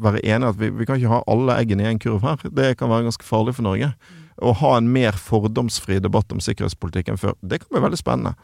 [0.00, 2.48] være enige at vi, vi kan ikke ha alle eggene i en kurv her.
[2.48, 3.92] Det kan være ganske farlig for Norge.
[4.40, 8.34] Å ha en mer fordomsfri debatt om sikkerhetspolitikk enn før, det kan bli veldig spennende.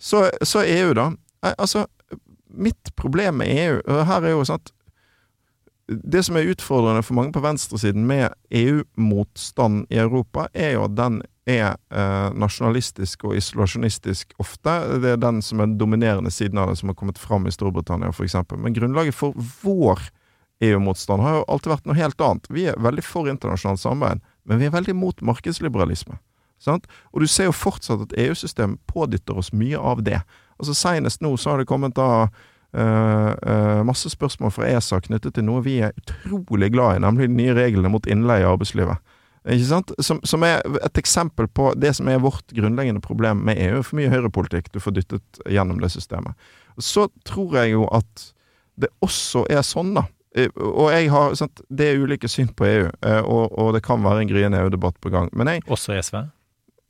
[0.00, 1.10] Så, så EU, da.
[1.44, 1.86] Eh, Altså,
[2.50, 4.72] mitt problem med EU og Her er jo sånn at
[5.90, 10.94] det som er utfordrende for mange på venstresiden med EU-motstand i Europa, er jo at
[10.94, 11.16] den
[11.50, 14.76] er eh, nasjonalistisk og isolasjonistisk ofte.
[15.02, 17.54] Det er den som er den dominerende siden av det, som har kommet fram i
[17.54, 18.38] Storbritannia f.eks.
[18.54, 19.34] Men grunnlaget for
[19.64, 20.06] vår
[20.62, 22.50] EU-motstand har jo alltid vært noe helt annet.
[22.52, 26.18] Vi er veldig for internasjonalt samarbeid, men vi er veldig mot markedsliberalisme.
[26.60, 26.86] Sant?
[27.14, 30.20] Og du ser jo fortsatt at EU-systemet pådytter oss mye av det.
[30.60, 32.28] Altså Senest nå så har det kommet da
[32.70, 37.26] Uh, uh, masse spørsmål fra ESA knyttet til noe vi er utrolig glad i, nemlig
[37.26, 39.00] de nye reglene mot innleie i arbeidslivet.
[39.48, 39.90] Ikke sant?
[39.98, 43.80] Som, som er et eksempel på det som er vårt grunnleggende problem med EU.
[43.82, 46.36] For mye høyrepolitikk du får dyttet gjennom det systemet.
[46.78, 48.26] Så tror jeg jo at
[48.80, 50.06] det også er sånn, da.
[50.36, 53.82] Eh, Og jeg har, sant, Det er ulike syn på EU, eh, og, og det
[53.82, 55.30] kan være en gryende EU-debatt på gang.
[55.32, 56.20] Men jeg, Også SV?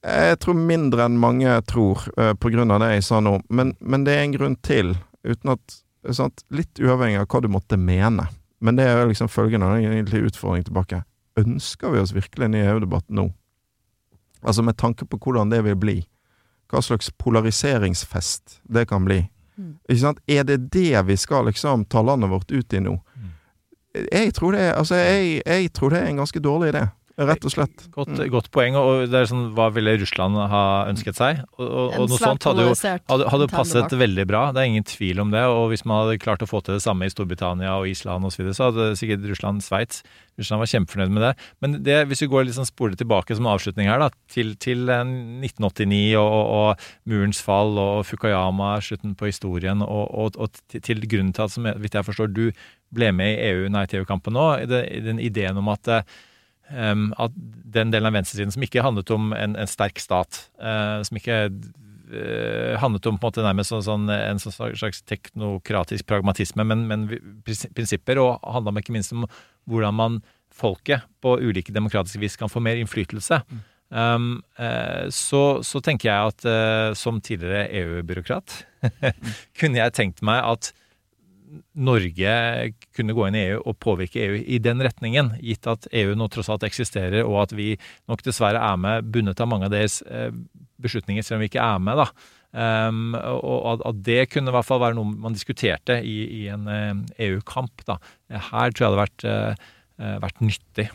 [0.05, 3.41] jeg tror mindre enn mange tror, eh, på grunn av det jeg sa nå.
[3.49, 5.80] Men, men det er en grunn til, uten at
[6.16, 8.28] sant, Litt uavhengig av hva du måtte mene.
[8.61, 11.03] Men det er liksom følgende, og egentlig utfordring tilbake.
[11.41, 13.30] Ønsker vi oss virkelig en ny EU-debatt nå?
[14.43, 15.99] Altså med tanke på hvordan det vil bli.
[16.70, 19.22] Hva slags polariseringsfest det kan bli.
[19.88, 20.20] Ikke sant?
[20.28, 22.95] Er det det vi skal liksom ta landet vårt ut i nå?
[24.12, 26.86] Jeg tror det altså jeg, jeg tror det er en ganske dårlig idé.
[27.20, 27.84] Rett og slett.
[27.92, 28.78] Godt, godt poeng.
[28.80, 31.42] og det er sånn, Hva ville Russland ha ønsket seg?
[31.58, 34.46] Og, og, og noe sånt hadde jo hadde, hadde passet veldig bra.
[34.56, 35.44] Det er ingen tvil om det.
[35.44, 38.38] og Hvis man hadde klart å få til det samme i Storbritannia og Island osv.,
[38.38, 40.02] så, videre, så hadde sikkert Russland Sveits
[40.40, 41.32] Russland var kjempefornøyd med det.
[41.62, 44.88] Men det, hvis vi går litt sånn spoler tilbake som avslutning her, da, til, til
[44.92, 45.02] eh,
[45.44, 51.04] 1989 og, og, og murens fall og Fukuyama, slutten på historien, og, og, og til,
[51.06, 52.46] grunnen til at, som jeg, jeg forstår, du
[52.94, 56.18] ble med i EU, Nei til EU-kampen nå, i den ideen om at eh,
[56.70, 57.36] at
[57.74, 61.38] den delen av venstresiden som ikke handlet om en, en sterk stat, eh, som ikke
[61.46, 66.86] eh, handlet om på en måte nærmest sånn, sånn, en sånn slags teknokratisk pragmatisme, men,
[66.90, 67.08] men
[67.76, 69.26] prinsipper, og handla ikke minst om
[69.70, 70.20] hvordan man
[70.60, 73.42] folket på ulike demokratiske vis kan få mer innflytelse.
[73.90, 78.60] Um, eh, så, så tenker jeg at som tidligere EU-byråkrat
[79.58, 80.70] kunne jeg tenkt meg at
[81.74, 82.34] Norge
[82.96, 86.28] kunne gå inn i EU og påvirke EU i den retningen, gitt at EU nå
[86.30, 87.72] tross alt eksisterer, og at vi
[88.11, 90.30] nok dessverre er med bundet av mange av deres eh,
[90.82, 92.05] beslutninger, selv om vi ikke er med.
[92.05, 92.36] da.
[92.51, 96.66] Um, og at, det kunne i hvert fall være noe man diskuterte i, i en
[96.70, 97.84] eh, EU-kamp.
[97.86, 98.01] da.
[98.30, 100.90] Her tror jeg det hadde vært, eh, vært nyttig.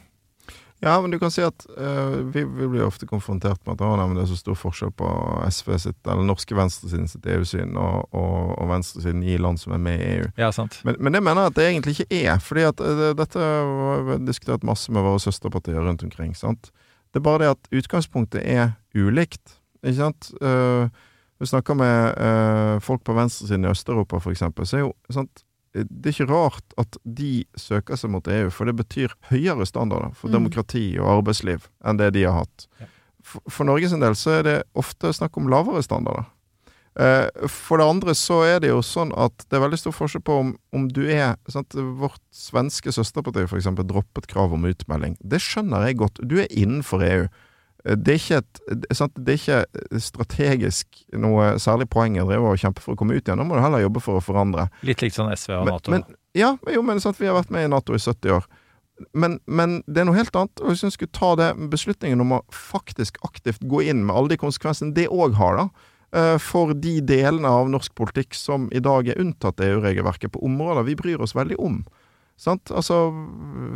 [0.85, 3.95] Ja, men du kan si at uh, vi, vi blir ofte konfrontert med at «Å,
[3.97, 5.07] nei, men det er så stor forskjell på
[5.49, 9.81] SV sitt, eller norske venstresiden sitt EU-syn og, og, og venstresiden i land som er
[9.81, 10.27] med i EU.
[10.37, 10.77] Ja, sant.
[10.85, 12.37] Men, men det mener jeg at det egentlig ikke er.
[12.37, 16.37] fordi at eh, det, dette har diskutert masse med våre søsterpartier rundt omkring.
[16.37, 16.69] sant?
[17.09, 19.57] Det er bare det at utgangspunktet er ulikt.
[19.81, 20.29] ikke sant?
[20.37, 20.85] Uh,
[21.41, 25.44] vi snakker med uh, folk på venstresiden i Øst-Europa, eksempel, så er jo sant,
[25.75, 30.13] det er ikke rart at de søker seg mot EU, for det betyr høyere standarder
[30.15, 30.37] for Mm.
[30.39, 32.67] demokrati og arbeidsliv enn det de har hatt.
[33.25, 36.29] For, for Norges del så er det ofte snakk om lavere standarder.
[36.95, 40.23] Eh, for det andre så er det jo sånn at det er veldig stor forskjell
[40.23, 45.17] på om, om du er sant, Vårt svenske søsterparti eksempel droppet krav om utmelding.
[45.19, 46.21] Det skjønner jeg godt.
[46.23, 47.27] Du er innenfor EU.
[47.85, 48.59] Det er ikke, et,
[49.13, 53.21] det er ikke strategisk noe særlig poeng å drive og kjempe for å komme ut
[53.21, 53.37] igjen.
[53.37, 54.65] Nå må du heller jobbe for å forandre.
[54.87, 55.93] Litt likt sånn SV og Nato.
[55.93, 58.47] men, ja, jo, men sant, vi har vært med i Nato i 70 år.
[59.13, 60.63] Men, men det er noe helt annet.
[60.63, 64.33] Og hvis vi skulle ta det beslutningen om å faktisk aktivt gå inn med alle
[64.33, 68.81] de konsekvensene det òg har, da, eh, for de delene av norsk politikk som i
[68.83, 71.83] dag er unntatt EU-regelverket på områder vi bryr oss veldig om.
[72.35, 72.71] Sant?
[72.75, 72.97] Altså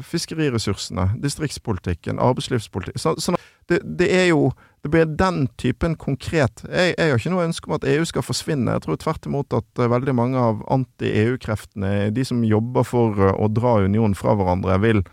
[0.04, 3.38] fiskeriressursene, distriktspolitikken, arbeidslivspolitikk så, så
[3.70, 4.50] det, det er jo
[4.84, 8.24] Det blir den typen konkret jeg, jeg har ikke noe ønske om at EU skal
[8.24, 8.72] forsvinne.
[8.78, 13.36] Jeg tror tvert imot at eh, veldig mange av anti-EU-kreftene, de som jobber for eh,
[13.36, 15.04] å dra unionen fra hverandre, vil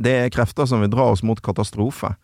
[0.00, 2.14] Det er krefter som vil dra oss mot katastrofe.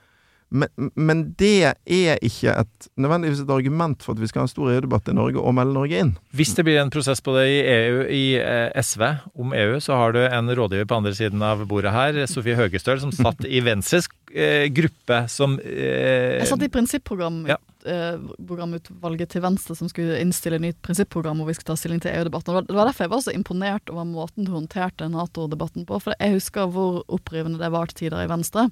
[0.51, 1.51] Men, men det
[1.94, 5.14] er ikke et, nødvendigvis et argument for at vi skal ha en stor EU-debatt i
[5.14, 6.12] Norge og melde Norge inn.
[6.34, 9.05] Hvis det blir en prosess på det i, EU, i eh, SV
[9.38, 12.98] om EU, så har du en rådgiver på andre siden av bordet her, Sofie Høgestøl,
[13.03, 17.57] som satt i Venstres eh, gruppe som eh, Jeg satt i prinsipprogram Ja.
[17.86, 22.11] eh, programutvalget til Venstre som skulle innstille nytt prinsipprogram hvor vi skulle ta stilling til
[22.16, 22.51] EU-debatten.
[22.51, 26.01] Det var- Det var derfor jeg var så imponert over måten du håndterte Nato-debatten på.
[26.03, 28.70] For jeg husker hvor opprivende det var til tider i Venstre.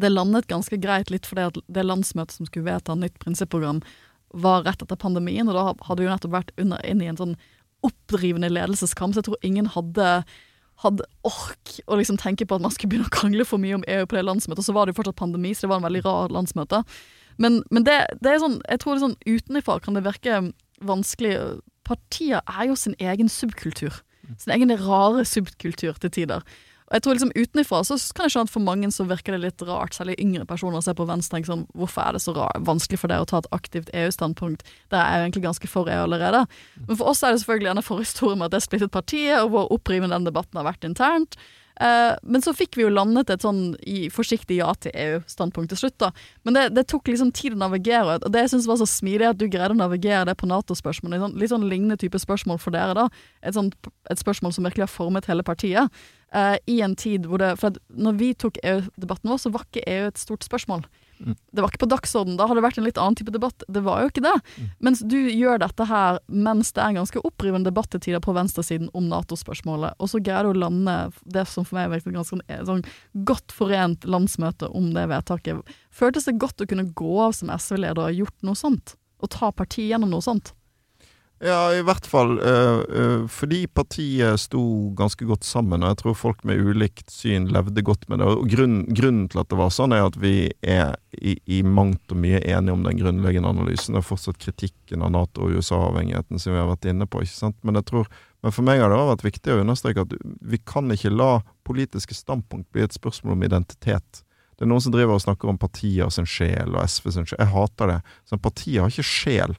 [0.00, 3.82] Det landet ganske greit litt fordi at det landsmøtet som skulle vedta nytt prinsipprogram,
[4.30, 7.18] var rett etter pandemien, og da hadde vi jo nettopp vært under, inn i en
[7.18, 7.34] sånn
[7.86, 10.20] oppdrivende ledelseskamp, så jeg tror ingen hadde
[10.80, 13.84] hadde ork å liksom tenke på at man skulle begynne å krangle for mye om
[13.84, 14.62] EU på det landsmøtet.
[14.62, 16.80] Og så var det jo fortsatt pandemi, så det var en veldig rar landsmøte.
[17.40, 20.38] Men, men det, det er sånn, jeg tror det er sånn utenfra kan det virke
[20.88, 21.34] vanskelig.
[21.88, 24.00] Partier er jo sin egen subkultur.
[24.40, 26.44] Sin egen rare subkultur til tider.
[26.90, 29.44] Og jeg tror liksom Utenfra så kan jeg skjønne at for mange så virker det
[29.44, 32.22] litt rart, særlig yngre personer, å se på Venstre og tenke sånn Hvorfor er det
[32.24, 34.66] så rar, vanskelig for dere å ta et aktivt EU-standpunkt?
[34.90, 36.42] Det er jo egentlig ganske for EU allerede.
[36.88, 39.54] Men for oss er det selvfølgelig en forhistorien med at det er splittet partiet, og
[39.54, 41.38] hvor opprivende den debatten har vært internt.
[41.80, 43.72] Eh, men så fikk vi jo landet et sånn
[44.12, 46.10] forsiktig ja til EU-standpunkt til slutt, da.
[46.44, 49.30] Men det, det tok liksom tid å navigere, og det jeg syns var så smidig,
[49.30, 51.14] at du greide å navigere det på Nato-spørsmål.
[51.14, 53.08] Litt, sånn, litt sånn lignende type spørsmål for dere, da.
[53.40, 53.76] Et, sånt,
[54.12, 56.02] et spørsmål som virkelig har formet hele partiet.
[56.30, 59.64] Uh, I en tid hvor det For at når vi tok EU-debatten vår, så var
[59.66, 60.84] ikke EU et stort spørsmål.
[61.20, 63.64] Det var ikke på dagsorden Da hadde det vært en litt annen type debatt.
[63.68, 64.34] Det var jo ikke det.
[64.80, 68.34] Mens du gjør dette her mens det er en ganske opprivende debatt til tider på
[68.36, 72.18] venstresiden om Nato-spørsmålet, og så greier du å lande det som for meg virket et
[72.20, 72.84] ganske sånn,
[73.28, 75.74] godt forent landsmøte om det vedtaket.
[75.94, 78.96] Føltes det godt å kunne gå av som SV-leder og gjort noe sånt?
[79.20, 80.54] Å ta parti gjennom noe sånt?
[81.40, 84.60] Ja, i hvert fall øh, øh, fordi partiet sto
[84.92, 88.26] ganske godt sammen, og jeg tror folk med ulikt syn levde godt med det.
[88.28, 92.12] Og grunnen, grunnen til at det var sånn, er at vi er i, i mangt
[92.12, 96.52] og mye enige om den grunnleggende analysen, og fortsatt kritikken av Nato- og USA-avhengigheten som
[96.52, 97.24] vi har vært inne på.
[97.24, 97.56] ikke sant?
[97.64, 98.12] Men jeg tror,
[98.44, 100.14] men for meg har det vært viktig å understreke at
[100.44, 101.32] vi kan ikke la
[101.64, 104.26] politiske standpunkt bli et spørsmål om identitet.
[104.60, 107.40] Det er noen som driver og snakker om partier sin sjel og SV sin sjel.
[107.40, 108.00] Jeg hater det.
[108.28, 109.56] Sånn, partier har ikke sjel.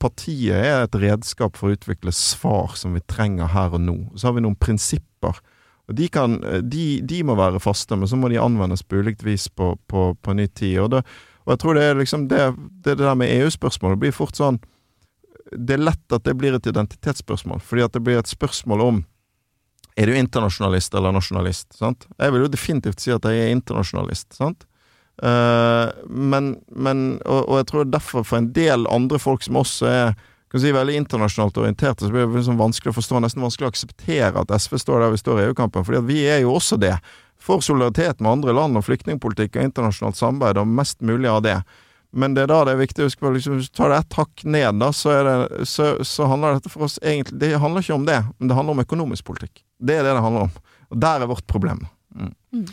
[0.00, 3.96] Partiet er et redskap for å utvikle svar som vi trenger her og nå.
[4.16, 5.40] Så har vi noen prinsipper.
[5.84, 9.24] Og de, kan, de, de må være faste, men så må de anvendes på ulikt
[9.26, 10.78] vis på, på, på ny tid.
[10.80, 11.02] Og, det,
[11.44, 12.44] og jeg tror det er liksom det,
[12.86, 14.62] det der med EU-spørsmålet blir fort sånn
[15.52, 19.02] Det er lett at det blir et identitetsspørsmål, fordi at det blir et spørsmål om
[19.94, 21.68] er du internasjonalist eller nasjonalist?
[21.76, 22.08] sant?
[22.18, 24.32] Jeg vil jo definitivt si at jeg er internasjonalist.
[24.34, 24.64] sant?
[25.22, 29.90] Eh, men, men og, og jeg tror derfor for en del andre folk som også
[29.90, 30.14] er
[30.54, 33.72] kan si, veldig internasjonalt orienterte, så blir det liksom vanskelig å forstå, nesten vanskelig å
[33.72, 35.82] akseptere at SV står der vi står i EU-kampen.
[35.82, 36.92] fordi vi er jo også det.
[37.42, 41.56] For solidaritet med andre land og flyktningpolitikk og internasjonalt samarbeid og mest mulig av det.
[42.14, 43.98] Men det er da det er viktig å huske på liksom, Hvis du tar det
[44.04, 47.82] ett hakk ned, da, så, det, så, så handler dette for oss egentlig Det handler
[47.82, 49.64] ikke om det, men det handler om økonomisk politikk.
[49.82, 50.54] Det er det det handler om.
[50.94, 51.82] Og der er vårt problem.
[52.14, 52.30] Mm.
[52.54, 52.68] Må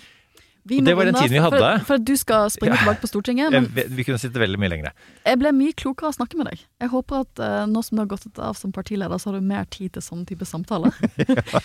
[0.63, 1.59] det var den tiden vi hadde.
[1.59, 2.81] For, for at du skal springe Ja.
[2.83, 3.51] tilbake på Stortinget.
[3.51, 4.91] Men jeg, Vi kunne sitte veldig mye lenger.
[5.25, 6.59] jeg ble mye klokere av å snakke med deg.
[6.81, 9.41] Jeg håper at uh, nå som du har gått av som partileder, så har du
[9.41, 10.93] mer tid til sånne type samtaler.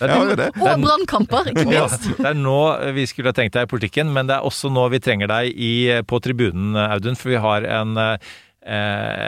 [0.01, 0.49] Ja, det.
[0.57, 2.09] Og brannkamper, ikke Ja, minst.
[2.17, 2.57] det er nå
[2.97, 5.53] vi skulle ha tenkt deg i politikken, men det er også nå vi trenger deg
[5.53, 5.71] i,
[6.07, 8.17] på tribunen, Audun, for vi har en, eh,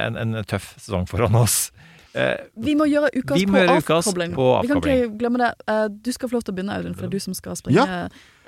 [0.07, 1.71] en, en tøff sesong foran oss.
[2.17, 4.33] Eh, Vi må gjøre ukas på må gjøre ukas avkobling.
[4.33, 5.51] på Vi kan ikke glemme det.
[5.69, 7.55] Eh, Du skal få lov til å begynne, Audun, for det er du som skal
[7.59, 7.85] springe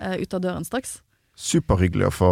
[0.01, 0.99] eh, ut av døren straks.
[1.41, 2.27] Superhyggelig å få,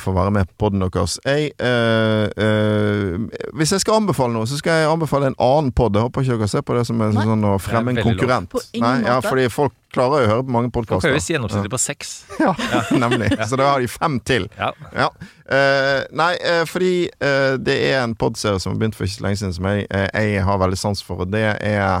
[0.00, 1.18] få være med på podden deres.
[1.26, 5.92] Jeg, eh, eh, hvis jeg skal anbefale noe, så skal jeg anbefale en annen pod.
[5.98, 8.56] Jeg håper ikke dere ser på det som en sånn, sånn å fremme en konkurrent.
[8.80, 11.12] Nei, ja, fordi folk klarer jo å høre på mange Folk podkaster.
[11.12, 12.14] høres gjennomsnittlig på seks.
[12.40, 12.54] Ja,
[13.04, 13.28] nemlig.
[13.50, 14.48] Så da har de fem til.
[14.56, 14.72] Ja.
[14.96, 15.10] Ja.
[15.44, 19.26] Eh, nei, eh, fordi eh, det er en podserie som har begynt for ikke så
[19.28, 22.00] lenge siden, som jeg, eh, jeg har veldig sans for, og det er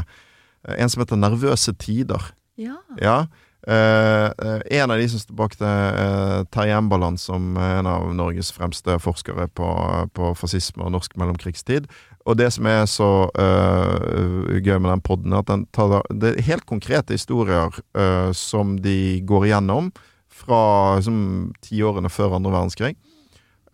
[0.80, 2.32] en som heter Nervøse tider.
[2.56, 2.80] Ja.
[3.02, 3.18] Ja.
[3.66, 7.88] Eh, eh, en av de som står bak det, uh, Terje Embaland, som er en
[7.88, 9.68] av Norges fremste forskere på,
[10.12, 11.88] på fascisme og norsk mellomkrigstid.
[12.24, 16.30] Og det som er så eh, gøy med den podden, er at den tar det
[16.30, 19.90] er helt konkrete historier eh, som de går igjennom
[20.32, 21.18] fra liksom,
[21.64, 22.94] tiårene før andre verdenskrig.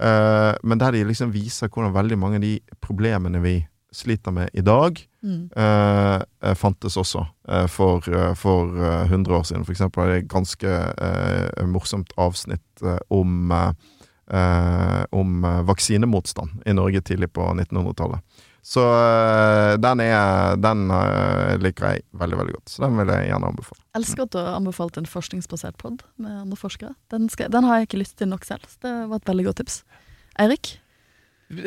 [0.01, 3.59] Uh, men der de liksom viser hvordan veldig mange av de problemene vi
[3.93, 5.51] sliter med i dag, Mm.
[5.55, 9.65] eh, eh, fantes også eh, for, eh, for eh, 100 år siden.
[9.67, 13.73] For eksempel er det et ganske eh, morsomt avsnitt eh, om, eh,
[14.33, 18.21] eh, om eh, vaksinemotstand i Norge tidlig på 1900-tallet.
[18.63, 22.69] Så eh, den, er, den eh, liker jeg veldig, veldig godt.
[22.73, 23.85] Så den vil jeg gjerne anbefale.
[24.01, 26.95] Elsker at du har anbefalt en forskningsbasert pod med andre forskere.
[27.13, 28.65] Den, skal, den har jeg ikke lyst til nok selv.
[28.69, 29.83] så Det var et veldig godt tips.
[30.41, 30.87] Eirik, Eh,
[31.51, 31.67] Ja.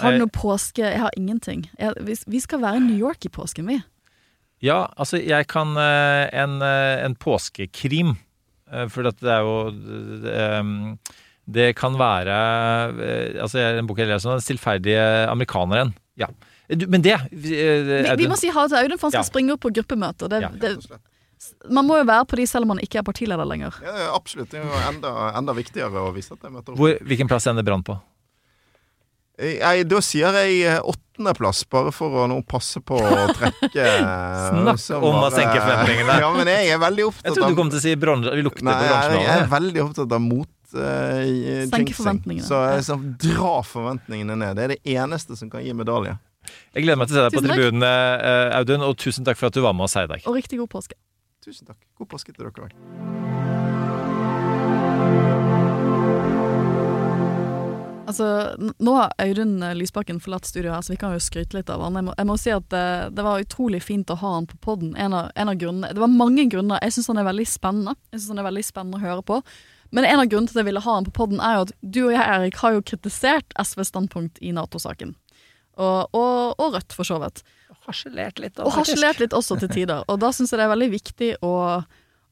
[0.00, 1.62] har du eh, noe påske Jeg har ingenting.
[2.04, 3.78] Vi, skal være i New York i påsken, vi.
[4.64, 8.16] Ja, altså jeg kan eh, en, eh, en påskekrim.
[8.70, 9.70] eh, For at det er jo
[10.24, 10.98] det,
[11.50, 12.36] det kan være
[13.00, 15.92] eh, Altså jeg- en bok jeg leser nå, 'Den stillferdige amerikaneren'.
[16.16, 16.26] Ja.
[16.88, 17.56] Men det Vi,
[18.16, 19.30] vi må si ha det til Audun, for han skal Ja.
[19.32, 20.28] springe opp på gruppemøter.
[20.28, 20.48] Det, Ja.
[20.48, 20.78] det,
[21.72, 23.76] man må jo være på de selv om man ikke er partileder lenger.
[23.84, 24.50] Ja, ja, absolutt.
[24.52, 26.80] Det er jo enda, enda viktigere å vise at jeg møter opp.
[26.80, 27.96] Hvor, Hvilken plass ender Brann på?
[29.40, 34.48] Jeg, da sier jeg eh, åttendeplass, bare for å nå passe på å trekke eh,
[34.50, 36.18] Snakk så om å senke forventningene.
[36.26, 38.34] Ja, men jeg er veldig opptatt Jeg trodde du kom til å si bronse.
[38.36, 42.44] Vi lukter Nei, på jeg, jeg er veldig opptatt av mot uh, Senke forventningene.
[42.44, 44.58] Så jeg sånn, dra forventningene ned.
[44.58, 46.18] Det er det eneste som kan gi medalje.
[46.74, 47.60] Jeg gleder meg til å se deg på Tusen takk.
[47.60, 50.24] tribunen, eh, Audun, og tusen takk for at du var med oss her i dag.
[50.28, 50.96] Og riktig god påske.
[51.44, 51.80] Tusen takk.
[51.96, 52.74] God påske til dere òg.
[58.10, 58.26] Altså,
[58.58, 61.84] Nå har Audun eh, Lysbakken forlatt studio her, så vi kan jo skryte litt av
[61.84, 61.96] han.
[61.96, 64.58] Jeg må, jeg må si at det, det var utrolig fint å ha han på
[64.66, 64.96] podden.
[64.98, 66.82] En av, en av det var mange grunner.
[66.82, 67.94] Jeg syns han er veldig spennende.
[68.10, 69.38] Jeg synes han er veldig spennende å høre på.
[69.94, 71.72] Men en av grunnene til at jeg ville ha han på podden, er jo at
[71.80, 75.14] du og jeg, Erik, har jo kritisert SVs standpunkt i Nato-saken.
[75.78, 77.44] Og, og, og Rødt, for så vidt.
[77.90, 78.58] Harselert litt.
[78.62, 80.04] Og harselert litt også til tider.
[80.08, 81.54] Og da syns jeg det er veldig viktig å,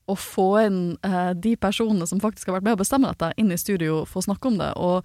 [0.08, 3.52] å få inn eh, de personene som faktisk har vært med å bestemme dette, inn
[3.52, 4.70] i studio for å snakke om det.
[4.78, 5.02] Og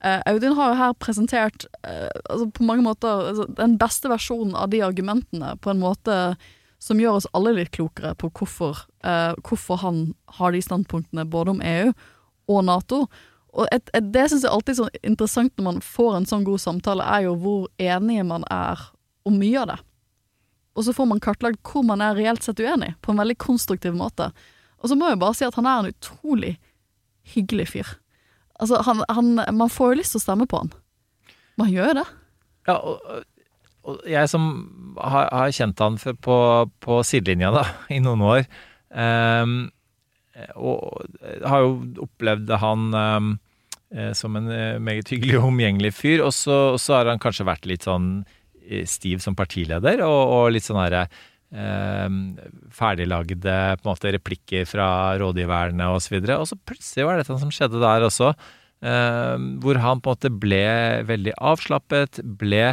[0.00, 4.56] eh, Audun har jo her presentert eh, altså på mange måter altså, den beste versjonen
[4.56, 6.20] av de argumentene på en måte
[6.82, 10.04] som gjør oss alle litt klokere på hvorfor, eh, hvorfor han
[10.38, 11.92] har de standpunktene både om EU
[12.52, 13.06] og Nato.
[13.56, 16.44] Og et, et, det syns jeg alltid er så interessant når man får en sånn
[16.46, 18.82] god samtale, er jo hvor enige man er
[19.26, 19.78] om mye av det.
[20.76, 23.96] Og så får man kartlagt hvor man er reelt sett uenig, på en veldig konstruktiv
[23.96, 24.30] måte.
[24.82, 26.56] Og så må jeg bare si at han er en utrolig
[27.34, 27.94] hyggelig fyr.
[28.60, 30.74] Altså, han, han, man får jo lyst til å stemme på han.
[31.60, 32.04] Man gjør jo det.
[32.68, 33.24] Ja, og,
[33.86, 34.46] og jeg som
[34.98, 36.36] har, har kjent han på,
[36.84, 37.64] på sidelinja da,
[37.96, 38.46] i noen år,
[38.92, 39.58] um,
[40.60, 41.06] og
[41.48, 46.76] har jo opplevd han eh, som en eh, meget hyggelig og omgjengelig fyr, og så,
[46.92, 48.26] har han kanskje vært litt sånn
[48.88, 51.06] stiv som partileder, og, og litt sånn herre
[51.54, 52.18] eh,
[52.74, 54.88] ferdiglagde på en måte replikker fra
[55.20, 56.18] rådgiverne osv.
[56.20, 58.32] Og, så og så plutselig var det dette som skjedde der også,
[58.86, 60.64] eh, hvor han på en måte ble
[61.08, 62.70] veldig avslappet, ble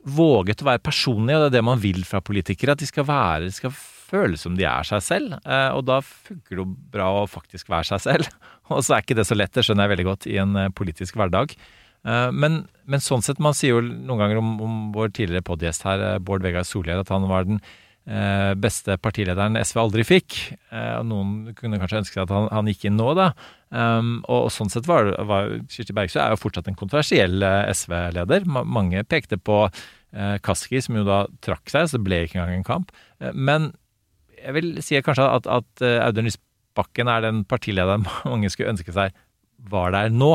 [0.00, 2.76] våget å være personlig, og det er det man vil fra politikere.
[2.76, 3.74] At de skal være, de skal
[4.10, 5.36] føle som de er seg selv.
[5.44, 8.30] Eh, og da funker det bra å faktisk være seg selv.
[8.70, 10.72] Og så er ikke det så lett, det skjønner jeg veldig godt, i en eh,
[10.76, 11.56] politisk hverdag.
[12.06, 15.84] Eh, men, men sånn sett, man sier jo noen ganger om, om vår tidligere podgjest
[15.86, 20.38] her, eh, Bård Vegar Solhjell, at han var den eh, beste partilederen SV aldri fikk.
[20.72, 23.30] Og noen kunne kanskje ønske seg at han, han gikk inn nå, da.
[23.70, 28.48] Um, og, og sånn sett var, var Kirsti Bergstø er jo fortsatt en kontroversiell SV-leder.
[28.48, 29.62] Mange pekte på
[30.42, 32.90] Kaski, som jo da trakk seg, så det ble ikke engang en kamp.
[33.30, 33.68] Men
[34.40, 39.14] jeg vil si kanskje at, at Audun Lysbakken er den partilederen mange skulle ønske seg
[39.70, 40.32] var der nå.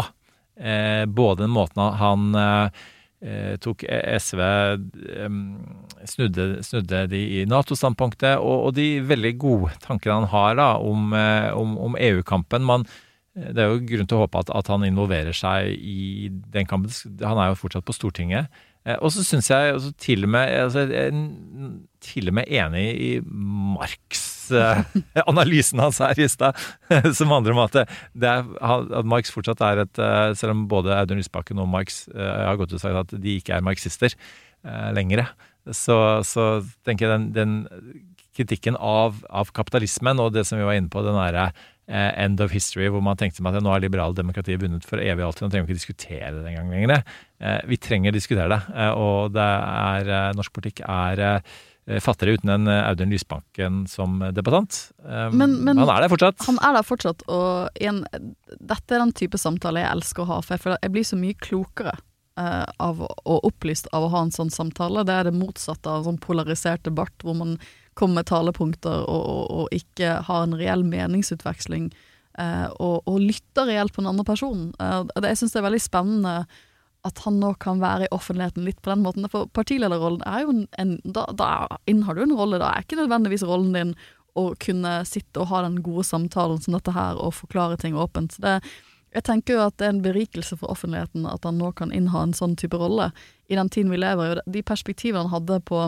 [0.56, 2.84] Eh, både den måten han eh,
[3.28, 3.84] eh, tok
[4.20, 5.40] SV eh,
[6.08, 11.12] snudde, snudde de i Nato-standpunktet, og, og, de veldig gode tankene han har da, om,
[11.56, 12.72] om, om EU-kampen.
[13.36, 16.94] Det er jo grunn til å håpe at, at, han involverer seg i den kampen.
[17.26, 18.48] Han er jo fortsatt på Stortinget.
[19.02, 20.86] Og så syns jeg til, og med, altså,
[22.06, 24.35] til og med enig i Marx
[25.26, 26.58] analysen hans her i stad,
[27.18, 30.02] som handler om at, er, at Marx fortsatt er et
[30.40, 33.56] Selv om både Audun Lysbakken og Marx har gått ut og sagt at de ikke
[33.56, 35.26] er marxister eh, lenger,
[35.74, 36.50] så, så,
[36.86, 37.56] tenker jeg den, den
[38.36, 41.48] kritikken av, av, kapitalismen og det som vi var inne på, den derre
[41.88, 45.24] eh, end of history, hvor man tenkte at nå er liberale demokratiet vunnet for evig
[45.24, 47.16] og alltid, nå trenger vi ikke diskutere det engang lenger.
[47.40, 51.24] Eh, vi trenger å diskutere det, eh, og det er, norsk politikk er
[52.02, 54.78] fattigere uten en Audun Lysbanken som debattant.
[55.06, 56.40] Men, men, han er der fortsatt.
[56.48, 58.00] Han er der fortsatt, og igjen,
[58.58, 61.20] dette er den type samtale jeg elsker å ha, for jeg føler jeg blir så
[61.20, 61.94] mye klokere
[62.40, 65.06] uh, av, og opplyst av å ha en sånn samtale.
[65.08, 67.56] Det er det motsatte av en sånn polarisert debatt, hvor man
[67.96, 71.90] kommer med talepunkter og, og, og ikke har en reell meningsutveksling,
[72.40, 74.72] uh, og, og, lytter reelt på den andre personen.
[74.82, 76.38] Uh, det, jeg syns det er veldig spennende
[77.06, 79.28] at han nå kan være i offentligheten litt på den måten.
[79.32, 81.50] For partilederrollen er jo en, da, da
[81.90, 82.60] innehar du en rolle.
[82.62, 83.94] Da er ikke nødvendigvis rollen din
[84.36, 88.36] å kunne sitte og ha den gode samtalen som dette her, og forklare ting åpent.
[88.44, 88.58] Det,
[89.16, 92.26] jeg tenker jo at det er en berikelse for offentligheten at han nå kan inneha
[92.26, 93.12] en sånn type rolle
[93.48, 94.44] i den tiden vi lever i.
[94.58, 95.86] De perspektivene han hadde på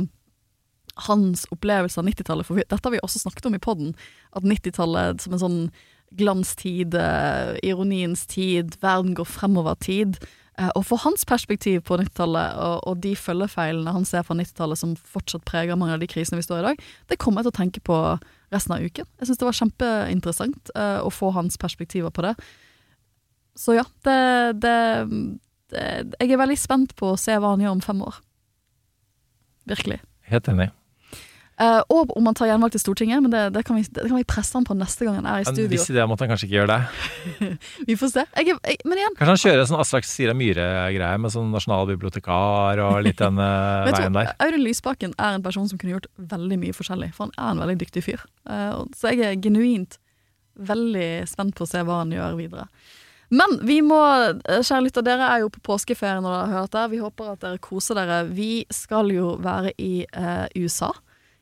[1.08, 3.94] hans opplevelse av 90-tallet, for dette har vi også snakket om i poden,
[4.34, 5.62] at 90-tallet som en sånn
[6.18, 10.18] glanstid, eh, ironiens tid, verden går fremover-tid.
[10.58, 14.80] Eh, og for hans perspektiv på 90-tallet, og, og, de følgefeilene han ser fra 90-tallet
[14.80, 17.50] som fortsatt preger mange av de krisene vi står i i dag, det kommer jeg
[17.50, 17.98] til å tenke på
[18.54, 19.10] resten av uken.
[19.20, 22.34] Jeg syns det var kjempeinteressant uh, å få hans perspektiver på det.
[23.58, 24.18] Så ja, det,
[24.64, 24.78] det,
[25.74, 25.86] det,
[26.22, 28.22] Jeg er veldig spent på å se hva han gjør om fem år.
[29.68, 30.00] Virkelig.
[30.32, 30.70] Helt enig.
[31.58, 34.20] Uh, og om han tar gjenvalg til Stortinget, men det, det, kan vi, det, kan
[34.20, 35.72] vi, presse han på neste gang han er i studio.
[35.72, 37.48] Hvis det måtte han kanskje ikke gjøre det.
[37.88, 38.26] vi får se.
[38.38, 42.84] Jeg, jeg, men igjen Kanskje han kjører en sånn Aslak Sira Myhre-greie med sånn nasjonalbibliotekar
[42.86, 44.30] og litt den uh, veien der.
[44.46, 46.06] Audun Lysbakken er en person som kunne gjort
[46.36, 48.28] veldig mye forskjellig, for han er en veldig dyktig fyr.
[48.46, 49.98] Uh, så jeg er genuint
[50.70, 52.68] veldig spent på å se hva han gjør videre.
[53.34, 53.98] Men vi må,
[54.46, 56.86] kjære lytter, dere er jo på påskeferie når dere har hørt det.
[56.94, 58.22] Vi håper at dere koser dere.
[58.30, 60.06] Vi skal jo være i
[60.62, 60.94] USA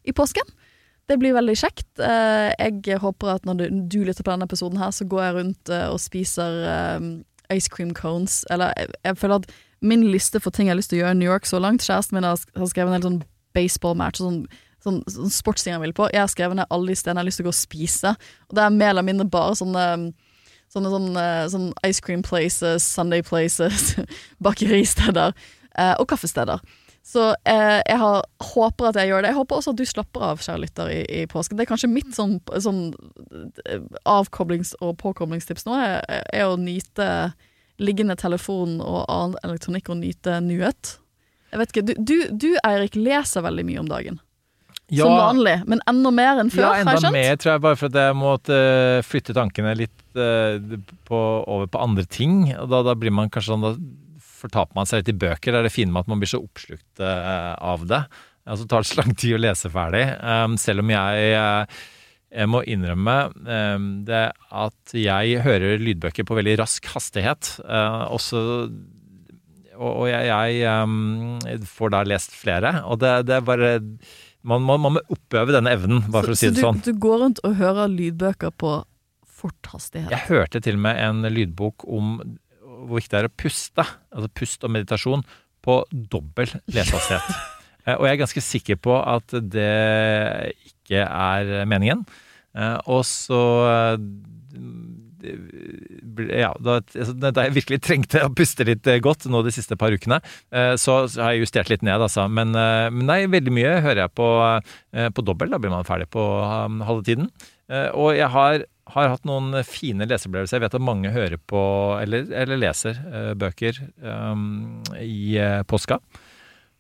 [0.06, 0.48] i påsken.
[1.06, 1.88] Det blir veldig kjekt.
[2.02, 5.72] Eh, jeg håper at når du lytter på denne episoden her, så går jeg rundt
[5.74, 7.10] eh, og spiser eh,
[7.54, 8.42] ice cream cones.
[8.50, 9.52] Eller jeg, jeg føler at
[9.86, 11.86] min liste for ting jeg har lyst til å gjøre i New York så langt
[11.86, 13.20] Kjæresten min har, skrevet en hel sånn
[13.56, 14.40] baseball-match, sånn,
[14.82, 16.10] sånn, sånn sportsting han vil på.
[16.10, 18.16] Jeg har skrevet ned alle de stedene jeg har lyst til å gå og spise.
[18.50, 19.90] Og det er mer eller mindre bare sånne
[20.74, 23.94] Sånne, sånne, sånne ice cream places, Sunday places,
[24.44, 25.32] bakeristeder
[26.02, 26.60] og kaffesteder.
[27.06, 29.30] Så eh, jeg har, håper at jeg gjør det.
[29.30, 31.58] Jeg håper også at du slapper av, kjære lytter, i, i, påsken.
[31.58, 32.80] Det er kanskje mitt sånn, sånn
[33.70, 36.00] eh, avkoblings- og påkoblingstips nå, er,
[36.34, 37.08] er, å nyte
[37.78, 40.96] liggende telefon og annen elektronikk og nyte nuet.
[41.52, 44.18] Jeg vet ikke, du, du, du Eirik leser veldig mye om dagen.
[44.90, 47.18] Ja, som vanlig, men enda mer enn før, ja, enda har jeg skjønt?
[47.18, 48.58] mer, tror jeg, bare for at jeg måtte
[49.06, 52.48] flytte tankene litt på, over på andre ting.
[52.58, 53.76] Og da, da blir man kanskje sånn da
[54.46, 55.52] fortaper man seg litt i bøker.
[55.52, 58.02] Det er det fine med at man blir så oppslukt eh, av det.
[58.46, 60.04] Altså, det tar så lang tid å lese ferdig.
[60.22, 61.86] Um, selv om jeg, eh,
[62.36, 63.16] jeg må innrømme
[64.06, 64.26] det
[64.66, 67.54] at jeg hører lydbøker på veldig rask hastighet.
[68.12, 68.42] Også,
[69.80, 72.74] og, jeg, jeg får da lest flere.
[72.92, 73.72] Og det, det er bare
[74.46, 76.82] man, man, man, må oppøve denne evnen, bare så, for å si det du, sånn.
[76.84, 78.76] Så du går rundt og hører lydbøker på
[79.36, 80.14] fort hastighet?
[80.14, 82.18] Jeg hørte til og med en lydbok om
[82.86, 85.26] hvor viktig det er å puste, altså pust og meditasjon,
[85.66, 87.36] på dobbel lesehastighet.
[87.86, 89.74] Eh, og jeg er ganske sikker på at det
[90.72, 92.00] ikke er meningen.
[92.58, 94.00] Eh, og så eh,
[96.34, 99.94] ja, da, altså, da, jeg virkelig trengte å puste litt godt nå de siste par
[99.94, 100.20] ukene,
[100.78, 102.28] så, har jeg justert litt ned, altså.
[102.30, 104.28] Men, men nei, veldig mye hører jeg på,
[105.18, 105.50] på dobbel.
[105.54, 107.32] Da blir man ferdig på halve tiden.
[107.98, 110.60] Og jeg har har hatt noen fine leseopplevelser.
[110.60, 111.62] Jeg vet at mange hører på,
[112.02, 116.00] eller, eller leser, uh, bøker um, i uh, påska.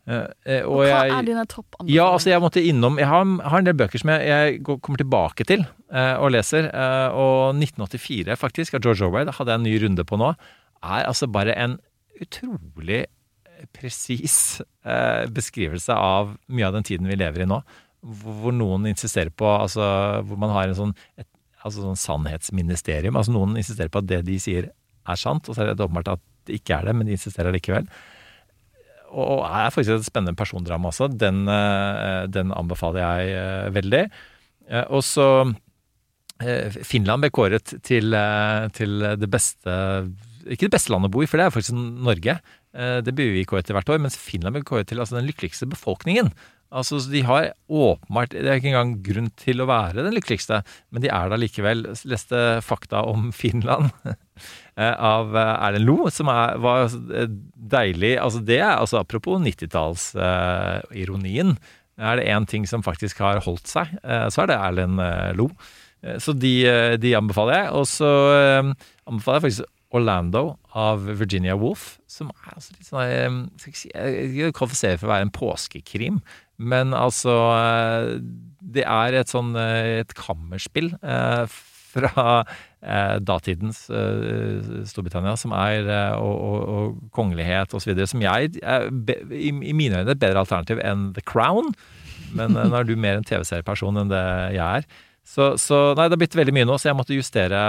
[0.06, 0.28] Uh,
[0.68, 1.95] og, og hva jeg, er dine toppanbefalinger?
[1.95, 5.01] Ja, altså jeg måtte innom Jeg har, har en del bøker som jeg, jeg kommer
[5.01, 6.66] tilbake til og leser.
[7.16, 10.32] og 1984, faktisk, av George Orwell, hadde jeg en ny runde på nå.
[10.84, 11.78] Er altså bare en
[12.20, 13.06] utrolig
[13.72, 14.60] presis
[15.32, 17.62] beskrivelse av mye av den tiden vi lever i nå.
[18.03, 19.86] Hvor noen insisterer på altså,
[20.28, 21.30] Hvor man har en sånn, et
[21.66, 23.18] altså sånn sannhetsministerium.
[23.18, 26.16] Altså Noen insisterer på at det de sier er sant, og så er det åpenbart
[26.16, 27.88] at det ikke er det, men de insisterer likevel.
[29.16, 31.07] Og er faktisk et spennende persondrama også.
[31.13, 34.03] Den, eh, den anbefaler jeg eh, veldig.
[34.70, 35.30] Eh, og så
[36.84, 38.11] Finland ble kåret til,
[38.76, 39.72] til, det beste
[40.51, 42.34] Ikke det beste landet å bo i, for det er faktisk Norge.
[42.76, 44.01] Det blir vi kåret til hvert år.
[44.03, 46.34] Mens Finland ble kåret til altså, den lykkeligste befolkningen.
[46.76, 50.57] Altså, De har åpenbart Det er ikke engang grunn til å være den lykkeligste,
[50.91, 51.80] men de er da likevel.
[52.09, 58.13] Leste fakta om Finland eh, av eh, Erlend Lo, som er, var eh, deilig.
[58.21, 61.49] Altså det er altså Apropos 90-tallsironien.
[61.55, 61.59] Uh,
[61.95, 64.99] er det én ting som faktisk har holdt seg, uh, så er det Erlend
[65.39, 65.47] Lo.
[66.21, 66.69] Så de,
[67.01, 67.69] de, anbefaler jeg.
[67.80, 68.09] Og så
[69.09, 69.65] anbefaler jeg faktisk
[69.95, 73.85] Orlando av Virginia Woolf, som er altså litt sånn Jeg,
[74.35, 76.18] jeg kvalifiserer for å være en påskekrim.
[76.57, 78.11] Men altså eh,
[78.76, 81.44] Det er et sånn eh, et kammerspill eh,
[81.95, 82.44] fra
[82.86, 83.80] datidens
[84.86, 85.88] Storbritannia, som er
[86.19, 88.84] og, og, og kongelighet osv., som jeg er,
[89.34, 91.72] i, mine øyne et bedre alternativ enn The Crown.
[92.38, 94.22] Men nå er du mer en TV-serieperson enn det
[94.53, 94.86] jeg er.
[95.26, 97.64] Så, så nei, det har blitt veldig mye nå, så jeg måtte justere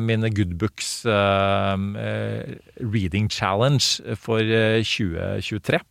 [0.00, 1.76] mine good books uh,
[2.80, 5.84] reading challenge for eh, 2023.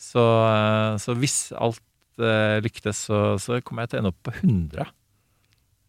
[0.00, 1.82] Så, eh, så hvis alt
[2.22, 4.88] eh, lyktes, så, så kommer jeg til å ende opp på 100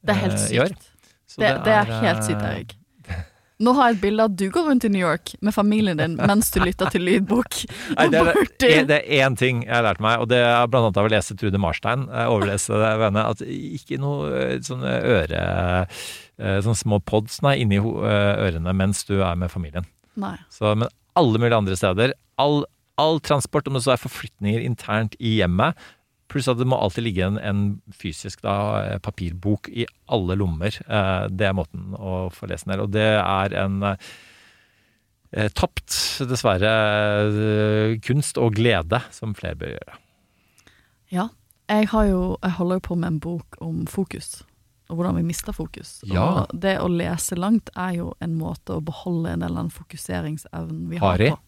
[0.04, 0.88] Det er helt eh, sykt.
[1.32, 2.74] Det, Det, det er helt sykt, Erik.
[3.64, 6.00] Nå har jeg et bilde av at du går rundt i New York med familien
[6.00, 7.60] din mens du lytter til lydbok.
[7.94, 10.90] Nei, det, er, det, er én ting jeg har lært meg, og det er blant
[10.90, 12.08] annet av å lese Trude Marstein.
[12.26, 15.46] Overlese det, venne, at ikke noe sånne øre
[16.42, 19.86] Sånne små pods nei, inni ørene mens du er med familien.
[20.18, 20.34] Nei.
[20.50, 20.90] Så, men
[21.22, 22.16] alle mulige andre steder.
[22.42, 22.64] All,
[23.02, 25.78] all transport, om det så er forflytninger internt i hjemmet,
[26.32, 27.64] pluss at det må alltid ligge en, en
[27.98, 30.78] fysisk da, papirbok i alle lommer.
[30.86, 32.84] Eh, Det er måten å få lese den her.
[32.86, 35.98] Og det er en eh, tapt,
[36.30, 36.72] dessverre,
[37.28, 40.00] eh, kunst og glede som flere bør gjøre.
[41.12, 41.28] Ja.
[41.72, 44.42] Jeg, har jo, jeg holder jo på med en bok om fokus,
[44.92, 46.02] og hvordan vi mister fokus.
[46.04, 46.24] Ja.
[46.44, 50.90] Og det å lese langt er jo en måte å beholde en eller annen fokuseringsevnen
[50.92, 51.30] vi har Harry.
[51.32, 51.40] på.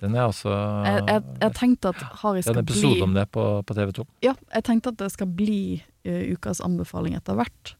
[0.00, 3.06] Den er altså Jeg, jeg, jeg tenkte at Harry Det er skal en episode bli
[3.06, 4.06] om det på, på TV 2.
[4.26, 5.62] Ja, jeg tenkte at det skal bli
[6.06, 7.74] uh, ukas anbefaling etter hvert.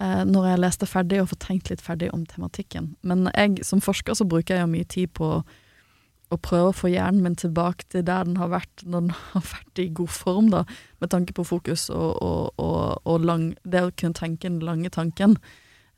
[0.00, 2.94] Uh, når jeg leste ferdig og får tenkt litt ferdig om tematikken.
[3.04, 5.34] Men jeg, som forsker så bruker jeg jo mye tid på
[6.32, 9.44] å prøve å få hjernen min tilbake til der den har vært når den har
[9.52, 10.64] vært i god form, da,
[11.04, 14.92] med tanke på fokus og, og, og, og lang, det å kunne tenke den lange
[14.92, 15.36] tanken.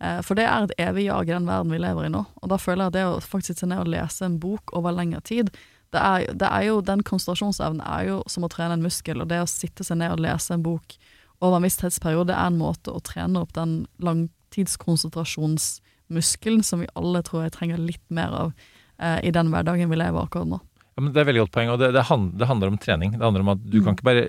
[0.01, 2.25] Eh, for det er et evig jag i den verden vi lever i nå.
[2.43, 4.91] Og da føler jeg at det å faktisk sitte ned og lese en bok over
[4.93, 5.51] lengre tid,
[5.95, 9.29] det er, det er jo, den konsentrasjonsevnen er jo som å trene en muskel, og
[9.31, 10.97] det å sitte seg ned og lese en bok
[11.41, 17.23] over en viss tidsperiode er en måte å trene opp den langtidskonsentrasjonsmuskelen som vi alle
[17.27, 18.53] tror jeg trenger litt mer av
[18.99, 20.59] eh, i den hverdagen vi lever akkurat nå.
[20.95, 23.11] Ja, men det er veldig godt poeng, og det, det, hand, det handler om trening.
[23.17, 23.85] Det handler om at du Mm.
[23.85, 24.25] kan ikke bare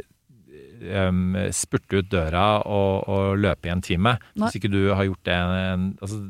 [0.83, 1.23] em,
[1.55, 4.17] spurte ut døra og, og løpe i en time.
[4.35, 4.45] Nei.
[4.45, 6.21] Hvis ikke du har gjort det en, altså,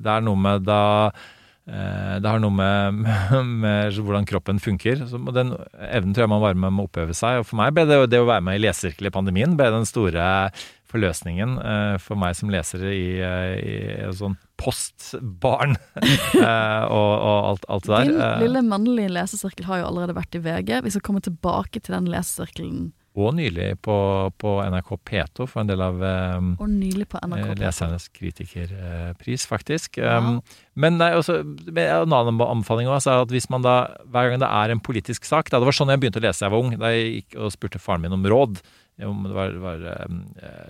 [0.00, 3.06] Det er noe med da eh, Det har noe med,
[3.64, 5.06] med hvordan kroppen funker.
[5.10, 5.54] Så den
[5.90, 7.42] evnen tror jeg man bare må oppøve seg.
[7.42, 9.88] Og for meg ble det, det å være med i lesesirkel i pandemien ble den
[9.88, 10.50] store
[10.90, 17.86] forløsningen eh, for meg som leser i, eh, i sånn postbarn og, og alt, alt
[17.86, 18.10] det der.
[18.10, 20.74] Din lille mannlige lesesirkel har jo allerede vært i VG.
[20.84, 22.90] Vi skal komme tilbake til den lesesirkelen.
[23.28, 23.94] Og nylig på,
[24.40, 27.58] på NRK P2 for en del av Og nylig på NRK P2.
[27.60, 29.98] lesernes kritikerpris, faktisk.
[30.02, 30.40] Um,
[30.80, 33.74] men nei, også, en annen anbefaling også er at hvis man da,
[34.10, 36.40] hver gang det er en politisk sak da, Det var sånn jeg begynte å lese
[36.44, 36.76] da jeg var ung.
[36.80, 38.60] Da jeg gikk og spurte faren min om råd.
[39.00, 40.16] Om det var, var um,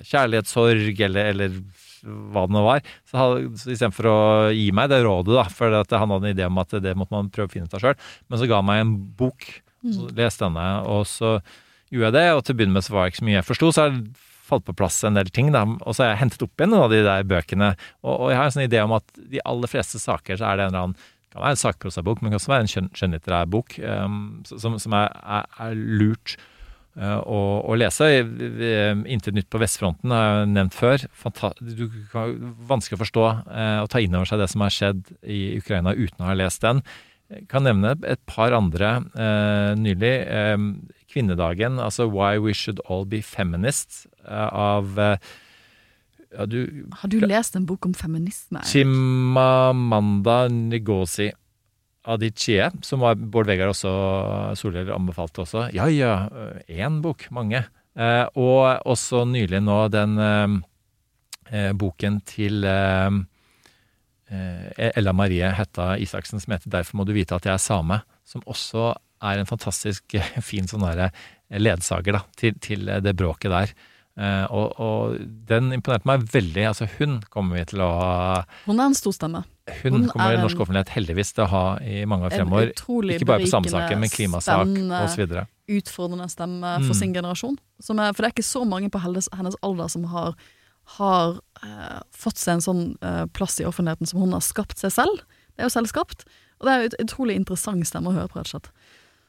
[0.06, 1.56] kjærlighetssorg eller, eller
[2.32, 2.84] hva det nå var.
[3.10, 4.18] Så, hadde- så istedenfor å
[4.54, 7.12] gi meg det rådet, da, for at han hadde en idé om at det måtte
[7.16, 7.98] man prøve å finne ut av sjøl,
[8.30, 9.48] men så ga han meg en bok.
[9.80, 10.14] Så Mm.
[10.18, 11.38] leste denne, og så
[11.90, 13.48] gjorde jeg det, og til å begynne med så var det ikke så mye jeg
[13.48, 16.22] forsto, så har det falt på plass en del ting, da, og så har jeg
[16.24, 17.72] hentet opp igjen noen av de der bøkene,
[18.02, 20.58] og, og jeg har en sånn idé om at de aller fleste saker så er
[20.58, 21.00] det en eller annen
[21.30, 24.22] det kan være en sakprosabok, men det kan også være en skjønn, skjønnlitterær bok um,
[24.42, 26.32] som, som er, er, er lurt
[26.98, 27.38] uh, å,
[27.70, 28.08] å lese.
[28.18, 31.04] Intet nytt på vestfronten har jeg nevnt før.
[31.14, 32.34] Fanta du kan,
[32.66, 35.94] vanskelig å forstå uh, og ta inn over seg det som har skjedd i Ukraina
[35.94, 36.82] uten å ha lest den.
[37.30, 40.16] Jeg kan nevne et par andre uh, nylig.
[40.34, 40.72] Um,
[41.10, 45.14] Kvinnedagen, altså Why We Should All Be Feminists, uh, av uh,
[46.30, 48.62] ja, du, Har du lest en bok om feminisme?
[48.70, 51.30] Chimamanda Ngozi
[52.10, 53.90] Adichie, som var Bård Vegar også
[54.56, 55.66] Solhjell anbefalte også.
[55.76, 56.14] Ja ja,
[56.64, 57.64] én bok, mange.
[57.98, 60.54] Eh, og også nylig nå den eh,
[61.50, 63.18] eh, boken til eh,
[64.30, 68.00] eh, Ella Marie Hetta Isaksen som heter 'Derfor må du vite at jeg er same',
[68.24, 71.10] som også er en fantastisk eh, fin sånn derre
[71.50, 73.72] ledsager da, til, til det bråket der.
[74.20, 75.16] Eh, og, og
[75.48, 76.64] den imponerte meg veldig.
[76.68, 78.12] Altså, hun kommer vi til å ha
[78.66, 79.40] Hun er en stor stemme.
[79.80, 82.72] Hun, Hun kommer i norsk offentlighet heldigvis til å ha i mange år En fremover.
[83.14, 85.36] Ikke bare på samesaken, men klimasak osv.
[85.70, 86.98] Utfordrende stemme for Mm.
[86.98, 87.58] sin generasjon.
[87.80, 90.34] Som er, for det er ikke så mange på hennes, hennes alder som har,
[90.98, 94.90] har eh, fått seg en sånn eh, plass i offentligheten som hun har skapt seg
[94.98, 95.22] selv.
[95.54, 96.26] Det er jo selvskapt.
[96.60, 98.72] Og det er et utrolig interessant stemme å høre på, rett og slett.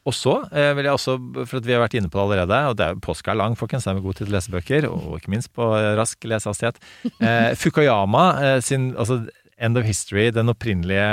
[0.08, 1.14] Og så eh, vil jeg også,
[1.46, 3.54] for at vi har vært inne på det allerede, og det er påska er lang,
[3.58, 6.82] folkens, det er med god tid til lesebøker, og ikke minst på eh, rask lesehastighet.
[7.22, 9.20] Eh, Fukuyama eh, sin altså
[9.62, 11.04] End of History, den opprinnelige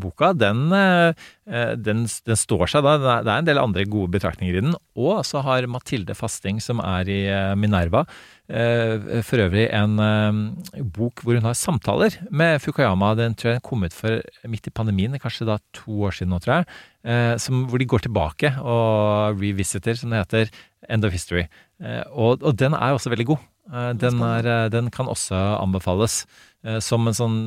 [0.00, 1.12] boka, den, eh,
[1.50, 2.94] eh, den, den står seg da.
[3.20, 4.76] Det er en del andre gode betraktninger i den.
[4.96, 7.20] Og så har Mathilde Fasting, som er i
[7.60, 8.06] Minerva,
[8.48, 13.12] for øvrig en eh, bok hvor hun har samtaler med Fukuyama.
[13.16, 14.18] Den tror jeg kom ut for
[14.50, 16.66] midt i pandemien, kanskje da to år siden nå, tror jeg.
[17.06, 20.52] Eh, som, hvor de går tilbake og revisiter, som det heter.
[20.90, 21.46] End of History.
[21.82, 23.44] Eh, og, og den er også veldig god.
[23.72, 26.24] Eh, Den, er, eh, den kan også anbefales.
[26.66, 27.38] Eh, Som en sånn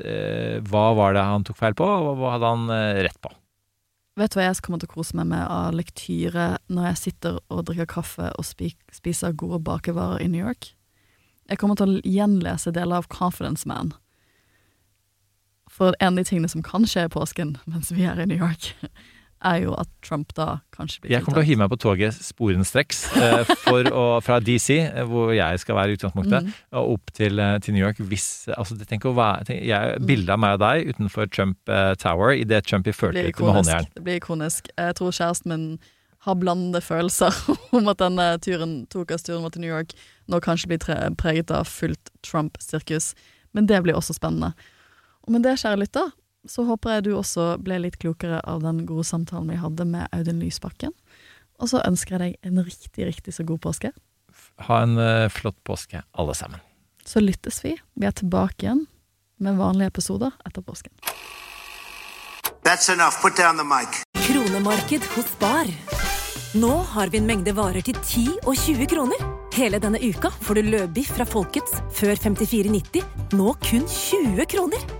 [0.00, 3.30] eh, Hva var det han tok feil på, og hva hadde han eh, rett på?
[4.20, 7.38] Vet du hva jeg kommer til å kose meg med av lektyre når jeg sitter
[7.48, 10.74] og drikker kaffe og spiser gode bakevarer i New York?
[11.48, 13.94] Jeg kommer til å gjenlese deler av Confidence Man.
[15.72, 18.36] For en av de tingene som kan skje i påsken mens vi er i New
[18.36, 18.74] York,
[19.44, 22.16] er jo at Trump da kanskje blir Jeg kommer til å hive meg på toget
[22.20, 23.52] sporenstreks eh,
[24.24, 26.52] fra DC, eh, hvor jeg skal være i utgangspunktet, Mm.
[26.72, 30.00] og opp til, eh, til New York hvis altså, det tenker å være, tenk, jeg,
[30.06, 33.54] Bilde av meg og deg utenfor Trump eh, Tower idet Trump blir ført ut med
[33.56, 33.88] håndjern.
[33.94, 34.68] Det blir ikonisk.
[34.76, 35.78] Jeg tror kjæresten min
[36.26, 37.32] har blandede følelser
[37.76, 39.94] om at denne turen tok turen vår til New York
[40.28, 43.14] nå kanskje blir preget av fullt Trump-sirkus.
[43.56, 44.52] Men det blir også spennende.
[45.26, 46.12] Og med det, kjære lytter,
[46.48, 50.08] så håper jeg du også ble litt klokere av den gode samtalen vi hadde med
[50.16, 50.94] Audun Lysbakken.
[51.60, 53.92] Og så ønsker jeg deg en riktig, riktig så god påske.
[54.68, 56.62] Ha en eh, flott påske, alle sammen.
[57.04, 57.74] Så lyttes vi.
[57.96, 58.86] Vi er tilbake igjen
[59.40, 60.92] med vanlige episoder etter påsken.
[62.64, 63.20] That's enough.
[63.22, 64.02] Put down the mic.
[64.26, 65.68] Kronemarked hos Bar.
[66.54, 69.20] Nå har vi en mengde varer til 10 og 20 kroner.
[69.54, 73.04] Hele denne uka får du løbiff fra Folkets før 54,90,
[73.38, 74.99] nå kun 20 kroner.